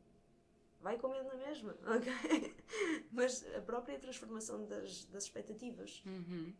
[0.80, 2.56] Vai com medo na mesma, ok?
[3.12, 6.02] Mas a própria transformação das, das expectativas.
[6.06, 6.54] Uhum.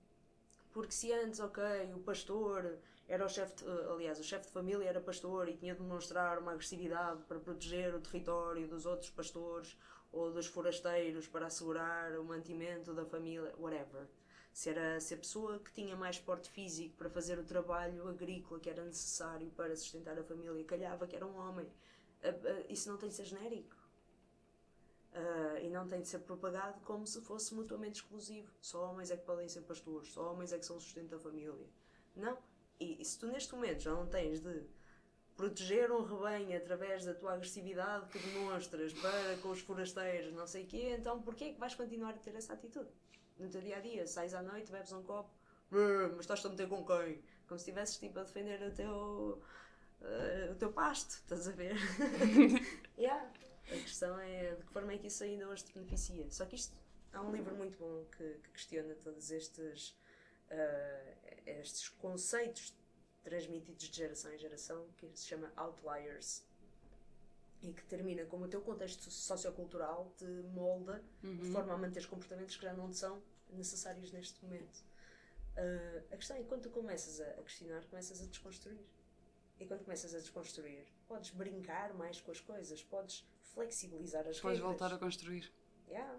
[0.72, 1.64] Porque se antes, ok,
[1.96, 2.78] o pastor
[3.08, 6.52] era o chefe, aliás, o chefe de família era pastor e tinha de demonstrar uma
[6.52, 9.78] agressividade para proteger o território dos outros pastores
[10.12, 14.08] ou dos forasteiros para assegurar o mantimento da família, whatever
[14.54, 18.60] se era se a pessoa que tinha mais porte físico para fazer o trabalho agrícola
[18.60, 21.68] que era necessário para sustentar a família calhava que era um homem.
[22.68, 23.78] Isso não tem de ser genérico.
[25.12, 28.52] Uh, e não tem de ser propagado como se fosse mutuamente exclusivo.
[28.62, 31.20] Só homens é que podem ser pastores, só homens é que são o sustento da
[31.20, 31.68] família.
[32.16, 32.38] Não.
[32.80, 34.64] E, e se tu neste momento já não tens de
[35.36, 40.66] proteger um rebanho através da tua agressividade que demonstras para com os forasteiros, não sei
[40.66, 42.90] o quê, então porquê é que vais continuar a ter essa atitude?
[43.40, 44.06] No teu dia a dia.
[44.06, 45.32] Sais à noite, bebes um copo,
[45.72, 47.22] mas estás a meter com quem?
[47.48, 49.44] Como se estivesses tipo, a defender o teu,
[50.02, 51.76] uh, o teu pasto, estás a ver?
[52.98, 53.32] yeah.
[53.68, 56.30] A questão é de que forma é que isso ainda hoje te beneficia.
[56.32, 56.76] Só que isto
[57.14, 59.90] há um livro muito bom que, que questiona todos estes,
[60.50, 62.76] uh, estes conceitos
[63.24, 66.44] transmitidos de geração em geração, que se chama Outliers.
[67.62, 72.56] E que termina como o teu contexto sociocultural te molda de forma a manter comportamentos
[72.56, 74.84] que já não te são necessários neste momento.
[75.58, 78.86] Uh, a questão é quando tu começas a, a questionar, começas a desconstruir.
[79.60, 84.60] E quando começas a desconstruir, podes brincar mais com as coisas, podes flexibilizar as Podes
[84.60, 84.80] regras.
[84.80, 85.52] voltar a construir.
[85.90, 86.18] Yeah.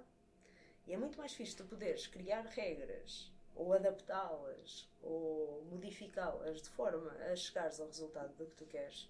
[0.86, 7.10] E é muito mais fixe tu poderes criar regras, ou adaptá-las, ou modificá-las de forma
[7.12, 9.08] a chegares ao resultado do que tu queres,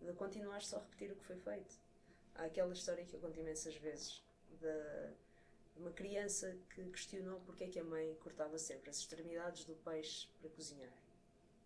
[0.00, 1.76] de continuar só a repetir o que foi feito.
[2.34, 4.20] Há aquela história que eu conto imensas vezes
[4.60, 5.10] de
[5.80, 10.28] uma criança que questionou porque é que a mãe cortava sempre as extremidades do peixe
[10.38, 10.92] para cozinhar.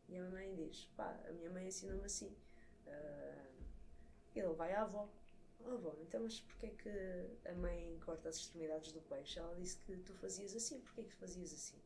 [0.08, 2.34] E a mãe diz: pá, a minha mãe ensinou-me assim.
[2.86, 3.46] Ah,
[4.34, 5.08] ele vai à avó.
[5.66, 9.38] Oh, avó, então mas porquê é que a mãe corta as extremidades do peixe?
[9.38, 11.80] Ela disse que tu fazias assim, porquê é que fazias assim?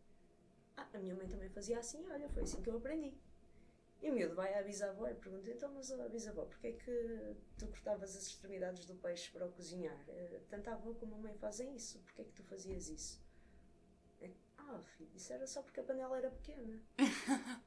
[0.76, 3.16] Ah, a minha mãe também fazia assim, olha, foi assim que eu aprendi.
[4.00, 7.36] E o miúdo vai à bisavó e pergunta, então mas a bisavó, porquê é que
[7.58, 9.98] tu cortavas as extremidades do peixe para o cozinhar?
[10.08, 13.20] Eh, Tanto a avó como a mãe fazem isso, porquê é que tu fazias isso?
[14.20, 16.80] É, Ah, filho, isso era só porque a panela era pequena.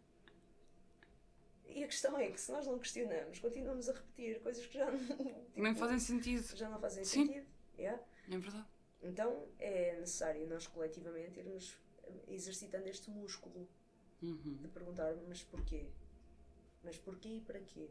[1.65, 4.89] e a questão é que se nós não questionamos, continuamos a repetir coisas que já
[4.89, 4.97] não,
[5.53, 6.55] tipo, fazem sentido.
[6.55, 7.25] já não fazem Sim.
[7.27, 7.47] sentido.
[7.77, 8.01] Yeah?
[8.29, 8.67] É verdade.
[9.01, 11.77] Então é necessário nós coletivamente irmos
[12.27, 13.67] exercitando este músculo
[14.21, 14.57] Uhum.
[14.61, 15.87] de perguntar mas porquê?
[16.83, 17.89] Mas porquê e para quê?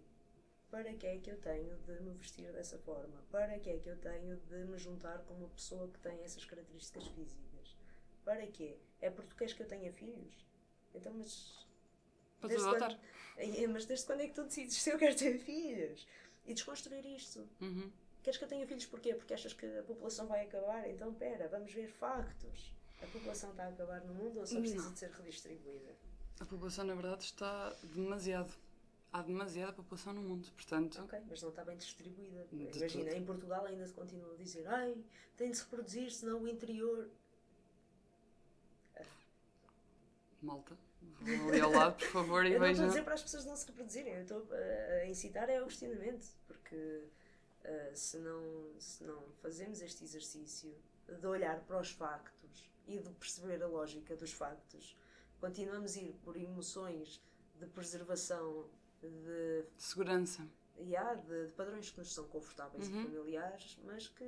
[0.70, 3.22] Para que é que eu tenho de me vestir dessa forma?
[3.30, 6.44] Para que é que eu tenho de me juntar com uma pessoa que tem essas
[6.44, 7.76] características físicas?
[8.24, 8.76] Para quê?
[9.00, 10.46] É porque tu queres que eu tenha filhos?
[10.94, 11.66] Então, mas.
[12.40, 12.88] Para voltar.
[12.88, 13.00] quando-
[13.36, 16.06] É, Mas desde quando é que tu decides se eu quero ter filhos?
[16.46, 17.48] E desconstruir isto.
[17.60, 17.90] Uhum.
[18.22, 19.14] Queres que eu tenha filhos porquê?
[19.14, 20.88] Porque achas que a população vai acabar?
[20.88, 22.74] Então, pera, vamos ver factos.
[23.02, 24.92] A população está a acabar no mundo ou só precisa Não.
[24.92, 25.94] de ser redistribuída?
[26.40, 28.52] A população, na verdade, está demasiado.
[29.12, 31.02] Há demasiada população no mundo, portanto.
[31.02, 32.46] Ok, mas não está bem distribuída.
[32.52, 34.96] Imagina, em Portugal ainda se continua a dizer ai,
[35.36, 37.08] tem de se reproduzir, senão o interior.
[40.40, 40.74] Malta,
[41.20, 42.88] vão ali ao lado, por favor, e Eu não estou a vejam.
[42.88, 46.26] dizer para as pessoas não se reproduzirem, eu estou a, a incitar é o questionamento,
[46.46, 47.04] porque
[47.64, 50.74] ah, se, não, se não fazemos este exercício
[51.08, 54.96] de olhar para os factos e de perceber a lógica dos factos,
[55.40, 57.20] continuamos a ir por emoções
[57.58, 58.66] de preservação,
[59.08, 60.46] de, Segurança.
[60.96, 63.00] há, de, de padrões que nos são confortáveis Uhum.
[63.00, 64.24] e familiares, mas que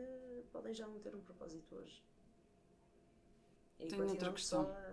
[0.53, 2.03] podem já não ter um propósito hoje.
[3.79, 4.63] E Tenho outra questão.
[4.71, 4.93] a-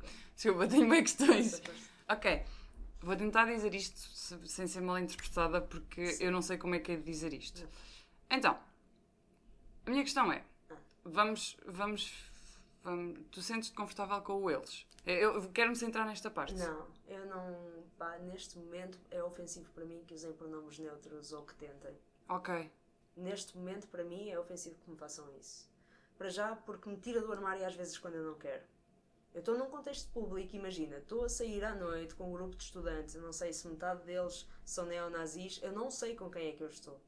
[0.34, 1.60] Desculpa, tenho bem questões.
[2.08, 2.44] Ok,
[3.00, 6.78] vou tentar dizer isto se- sem ser mal interpretada porque eu não sei como é
[6.78, 7.66] que é de dizer isto.
[8.30, 8.58] Então,
[9.86, 10.44] a minha questão é:
[11.04, 12.12] vamos, vamos,
[12.82, 14.86] vamos tu sentes-te confortável com o eles?
[15.04, 16.54] Eu eu quero-me centrar nesta parte.
[16.54, 17.84] Não, eu não.
[17.98, 21.96] Pá, neste momento é ofensivo para mim que usem pronomes neutros ou que tentem.
[22.28, 22.70] Ok,
[23.16, 25.66] Neste momento, para mim, é ofensivo que me façam isso.
[26.18, 28.62] Para já, porque me tira do armário às vezes quando eu não quero.
[29.32, 32.64] Eu estou num contexto público, imagina, estou a sair à noite com um grupo de
[32.64, 36.52] estudantes, eu não sei se metade deles são neonazis, eu não sei com quem é
[36.52, 37.00] que eu estou.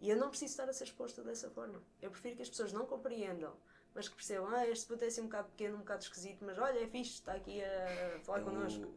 [0.00, 1.80] E eu não preciso estar a ser exposta dessa forma.
[2.00, 3.56] Eu prefiro que as pessoas não compreendam,
[3.94, 6.58] mas que percebam, ah, este puto é assim um bocado pequeno, um bocado esquisito, mas
[6.58, 8.92] olha, é fixe, está aqui a falar connosco.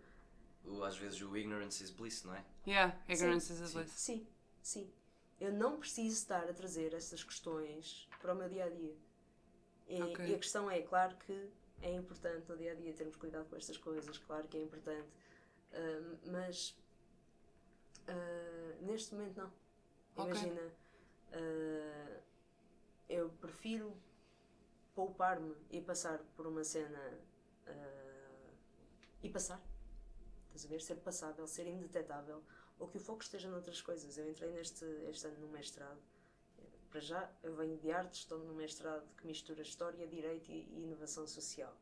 [0.67, 2.43] O, às vezes o ignorance is bliss, não é?
[2.67, 3.73] yeah, ignorance is a sim.
[3.73, 3.91] bliss.
[3.91, 4.27] Sim,
[4.61, 4.93] sim.
[5.39, 8.95] Eu não preciso estar a trazer essas questões para o meu dia a dia.
[9.87, 10.25] E, Ok.
[10.27, 11.49] e a questão é, claro que
[11.81, 15.07] é importante no dia a dia termos cuidado com estas coisas, claro que é importante,
[15.73, 16.75] ahm, mas
[18.07, 19.51] ah, neste momento não.
[20.15, 20.31] Ok.
[20.31, 20.71] Imagina,
[21.33, 22.21] ah,
[23.09, 23.95] eu prefiro
[24.95, 27.19] poupar-me e passar por uma cena
[27.67, 28.51] ah,
[29.21, 29.61] e passar.
[30.55, 30.81] Estás a ver?
[30.81, 32.41] Ser passável, ser indetetável,
[32.79, 34.17] ou que o foco esteja noutras coisas.
[34.17, 35.99] Eu entrei neste este ano no mestrado.
[36.89, 40.83] Para já, eu venho de artes, estou no mestrado que mistura História, Direito e e
[40.83, 41.75] Inovação Social.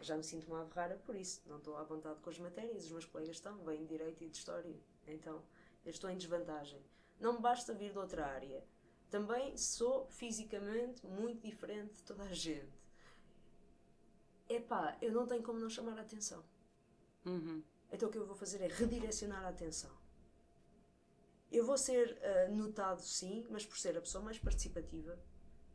[0.00, 1.40] Já me sinto uma averrara por isso.
[1.46, 4.28] Não estou à vontade com as matérias, os meus colegas estão, vêm de Direito e
[4.28, 4.76] de História.
[5.06, 5.40] Então,
[5.84, 6.84] eu estou em desvantagem.
[7.20, 8.64] Não me basta vir de outra área.
[9.08, 12.76] Também sou fisicamente muito diferente de toda a gente.
[14.48, 16.44] Epá, eu não tenho como não chamar a atenção.
[17.24, 17.62] Uhum.
[17.90, 19.90] Então o que eu vou fazer é redirecionar a atenção.
[21.50, 25.18] Eu vou ser ah, notado, sim, mas por ser a pessoa mais participativa,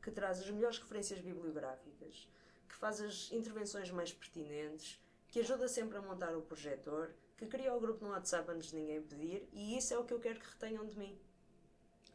[0.02, 2.30] que traz as melhores referências bibliográficas,
[2.68, 7.74] que faz as intervenções mais pertinentes, que ajuda sempre a montar o projetor, que cria
[7.74, 10.40] o grupo no WhatsApp antes de ninguém pedir, e isso é o que eu quero
[10.40, 11.18] que retenham de mim.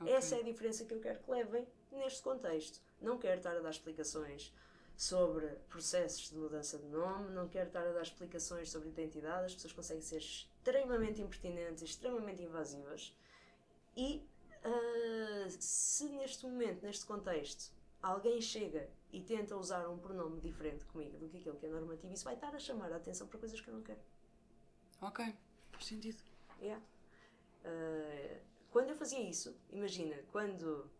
[0.00, 0.12] Ok.
[0.12, 2.80] Essa é a diferença que eu quero que levem neste contexto.
[3.00, 4.52] Não quero estar a dar explicações
[4.96, 9.54] sobre processos de mudança de nome, não quero estar a dar explicações sobre identidade, as
[9.54, 13.14] pessoas conseguem ser extremamente impertinentes e extremamente invasivas.
[13.94, 14.26] E
[14.64, 21.18] uh, se neste momento, neste contexto, alguém chega e tenta usar um pronome diferente comigo
[21.18, 23.60] do que aquele que é normativo, isso vai estar a chamar a atenção para coisas
[23.60, 24.00] que eu não quero.
[25.02, 25.34] Ok,
[25.72, 26.22] faz sentido.
[26.60, 26.82] Yeah.
[27.64, 28.40] Uh,
[28.70, 30.90] quando eu fazia isso, imagina, quando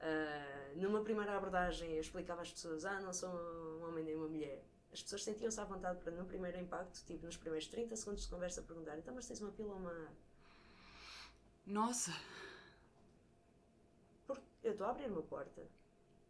[0.00, 4.28] Uh, numa primeira abordagem eu explicava às pessoas: Ah, não sou um homem nem uma
[4.28, 4.62] mulher.
[4.92, 8.28] As pessoas sentiam-se à vontade para, no primeiro impacto, tipo nos primeiros 30 segundos de
[8.28, 10.08] conversa, perguntar: Então, mas tens uma pila ou uma.
[11.66, 12.12] Nossa!
[14.26, 15.62] Porque eu estou a abrir uma porta.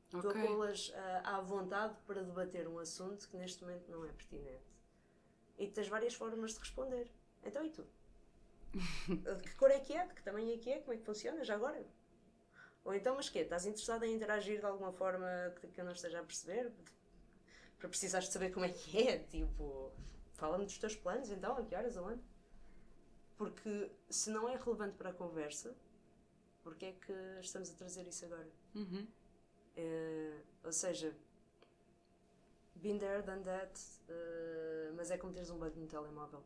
[0.06, 0.42] Estou okay.
[0.42, 4.72] a pô-las uh, à vontade para debater um assunto que neste momento não é pertinente.
[5.58, 7.10] E tens várias formas de responder.
[7.42, 7.84] Então, e tu?
[9.42, 10.06] que cor é que é?
[10.06, 10.78] De que tamanho é que é?
[10.80, 11.44] Como é que funciona?
[11.44, 11.84] Já agora?
[12.84, 13.40] Ou então, mas quê?
[13.40, 15.26] Estás interessado em interagir de alguma forma
[15.60, 16.70] que, que eu não esteja a perceber?
[17.78, 19.18] Para precisares de saber como é que é?
[19.30, 19.90] Tipo,
[20.34, 22.22] fala-me dos teus planos então, a que horas, aonde?
[23.36, 25.74] Porque se não é relevante para a conversa,
[26.62, 28.48] porque é que estamos a trazer isso agora?
[28.74, 29.06] Uhum.
[29.76, 31.16] É, ou seja,
[32.76, 36.44] been there, done that, uh, mas é como teres um bug no telemóvel.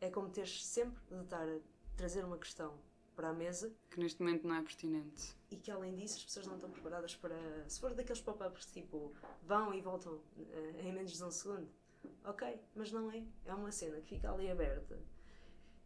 [0.00, 1.60] É como teres sempre de estar a
[1.96, 2.76] trazer uma questão
[3.14, 3.74] para a mesa.
[3.90, 5.34] Que neste momento não é pertinente.
[5.50, 7.36] E que além disso as pessoas não estão preparadas para.
[7.68, 9.12] Se for daqueles pop-ups tipo
[9.42, 11.68] vão e voltam uh, em menos de um segundo,
[12.24, 13.24] ok, mas não é.
[13.44, 14.98] É uma cena que fica ali aberta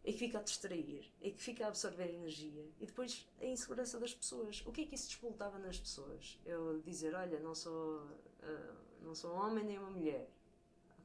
[0.05, 3.98] e que fica a distrair e que fica a absorver energia e depois a insegurança
[3.98, 4.62] das pessoas.
[4.64, 6.38] O que é que isso despoltava nas pessoas?
[6.46, 10.30] Eu dizer, olha, não sou, uh, não sou um homem nem uma mulher.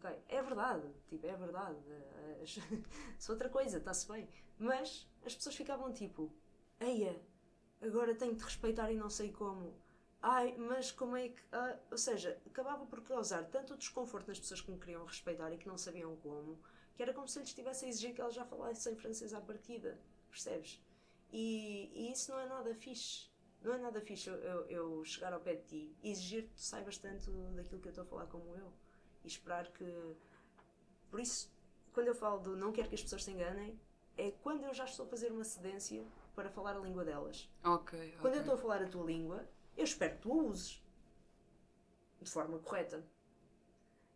[0.04, 1.78] Ok, é verdade, tipo, é verdade.
[1.78, 2.46] Uh,
[3.18, 4.28] sou outra coisa, está-se bem.
[4.60, 6.30] Mas as pessoas ficavam tipo,
[6.80, 7.22] eia,
[7.82, 9.74] agora tenho de respeitar e não sei como.
[10.22, 11.42] Ai, mas como é que.
[11.54, 15.58] Ah, ou seja, acabava por causar tanto desconforto nas pessoas que me queriam respeitar e
[15.58, 16.60] que não sabiam como,
[16.96, 20.00] que era como se lhes estivesse a exigir que elas já falassem francês à partida.
[20.30, 20.82] Percebes?
[21.32, 23.32] E, e, isso não é nada fixe.
[23.62, 26.56] Não é nada fixe eu, eu, eu chegar ao pé de ti e exigir que
[26.56, 28.74] tu saibas tanto daquilo que eu estou a falar como eu.
[29.24, 30.16] E esperar que.
[31.10, 31.52] Por isso,
[31.94, 33.80] quando eu falo do não quero que as pessoas se enganem,
[34.18, 36.06] é quando eu já estou a fazer uma cedência
[36.36, 37.50] para falar a língua delas.
[37.64, 38.00] Ok.
[38.00, 38.18] okay.
[38.20, 39.48] Quando eu estou a falar a tua língua,
[39.78, 40.84] eu espero que tu a uses
[42.22, 43.06] de forma correta.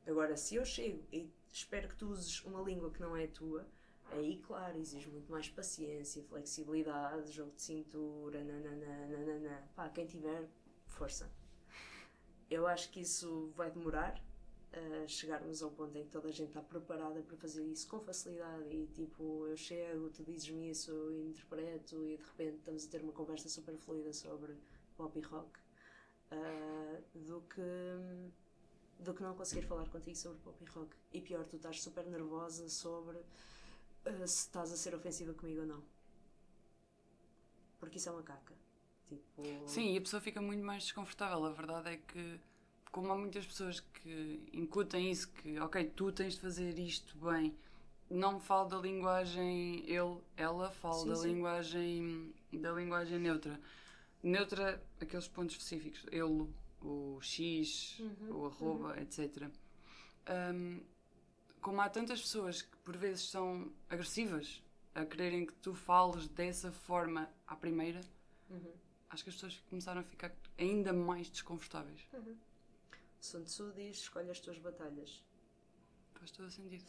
[0.05, 3.27] Agora, se eu chego e espero que tu uses uma língua que não é a
[3.27, 3.67] tua,
[4.11, 9.63] aí, claro, exige muito mais paciência, flexibilidade, jogo de cintura, nananã, nananã.
[9.75, 10.47] Pá, quem tiver,
[10.85, 11.29] força.
[12.49, 14.21] Eu acho que isso vai demorar,
[14.73, 17.99] a chegarmos ao ponto em que toda a gente está preparada para fazer isso com
[17.99, 22.89] facilidade e tipo, eu chego, tu dizes-me isso, eu interpreto e de repente estamos a
[22.89, 24.55] ter uma conversa super fluida sobre
[24.95, 25.59] pop e rock
[26.31, 27.61] uh, do que
[28.99, 30.95] do que não conseguir falar contigo sobre pop e rock.
[31.13, 35.67] E pior, tu estás super nervosa sobre uh, se estás a ser ofensiva comigo ou
[35.67, 35.83] não.
[37.79, 38.55] Porque isso é uma caca.
[39.07, 39.43] Tipo...
[39.67, 41.45] Sim, e a pessoa fica muito mais desconfortável.
[41.45, 42.39] A verdade é que
[42.91, 47.55] como há muitas pessoas que incutem isso, que ok, tu tens de fazer isto bem,
[48.09, 51.33] não falo da linguagem ele, ela, falo sim, da sim.
[51.33, 53.59] linguagem da linguagem neutra.
[54.23, 56.47] Neutra, aqueles pontos específicos, ele,
[56.81, 59.01] o X, uhum, o arroba, uhum.
[59.01, 59.49] etc.
[60.29, 60.81] Um,
[61.61, 64.63] como há tantas pessoas que por vezes são agressivas
[64.95, 68.01] a quererem que tu fales dessa forma à primeira,
[68.49, 68.71] uhum.
[69.09, 72.01] acho que as pessoas começaram a ficar ainda mais desconfortáveis.
[72.13, 72.35] Uhum.
[73.19, 75.23] Sun Tzu diz: escolhe as tuas batalhas.
[76.15, 76.85] Faz todo sentido.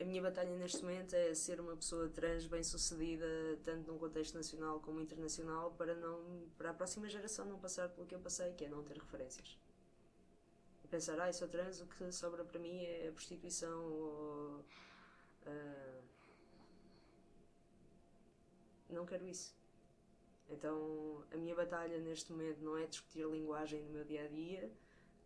[0.00, 3.26] A minha batalha neste momento é ser uma pessoa trans bem sucedida,
[3.62, 8.06] tanto num contexto nacional como internacional, para, não, para a próxima geração não passar pelo
[8.06, 9.56] que eu passei, que é não ter referências.
[10.82, 14.64] E pensar, ah, sou trans, o que sobra para mim é a prostituição ou.
[15.46, 16.02] Uh,
[18.90, 19.54] não quero isso.
[20.48, 24.70] Então, a minha batalha neste momento não é discutir linguagem no meu dia a dia.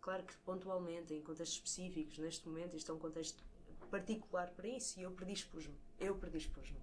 [0.01, 3.43] Claro que pontualmente, em contextos específicos, neste momento, isto é um contexto
[3.90, 5.76] particular para isso e eu predispus-me.
[5.98, 6.80] Eu predispus-me.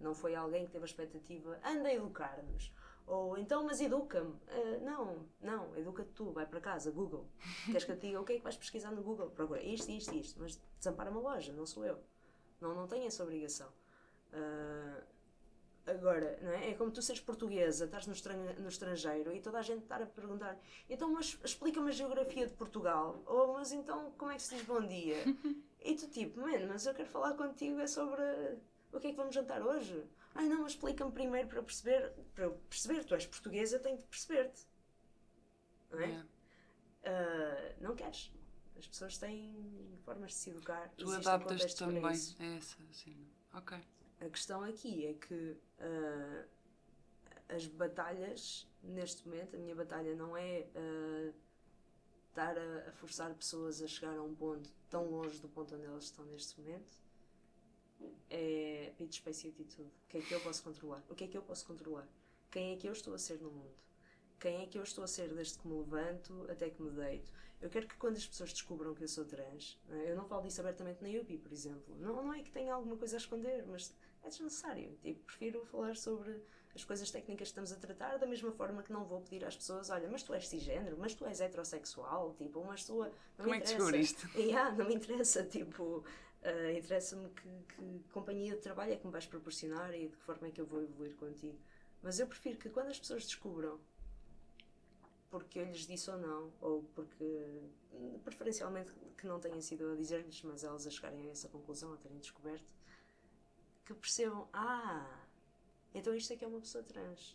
[0.00, 2.72] Não foi alguém que teve a expectativa, anda a educar-nos.
[3.06, 4.32] Ou então, mas educa-me.
[4.32, 7.26] Uh, não, não, educa-te tu, vai para casa, Google.
[7.66, 9.30] Queres que eu te diga o que é que vais pesquisar no Google?
[9.30, 10.38] Procura isto, isto, isto.
[10.38, 11.98] Mas desampara uma loja, não sou eu.
[12.60, 13.68] Não, não tenho essa obrigação.
[14.30, 15.02] Uh,
[15.90, 16.70] Agora, não é?
[16.70, 18.14] É como tu seres portuguesa, estás no,
[18.60, 20.58] no estrangeiro e toda a gente estar a perguntar
[20.88, 23.22] então, mas explica-me a geografia de Portugal.
[23.26, 25.16] Ou, mas então, como é que se diz bom dia?
[25.82, 28.22] e tu tipo, mano, mas eu quero falar contigo é sobre
[28.92, 30.04] o que é que vamos jantar hoje.
[30.34, 34.04] Ai não, mas explica-me primeiro para perceber, para eu perceber, tu és portuguesa, tenho de
[34.04, 34.66] perceber-te.
[35.90, 36.24] Não é?
[37.04, 38.30] ah, não queres.
[38.78, 40.88] As pessoas têm formas de se educar.
[40.96, 42.54] Tu existem adaptas contextos para também.
[42.54, 43.26] É essa, assim.
[43.52, 43.78] Ok.
[44.20, 46.44] A questão aqui é que ah,
[47.48, 51.32] as batalhas, neste momento, a minha batalha não é ah,
[52.28, 55.84] estar a, a forçar pessoas a chegar a um ponto tão longe do ponto onde
[55.84, 56.98] elas estão neste momento.
[58.30, 59.88] É pitch, space e atitude.
[59.88, 61.02] O que é que eu posso controlar?
[61.08, 62.06] O que é que eu posso controlar?
[62.50, 63.74] Quem é que eu estou a ser no mundo?
[64.38, 67.32] Quem é que eu estou a ser desde que me levanto até que me deito?
[67.60, 70.12] Eu quero que quando as pessoas descubram que eu sou trans, é?
[70.12, 71.96] eu não falo disso abertamente na UPI, por exemplo.
[71.98, 73.92] Não, não é que tenha alguma coisa a esconder, mas
[74.22, 74.96] é desnecessário.
[75.02, 76.40] Tipo, prefiro falar sobre
[76.74, 79.56] as coisas técnicas que estamos a tratar, da mesma forma que não vou pedir às
[79.56, 82.98] pessoas: olha, mas tu és cisgênero, mas tu és heterossexual, tipo, mas tu.
[82.98, 83.76] Não Como me é que interessa.
[83.76, 84.28] descobriste?
[84.38, 86.04] Yeah, não me interessa, tipo,
[86.42, 90.22] ah, interessa-me que, que companhia de trabalho é que me vais proporcionar e de que
[90.22, 91.58] forma é que eu vou evoluir contigo.
[92.02, 93.80] Mas eu prefiro que quando as pessoas descubram
[95.30, 97.60] porque eu lhes disse ou não, ou porque
[98.24, 101.96] preferencialmente que não tenha sido a dizer-lhes, mas elas a chegarem a essa conclusão, a
[101.96, 102.64] terem descoberto,
[103.88, 105.24] que percebam, ah,
[105.94, 107.34] então isto é que é uma pessoa trans.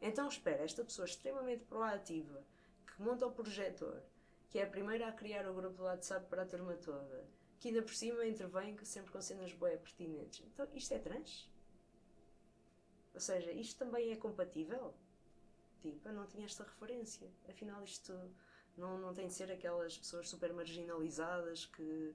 [0.00, 2.40] Então espera, esta pessoa extremamente proativa,
[2.86, 4.00] que monta o projetor,
[4.48, 7.26] que é a primeira a criar o grupo do WhatsApp para a turma toda,
[7.58, 10.46] que ainda por cima intervém sempre com cenas boé pertinentes.
[10.46, 11.50] Então isto é trans?
[13.12, 14.94] Ou seja, isto também é compatível?
[15.80, 17.28] Tipo, eu não tinha esta referência.
[17.48, 18.12] Afinal, isto
[18.76, 22.14] não, não tem de ser aquelas pessoas super marginalizadas que,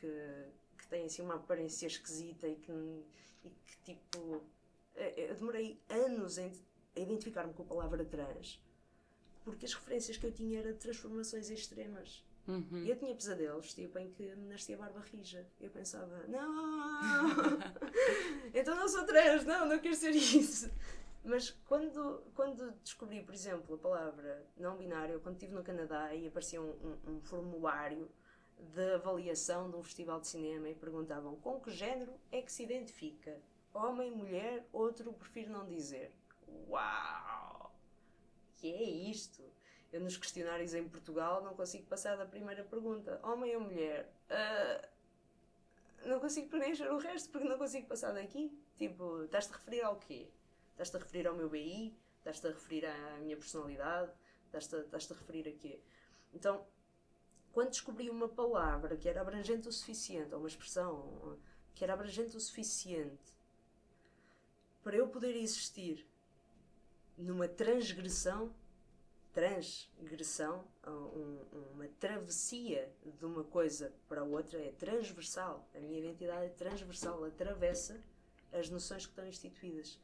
[0.00, 0.50] que
[0.90, 2.72] têm assim uma aparência esquisita e que,
[3.44, 4.42] e que tipo.
[4.96, 6.52] eh, Eu demorei anos em-
[6.96, 8.60] a identificar-me com a palavra trans
[9.44, 12.22] porque as referências que eu tinha eram de transformações extremas.
[12.46, 12.84] Uhum.
[12.84, 15.46] Eu tinha pesadelos, tipo, em que me nascia barba rija.
[15.60, 17.30] Eu pensava, não,
[18.52, 20.70] então não sou trans, não, não quero ser isso.
[21.24, 26.26] Mas quando, quando descobri, por exemplo, a palavra não binário, quando estive no Canadá e
[26.28, 26.70] aparecia um,
[27.06, 28.08] um- um formulário
[28.74, 32.62] de avaliação de um festival de cinema e perguntavam com que género é que se
[32.62, 33.40] identifica?
[33.72, 36.12] Homem, mulher, outro, prefiro não dizer.
[36.68, 37.74] Uau!
[38.56, 39.42] Que é isto?
[39.92, 43.20] Eu nos questionários em Portugal não consigo passar da primeira pergunta.
[43.22, 44.12] Homem ou mulher?
[44.28, 44.88] Ah,
[46.06, 48.56] não consigo preencher o resto porque não consigo passar daqui.
[48.76, 50.28] Tipo, estás-te a referir ao quê?
[50.72, 51.94] Estás-te a referir ao meu BI?
[52.18, 54.12] Estás-te a referir à minha personalidade?
[54.46, 55.80] Estás-te a, estás-te a referir a quê?
[56.32, 56.64] Então,
[57.52, 61.38] quando descobri uma palavra que era abrangente o suficiente, ou uma expressão
[61.74, 63.34] que era abrangente o suficiente
[64.82, 66.06] para eu poder existir
[67.16, 68.54] numa transgressão,
[69.32, 71.44] transgressão, um-
[71.74, 75.68] uma travessia de uma coisa para outra, é transversal.
[75.74, 78.02] A minha identidade é transversal, atravessa
[78.52, 79.98] as noções que estão instituídas.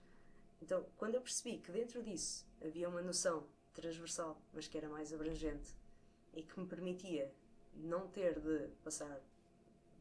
[0.61, 5.13] Então, quando eu percebi que dentro disso havia uma noção transversal, mas que era mais
[5.13, 5.75] abrangente
[6.37, 7.33] e que me permitia
[7.75, 9.21] não ter de passar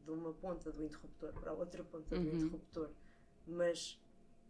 [0.04, 2.36] de uma ponta do interruptor para a outra ponta do Uhum.
[2.36, 2.90] interruptor,
[3.46, 4.00] mas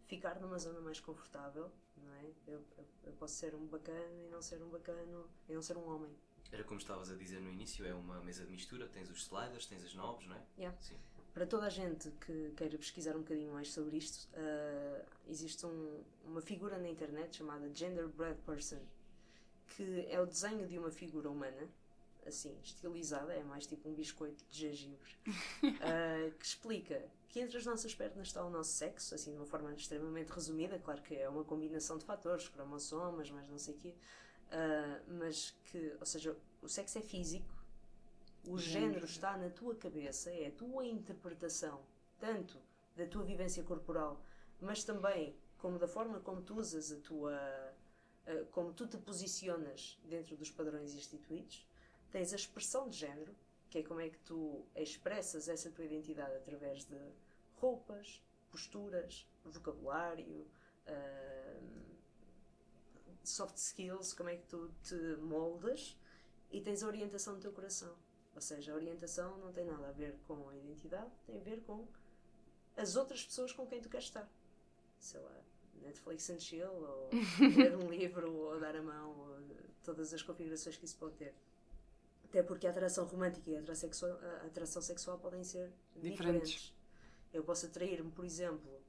[0.07, 2.25] ficar numa zona mais confortável, não é?
[2.47, 5.77] Eu, eu, eu posso ser um bacana e não ser um bacano e não ser
[5.77, 6.11] um homem.
[6.51, 9.65] Era como estavas a dizer no início, é uma mesa de mistura, tens os sliders,
[9.65, 10.41] tens as knobs, não é?
[10.57, 10.77] Yeah.
[10.81, 10.95] Sim.
[11.33, 16.03] Para toda a gente que queira pesquisar um bocadinho mais sobre isto, ah, existe um-
[16.25, 18.79] uma figura na internet chamada Genderbread Person,
[19.75, 21.67] que é o desenho de uma figura humana,
[22.25, 25.15] assim, estilizada, é mais tipo um biscoito de gengibre,
[25.81, 29.45] ah, que explica que entre as nossas pernas está o nosso sexo, assim, de uma
[29.45, 33.77] forma extremamente resumida, claro que é uma combinação de fatores, cromossomas, mas não sei o
[33.77, 33.95] quê,
[34.51, 37.53] ah, mas que, ou seja, o sexo é físico,
[38.45, 38.93] o Género.
[38.93, 41.81] género está na tua cabeça, é a tua interpretação,
[42.19, 42.57] tanto
[42.95, 44.21] da tua vivência corporal,
[44.59, 47.37] mas também como da forma como tu usas a tua.
[48.27, 51.65] Eh, como tu te posicionas dentro dos padrões instituídos.
[52.11, 53.33] Tens a expressão de género,
[53.69, 56.99] que é como é que tu expressas essa tua identidade através de
[57.55, 58.21] roupas,
[58.51, 60.45] posturas, vocabulário,
[60.87, 61.87] ahm,
[63.23, 65.97] soft skills, como é que tu te moldas
[66.51, 67.95] e tens a orientação do teu coração.
[68.35, 71.61] Ou seja, a orientação não tem nada a ver com a identidade, tem a ver
[71.63, 71.87] com
[72.75, 74.29] as outras pessoas com quem tu queres estar.
[74.99, 75.41] Sei lá,
[75.81, 77.09] Netflix and chill, ou
[77.57, 79.37] ler um livro, ou dar a mão, ou
[79.83, 81.33] todas as configurações que isso pode ter.
[82.25, 86.49] Até porque a atração romântica e a atração sexual, a atração sexual podem ser Diferentes.
[86.49, 86.73] diferentes.
[87.33, 88.81] Eu posso atrair-me, por exemplo,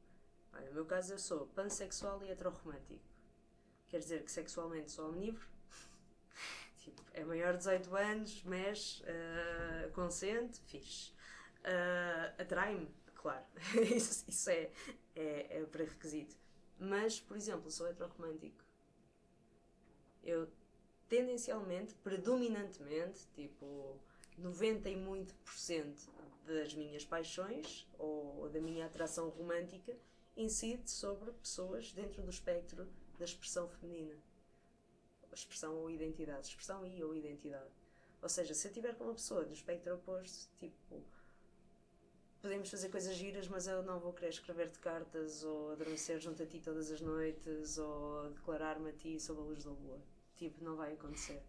[0.67, 3.01] no meu caso eu sou pansexual e heterorromântico.
[3.89, 5.47] Quer dizer que sexualmente sou omnívoro,
[6.79, 11.13] tipo, é maior de 18 anos, mexe, ah, consente, fixe.
[11.65, 13.45] Ah, Atrai-me, claro,
[13.95, 14.71] isso, isso é,
[15.15, 16.37] é, é pré-requisito.
[16.79, 18.65] Mas, por exemplo, sou heterorromântico.
[20.23, 20.49] Eu
[21.09, 23.99] tendencialmente, predominantemente, tipo
[24.37, 26.09] 90 e muito por cento
[26.47, 29.97] das minhas paixões ou da minha atração romântica
[30.37, 32.87] incide sobre pessoas dentro do espectro
[33.19, 34.15] da expressão feminina.
[35.33, 36.49] Expressão ou identidade.
[36.49, 37.71] Expressão e ou identidade.
[38.21, 41.03] Ou seja, se eu estiver com uma pessoa do espectro oposto, tipo,
[42.41, 46.47] podemos fazer coisas giras, mas eu não vou querer escrever-te cartas ou adormecer junto a
[46.47, 50.01] ti todas as noites ou declarar-me a ti sob a luz da lua.
[50.37, 51.43] Tipo, não vai acontecer.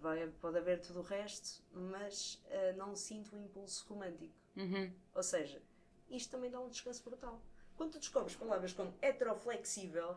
[0.00, 4.34] Vai, pode haver tudo o resto, mas uh, não sinto o impulso romântico.
[4.56, 4.92] Uhum.
[5.14, 5.62] Ou seja,
[6.08, 7.40] isto também dá um descanso brutal.
[7.76, 10.16] Quando tu descobres palavras como heteroflexível,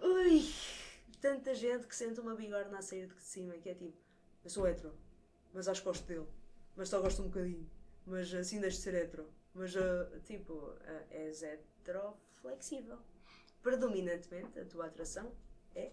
[0.00, 0.42] ui,
[1.20, 3.96] tanta gente que sente uma bigorna a sair de cima, que é tipo,
[4.42, 4.94] eu sou hetero,
[5.52, 6.26] mas acho que gosto dele,
[6.74, 7.68] mas só gosto um bocadinho,
[8.08, 9.28] mas assim deixo de ser hetero.
[9.54, 12.98] Mas, uh, tipo, uh, és heteroflexível.
[13.62, 15.32] Predominantemente, a tua atração
[15.74, 15.92] é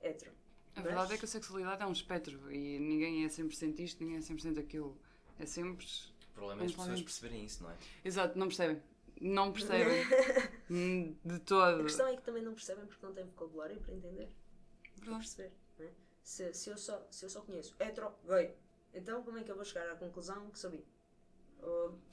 [0.00, 0.32] hetero.
[0.76, 4.02] A Mas- verdade é que a sexualidade é um espectro e ninguém é 100% isto,
[4.02, 4.98] ninguém é 100% aquilo.
[5.38, 5.86] É sempre.
[6.30, 7.76] O problema é as pessoas perceberem isso, não é?
[8.04, 8.82] Exato, não percebem.
[9.20, 10.04] Não percebem.
[10.70, 11.80] Hum, de todo.
[11.80, 14.32] A questão é que também não percebem porque não têm vocabulário para entender,
[14.80, 15.18] para Verdade.
[15.18, 15.52] perceber.
[15.78, 15.90] não é?
[16.22, 18.56] Se, se, eu só, se eu só conheço hetero, gay,
[18.94, 20.82] então como é que eu vou chegar à conclusão que sou bi?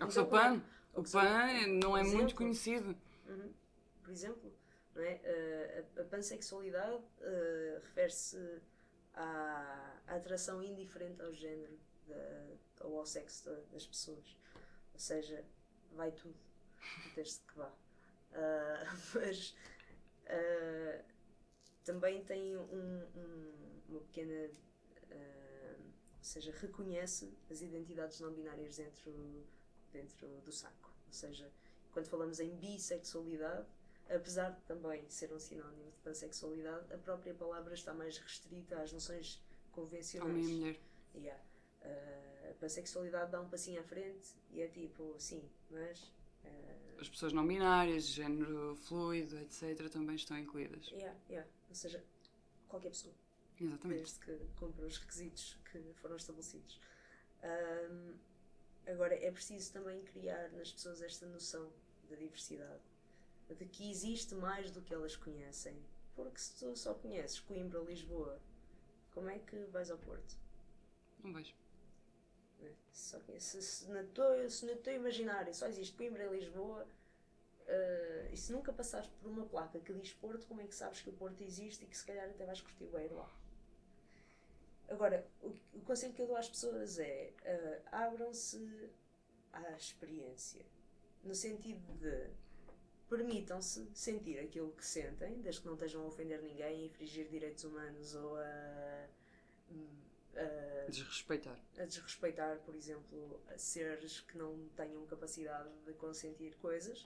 [0.10, 0.64] Sou como é pan.
[0.94, 2.96] O pan não é muito conhecido.
[3.28, 3.54] Uhum.
[4.04, 4.54] Por exemplo,
[4.96, 5.22] não é?
[5.24, 8.62] Uh, a, a pansexualidade uh, refere-se
[9.14, 14.38] à, à atração indiferente ao género da, ou ao sexo da- das pessoas.
[14.94, 15.46] Ou seja,
[15.94, 16.36] vai tudo,
[17.16, 17.70] desde que vá.
[18.32, 19.56] Uh, mas
[21.84, 24.50] também tem um- um- uma pequena.
[26.22, 29.12] Ou seja, reconhece as identidades não binárias dentro,
[29.92, 30.94] dentro do saco.
[31.08, 31.52] Ou seja,
[31.92, 33.68] quando falamos em bissexualidade,
[34.08, 38.94] apesar de também ser um sinónimo de pansexualidade, a própria palavra está mais restrita às
[38.94, 39.42] noções
[39.72, 40.30] convencionais.
[40.32, 40.80] Homem e mulher.
[41.16, 41.44] Yeah.
[41.82, 46.04] Uh, a pansexualidade dá um passinho à frente e é tipo, sim, mas.
[46.46, 50.88] uh, As pessoas não binárias, género fluido, etc., também estão incluídas.
[50.92, 51.50] yeah, yeah.
[51.68, 52.04] Ou seja,
[52.68, 53.14] qualquer pessoa,
[53.62, 54.00] Exatamente.
[54.00, 56.80] desde que cumpra os requisitos que foram estabelecidos.
[57.44, 58.18] Um,
[58.88, 61.72] agora, é preciso também criar nas pessoas esta noção
[62.10, 62.82] da diversidade,
[63.50, 65.76] de que existe mais do que elas conhecem.
[66.16, 68.40] Porque se tu só conheces Coimbra, Lisboa,
[69.12, 70.36] como é que vais ao Porto?
[71.24, 71.54] Não vejo.
[72.60, 72.74] né?
[72.92, 76.88] Se, só conheces- se, na tua, se no teu imaginário só existe Coimbra e Lisboa,
[77.68, 81.02] eh, e se nunca passaste por uma placa que diz Porto, como é que sabes
[81.02, 83.41] que o Porto existe e que se calhar até vais curtir o lá?
[84.92, 88.90] Agora, o, o conselho que eu dou às pessoas é eh, abram-se
[89.54, 90.66] à experiência,
[91.24, 92.30] no sentido de
[93.10, 97.64] permitam-se sentir aquilo que sentem, desde que não estejam a ofender ninguém, a infringir direitos
[97.64, 99.08] humanos ou a,
[100.36, 101.60] a Desrespeitar.
[101.78, 107.06] a desrespeitar, por exemplo, seres que não tenham capacidade de consentir coisas.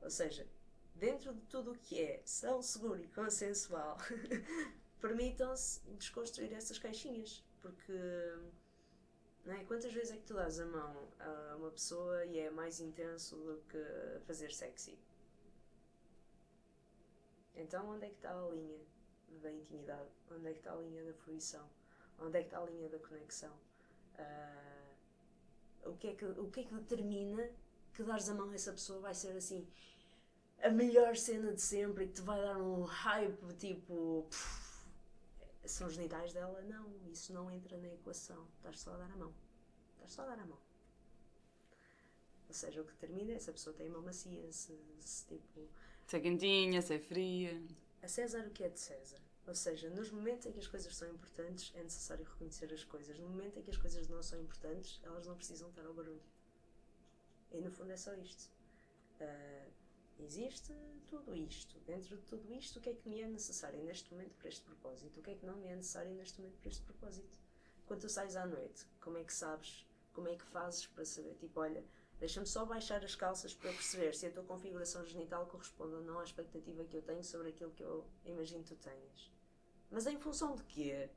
[0.00, 0.46] Ou seja,
[0.94, 3.98] dentro de tudo o que é são seguro e consensual,
[5.02, 7.44] permitam-se desconstruir essas caixinhas.
[7.60, 7.92] Porque
[9.44, 9.64] não é?
[9.64, 13.36] quantas vezes é que tu dás a mão a uma pessoa e é mais intenso
[13.36, 14.98] do que fazer sexy?
[17.54, 18.80] Então onde é que está a linha
[19.42, 20.08] da intimidade?
[20.30, 21.68] Onde é que está a linha da fruição?
[22.18, 23.52] Onde é que está a linha da conexão?
[24.16, 24.94] Ah,
[25.84, 27.50] o, que é que, o que é que determina
[27.92, 29.68] que dares a mão a essa pessoa vai ser assim
[30.62, 34.26] a melhor cena de sempre e que te vai dar um hype tipo.
[34.30, 34.71] pff,
[35.68, 36.60] são os genitais dela?
[36.62, 38.46] Não, isso não entra na equação.
[38.56, 39.32] Estás só a dar a mão.
[39.94, 40.58] Estás só a dar a mão.
[42.48, 45.68] Ou seja, o que determina é se a pessoa tem mão macia, se, se tipo.
[46.06, 47.62] Se é quentinha, se é fria.
[48.02, 49.20] A César o que é de César.
[49.46, 53.18] Ou seja, nos momentos em que as coisas são importantes, é necessário reconhecer as coisas.
[53.18, 56.22] No momento em que as coisas não são importantes, elas não precisam estar ao barulho.
[57.50, 58.50] E no fundo é só isto.
[59.20, 59.66] Ah,
[60.18, 60.72] existe
[61.08, 61.78] tudo isto.
[61.80, 64.64] Dentro de tudo isto, o que é que me é necessário neste momento para este
[64.64, 65.20] propósito?
[65.20, 67.38] O que é que não me é necessário neste momento para este propósito?
[67.86, 69.86] Quando tu sais à noite, como é que sabes?
[70.12, 71.34] Como é que fazes para saber?
[71.34, 71.84] Tipo, olha,
[72.18, 76.18] deixa-me só baixar as calças para perceber se a tua configuração genital corresponde ou não
[76.18, 79.32] à expectativa que eu tenho sobre aquilo que eu imagino que tu tenhas.
[79.90, 81.10] Mas em função de quê?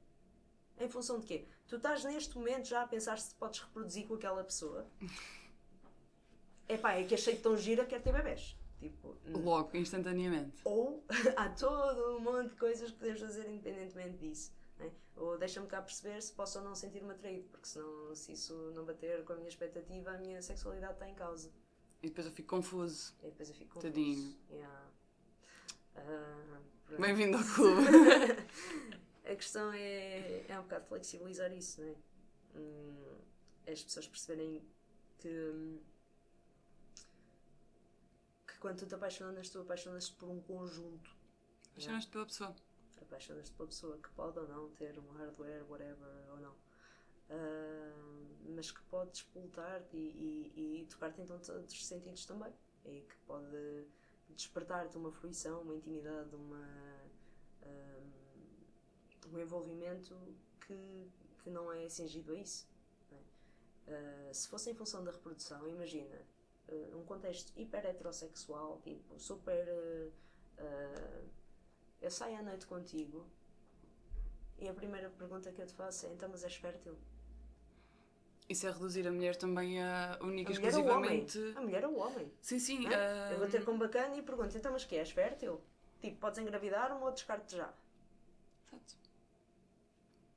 [0.78, 1.48] Em função de quê?
[1.68, 4.86] Tu estás neste momento já a pensar se te podes reproduzir com aquela pessoa?
[6.68, 8.58] Epá, é que achei tão gira, quero ter bebés.
[8.80, 10.62] Tipo, Logo, instantaneamente.
[10.66, 11.04] ou
[11.38, 14.52] há todo um monte de coisas que podemos fazer independentemente disso.
[14.78, 14.92] né?
[15.16, 18.86] Ou deixa-me cá perceber se posso ou não sentir-me atraído, porque senão, se isso não
[18.86, 21.50] bater com a minha expectativa, a minha sexualidade está em causa.
[22.04, 23.14] E depois eu fico confuso.
[23.24, 23.92] E depois eu fico confuso.
[23.94, 24.36] Tadinho.
[24.52, 24.88] Yeah.
[25.96, 27.02] Ah, pronto.
[27.02, 27.82] Bem-vindo ao clube.
[29.26, 31.96] a questão é, é um bocado flexibilizar isso, não é?
[32.56, 33.18] Hum,
[33.68, 34.62] as pessoas perceberem
[35.18, 35.95] que, hum, que
[38.66, 41.16] quando tu te apaixonas, tu apaixonas-te por um conjunto.
[41.70, 42.56] Apaixonas-te pela pessoa.
[43.00, 46.54] Apaixonas-te pela pessoa que pode ou não ter um hardware, whatever, ou não.
[47.30, 52.52] Uh, mas que pode despoltar-te e, e, e tocar-te em todos os sentidos também.
[52.86, 53.86] E que pode
[54.30, 56.68] despertar-te uma fruição, uma intimidade, uma,
[57.62, 58.12] uh,
[59.32, 60.16] um envolvimento
[60.66, 61.12] que,
[61.44, 62.68] que não é cingido a isso.
[63.12, 66.20] Uh, se fosse em função da reprodução, imagina
[66.70, 69.68] uh, um contexto hiper heterossexual, tipo super.
[70.58, 71.30] Uh,
[72.02, 73.26] eu saio à noite contigo
[74.58, 76.98] e a primeira pergunta que eu te faço é: então, mas és fértil?
[78.48, 81.40] Isso é reduzir a mulher também a única mulher exclusivamente.
[81.56, 82.32] A mulher é o homem.
[82.42, 82.88] Sim, sim.
[82.88, 83.34] É?
[83.34, 85.62] Eu vou ter com bacana e pergunto: então, mas que és fértil?
[86.00, 87.74] Tipo, podes engravidar-me ou descarte já?
[88.68, 88.98] Exato.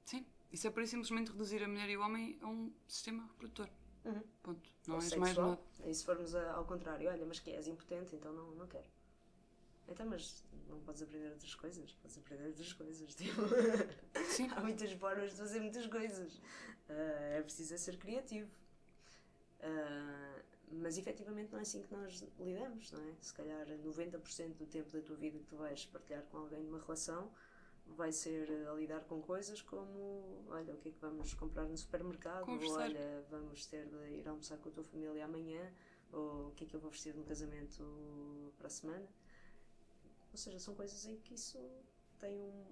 [0.04, 0.26] Sim.
[0.50, 3.68] Isso é isso simplesmente reduzir a mulher e o homem a um sistema reprodutor.
[4.08, 4.22] Uhum.
[4.42, 4.70] Ponto.
[4.86, 5.20] Não Ou és sexual.
[5.20, 5.60] mais nada.
[5.90, 8.86] E se formos ao contrário, olha, mas que és impotente, então não, não quero.
[9.88, 11.92] Então, mas não podes aprender outras coisas?
[12.02, 13.14] Podes aprender outras coisas.
[13.16, 13.42] Tipo,
[14.30, 14.48] Sim.
[14.54, 16.40] há muitas formas de fazer muitas coisas.
[16.88, 18.50] Ah, é preciso ser criativo.
[19.60, 23.14] Ah, mas efetivamente não é assim que nós lidamos, não é?
[23.20, 26.78] Se calhar 90% do tempo da tua vida que tu vais partilhar com alguém numa
[26.78, 27.32] relação
[27.96, 31.76] vai ser a lidar com coisas como olha, o que é que vamos comprar no
[31.76, 35.72] supermercado, ou olha, vamos ter de ir almoçar com a tua família amanhã,
[36.12, 39.08] ou o que é que eu vou vestir no casamento para a semana.
[40.30, 41.58] Ou seja, são coisas em que isso
[42.18, 42.64] tem um,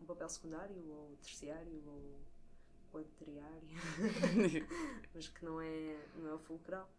[0.00, 2.20] um papel secundário, ou terciário, ou
[2.90, 3.68] quadriário,
[5.14, 6.90] mas que não é, não é o fulcral.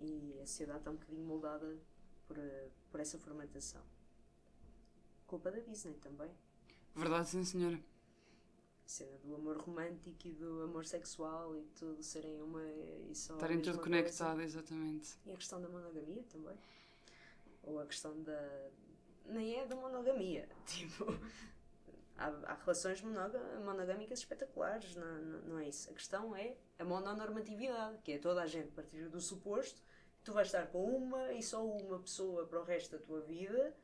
[0.00, 1.78] E a sociedade está um bocadinho moldada
[2.26, 3.82] por, eh, por essa formatação.
[5.26, 6.30] Culpa da Disney também.
[6.94, 7.76] Verdade, sim, senhora.
[7.76, 13.34] A cena do amor romântico e do amor sexual e tudo serem uma e só.
[13.34, 13.82] Estarem tudo coisa.
[13.82, 15.16] conectado, exatamente.
[15.26, 16.56] E a questão da monogamia também.
[17.62, 18.70] Ou a questão da.
[19.26, 20.48] Nem é da monogamia.
[20.66, 21.06] Tipo.
[22.16, 25.90] Há, há relações monogâmicas espetaculares, não, não, não é isso.
[25.90, 29.82] A questão é a mononormatividade, que é toda a gente partir do suposto
[30.18, 33.20] que tu vais estar com uma e só uma pessoa para o resto da tua
[33.20, 33.74] vida,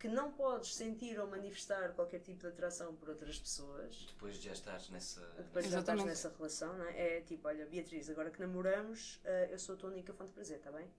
[0.00, 4.06] que não podes sentir ou manifestar qualquer tipo de atração por outras pessoas.
[4.06, 5.20] Depois de já estás nessa.
[5.20, 6.06] Depois já estás Exatamente.
[6.06, 7.18] nessa relação, não é?
[7.18, 10.34] É tipo, olha, Beatriz, agora que namoramos, eh, eu sou a tua única fonte de
[10.34, 10.90] prazer, está bem?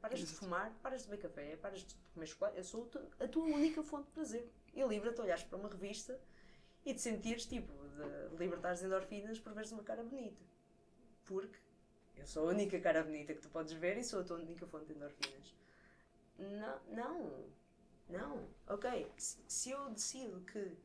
[0.00, 3.08] Paras de fumar, paras de beber café, paras de comer chocolate, eu sou a tua-
[3.20, 4.48] a tua única fonte de prazer.
[4.72, 6.18] E livra-te, olhares para uma revista
[6.86, 10.42] e te sentires, tipo, de libertares endorfinas por veres uma cara bonita.
[11.24, 11.58] Porque
[12.16, 14.66] eu sou a única cara bonita que tu podes ver e sou a tua única
[14.66, 15.54] fonte de endorfinas.
[16.38, 17.44] Não, não,
[18.08, 18.48] não.
[18.68, 20.76] Ok, se, eu decido que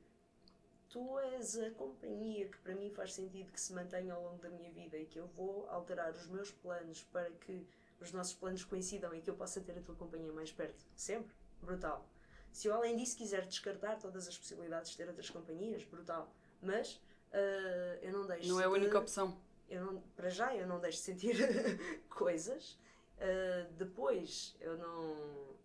[0.90, 4.50] tu és a companhia que para mim faz sentido que se mantenha ao longo da
[4.50, 7.68] minha vida e que eu vou alterar os meus planos para que
[8.00, 11.36] os nossos planos coincidam e que eu possa ter a tua companhia mais perto, sempre,
[11.62, 12.08] brutal.
[12.52, 16.34] Se eu além disso quiser descartar todas as possibilidades de ter outras companhias, brutal.
[16.62, 17.00] Mas
[17.32, 19.40] ah, eu não deixo Não é a de- única opção.
[19.70, 21.36] eu não, para já eu não deixo de sentir
[22.10, 22.80] coisas.
[23.20, 25.58] Uh, depois eu não.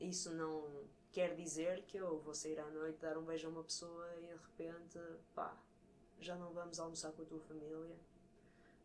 [0.00, 3.62] Isso não quer dizer que eu vou sair à noite, dar um beijo a uma
[3.62, 4.98] pessoa e de repente,
[5.34, 5.56] pá,
[6.20, 7.96] já não vamos almoçar com a tua família,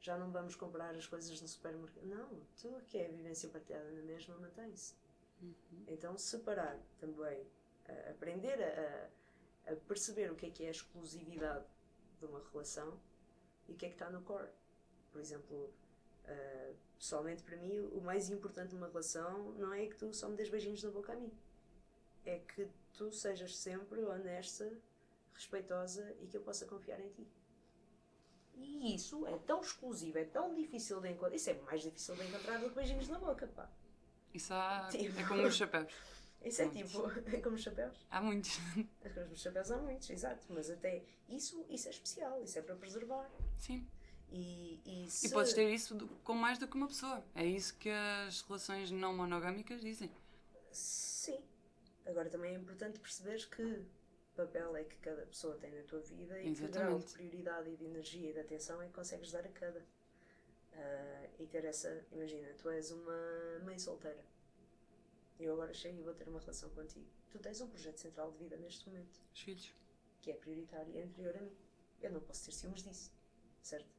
[0.02, 2.06] já não vamos comprar as coisas no supermercado.
[2.06, 2.30] Não,
[2.62, 4.96] tudo que é vivência partilhada na mesma mantém-se.
[5.88, 11.66] Então, separar também, uh, aprender a, a perceber o que é que é a exclusividade
[12.20, 13.00] de uma relação
[13.68, 14.50] e o que é que está no core.
[15.12, 15.72] Por exemplo,
[16.28, 20.36] uh, pessoalmente para mim, o mais importante numa relação não é que tu só me
[20.36, 21.32] des beijinhos na boca a mim.
[22.26, 24.72] É que tu sejas sempre honesta,
[25.34, 27.28] respeitosa e que eu possa confiar em ti.
[28.56, 31.36] E isso é tão exclusivo, é tão difícil de encontrar.
[31.36, 33.70] Isso é mais difícil de encontrar do que beijinhos na boca, pá.
[34.34, 34.88] Isso há...
[34.90, 35.20] Tipo.
[35.20, 35.94] é como os chapéus.
[36.44, 36.92] Isso é Muitos.
[36.92, 38.06] tipo, é como os chapéus.
[38.10, 38.60] Há muitos.
[39.04, 40.46] As coisas dos chapéus há muitos, exato.
[40.50, 43.30] Mas até isso, isso é especial, isso é para preservar.
[43.58, 43.86] Sim.
[44.32, 45.28] E, e, se...
[45.28, 47.24] E podes ter isso com mais do que uma pessoa.
[47.34, 50.12] É isso que as relações não monogâmicas dizem.
[50.72, 51.40] Sim.
[52.06, 53.86] Agora também é importante perceberes que
[54.36, 57.14] papel é que cada pessoa tem na tua vida e que grau de Exatamente.
[57.14, 59.84] prioridade e de energia e de atenção é que consegues dar a cada.
[60.74, 62.06] Ah, e ter essa.
[62.12, 64.24] Imagina, tu és uma mãe solteira.
[65.40, 67.06] Eu agora chego e vou ter uma relação contigo.
[67.30, 69.74] Tu tens um projeto central de vida neste momento Os filhos.
[70.22, 71.56] que é prioritário e anterior a mim.
[72.02, 73.12] Eu não posso ter ciúmes disso,
[73.62, 73.97] certo?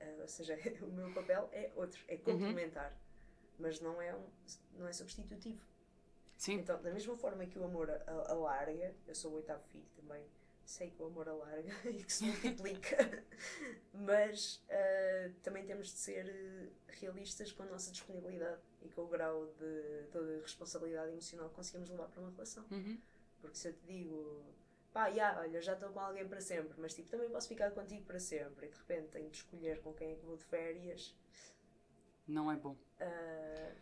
[0.00, 2.96] Ah, ou seja, o meu papel é outro, é complementar,
[3.58, 4.26] mas não é, um,
[4.78, 5.60] não é substitutivo.
[6.36, 6.54] Sim.
[6.54, 7.90] Então, da mesma forma que o amor
[8.26, 10.24] alarga, eu sou o oitavo filho também,
[10.64, 13.24] sei que o amor alarga e que se multiplica,
[13.92, 19.46] mas uh, também temos de ser realistas com a nossa disponibilidade e com o grau
[19.58, 22.64] de, de responsabilidade emocional que conseguimos levar para uma relação.
[22.70, 22.98] Uhum.
[23.40, 24.44] Porque se eu te digo,
[24.92, 28.04] pá, yeah, olha, já estou com alguém para sempre, mas tipo, também posso ficar contigo
[28.04, 31.14] para sempre, e de repente tenho de escolher com quem é que vou de férias.
[32.26, 32.76] Não é bom.
[33.00, 33.74] Uh,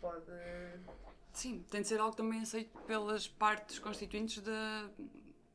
[0.00, 0.32] pode.
[1.32, 4.90] Sim, tem de ser algo também aceito pelas partes constituintes da,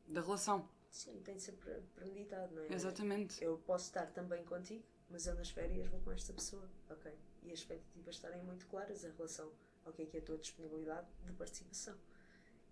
[0.06, 0.68] da relação.
[0.90, 1.52] Sim, tem de ser
[1.94, 2.72] premeditado, não é?
[2.72, 3.42] Exatamente.
[3.42, 7.12] Eu posso estar também contigo, mas eu nas férias vou com esta pessoa, ok?
[7.42, 9.52] E as expectativas estarem muito claras em relação
[9.84, 11.96] ao que é que é a tua disponibilidade de participação.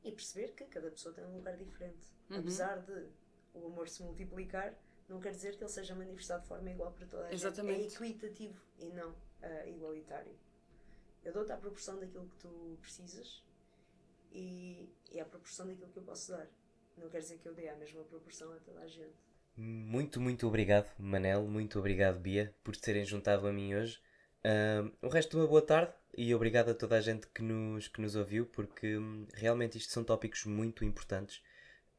[0.05, 2.13] E perceber que cada pessoa tem um lugar diferente.
[2.31, 2.39] Uhum.
[2.39, 3.09] Apesar de
[3.55, 4.75] o amor se multiplicar,
[5.09, 7.91] não quer dizer que ele seja manifestado de forma igual para toda a Exatamente.
[7.91, 8.03] gente.
[8.03, 10.33] É equitativo e não uh, igualitário.
[11.25, 13.43] Eu dou-te a proporção daquilo que tu precisas
[14.33, 16.47] e, e à proporção daquilo que eu posso dar.
[16.97, 19.17] Não quer dizer que eu dê a mesma proporção a toda a gente.
[19.57, 21.43] Muito, muito obrigado, Manel.
[21.47, 24.01] Muito obrigado, Bia, por te terem juntado a mim hoje.
[24.45, 27.87] Uh, o resto de uma boa tarde e obrigado a toda a gente que nos,
[27.87, 31.37] que nos ouviu, porque hum, realmente isto são tópicos muito importantes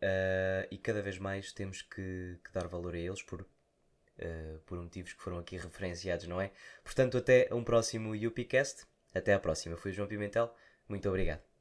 [0.02, 4.78] uh, e cada vez mais temos que, que dar valor a eles por, uh, por
[4.78, 6.52] motivos que foram aqui referenciados, não é?
[6.84, 8.86] Portanto, até um próximo UPCast.
[9.16, 9.78] Até à próxima.
[9.78, 10.54] Fui o João Pimentel.
[10.88, 11.49] Muito obrigado.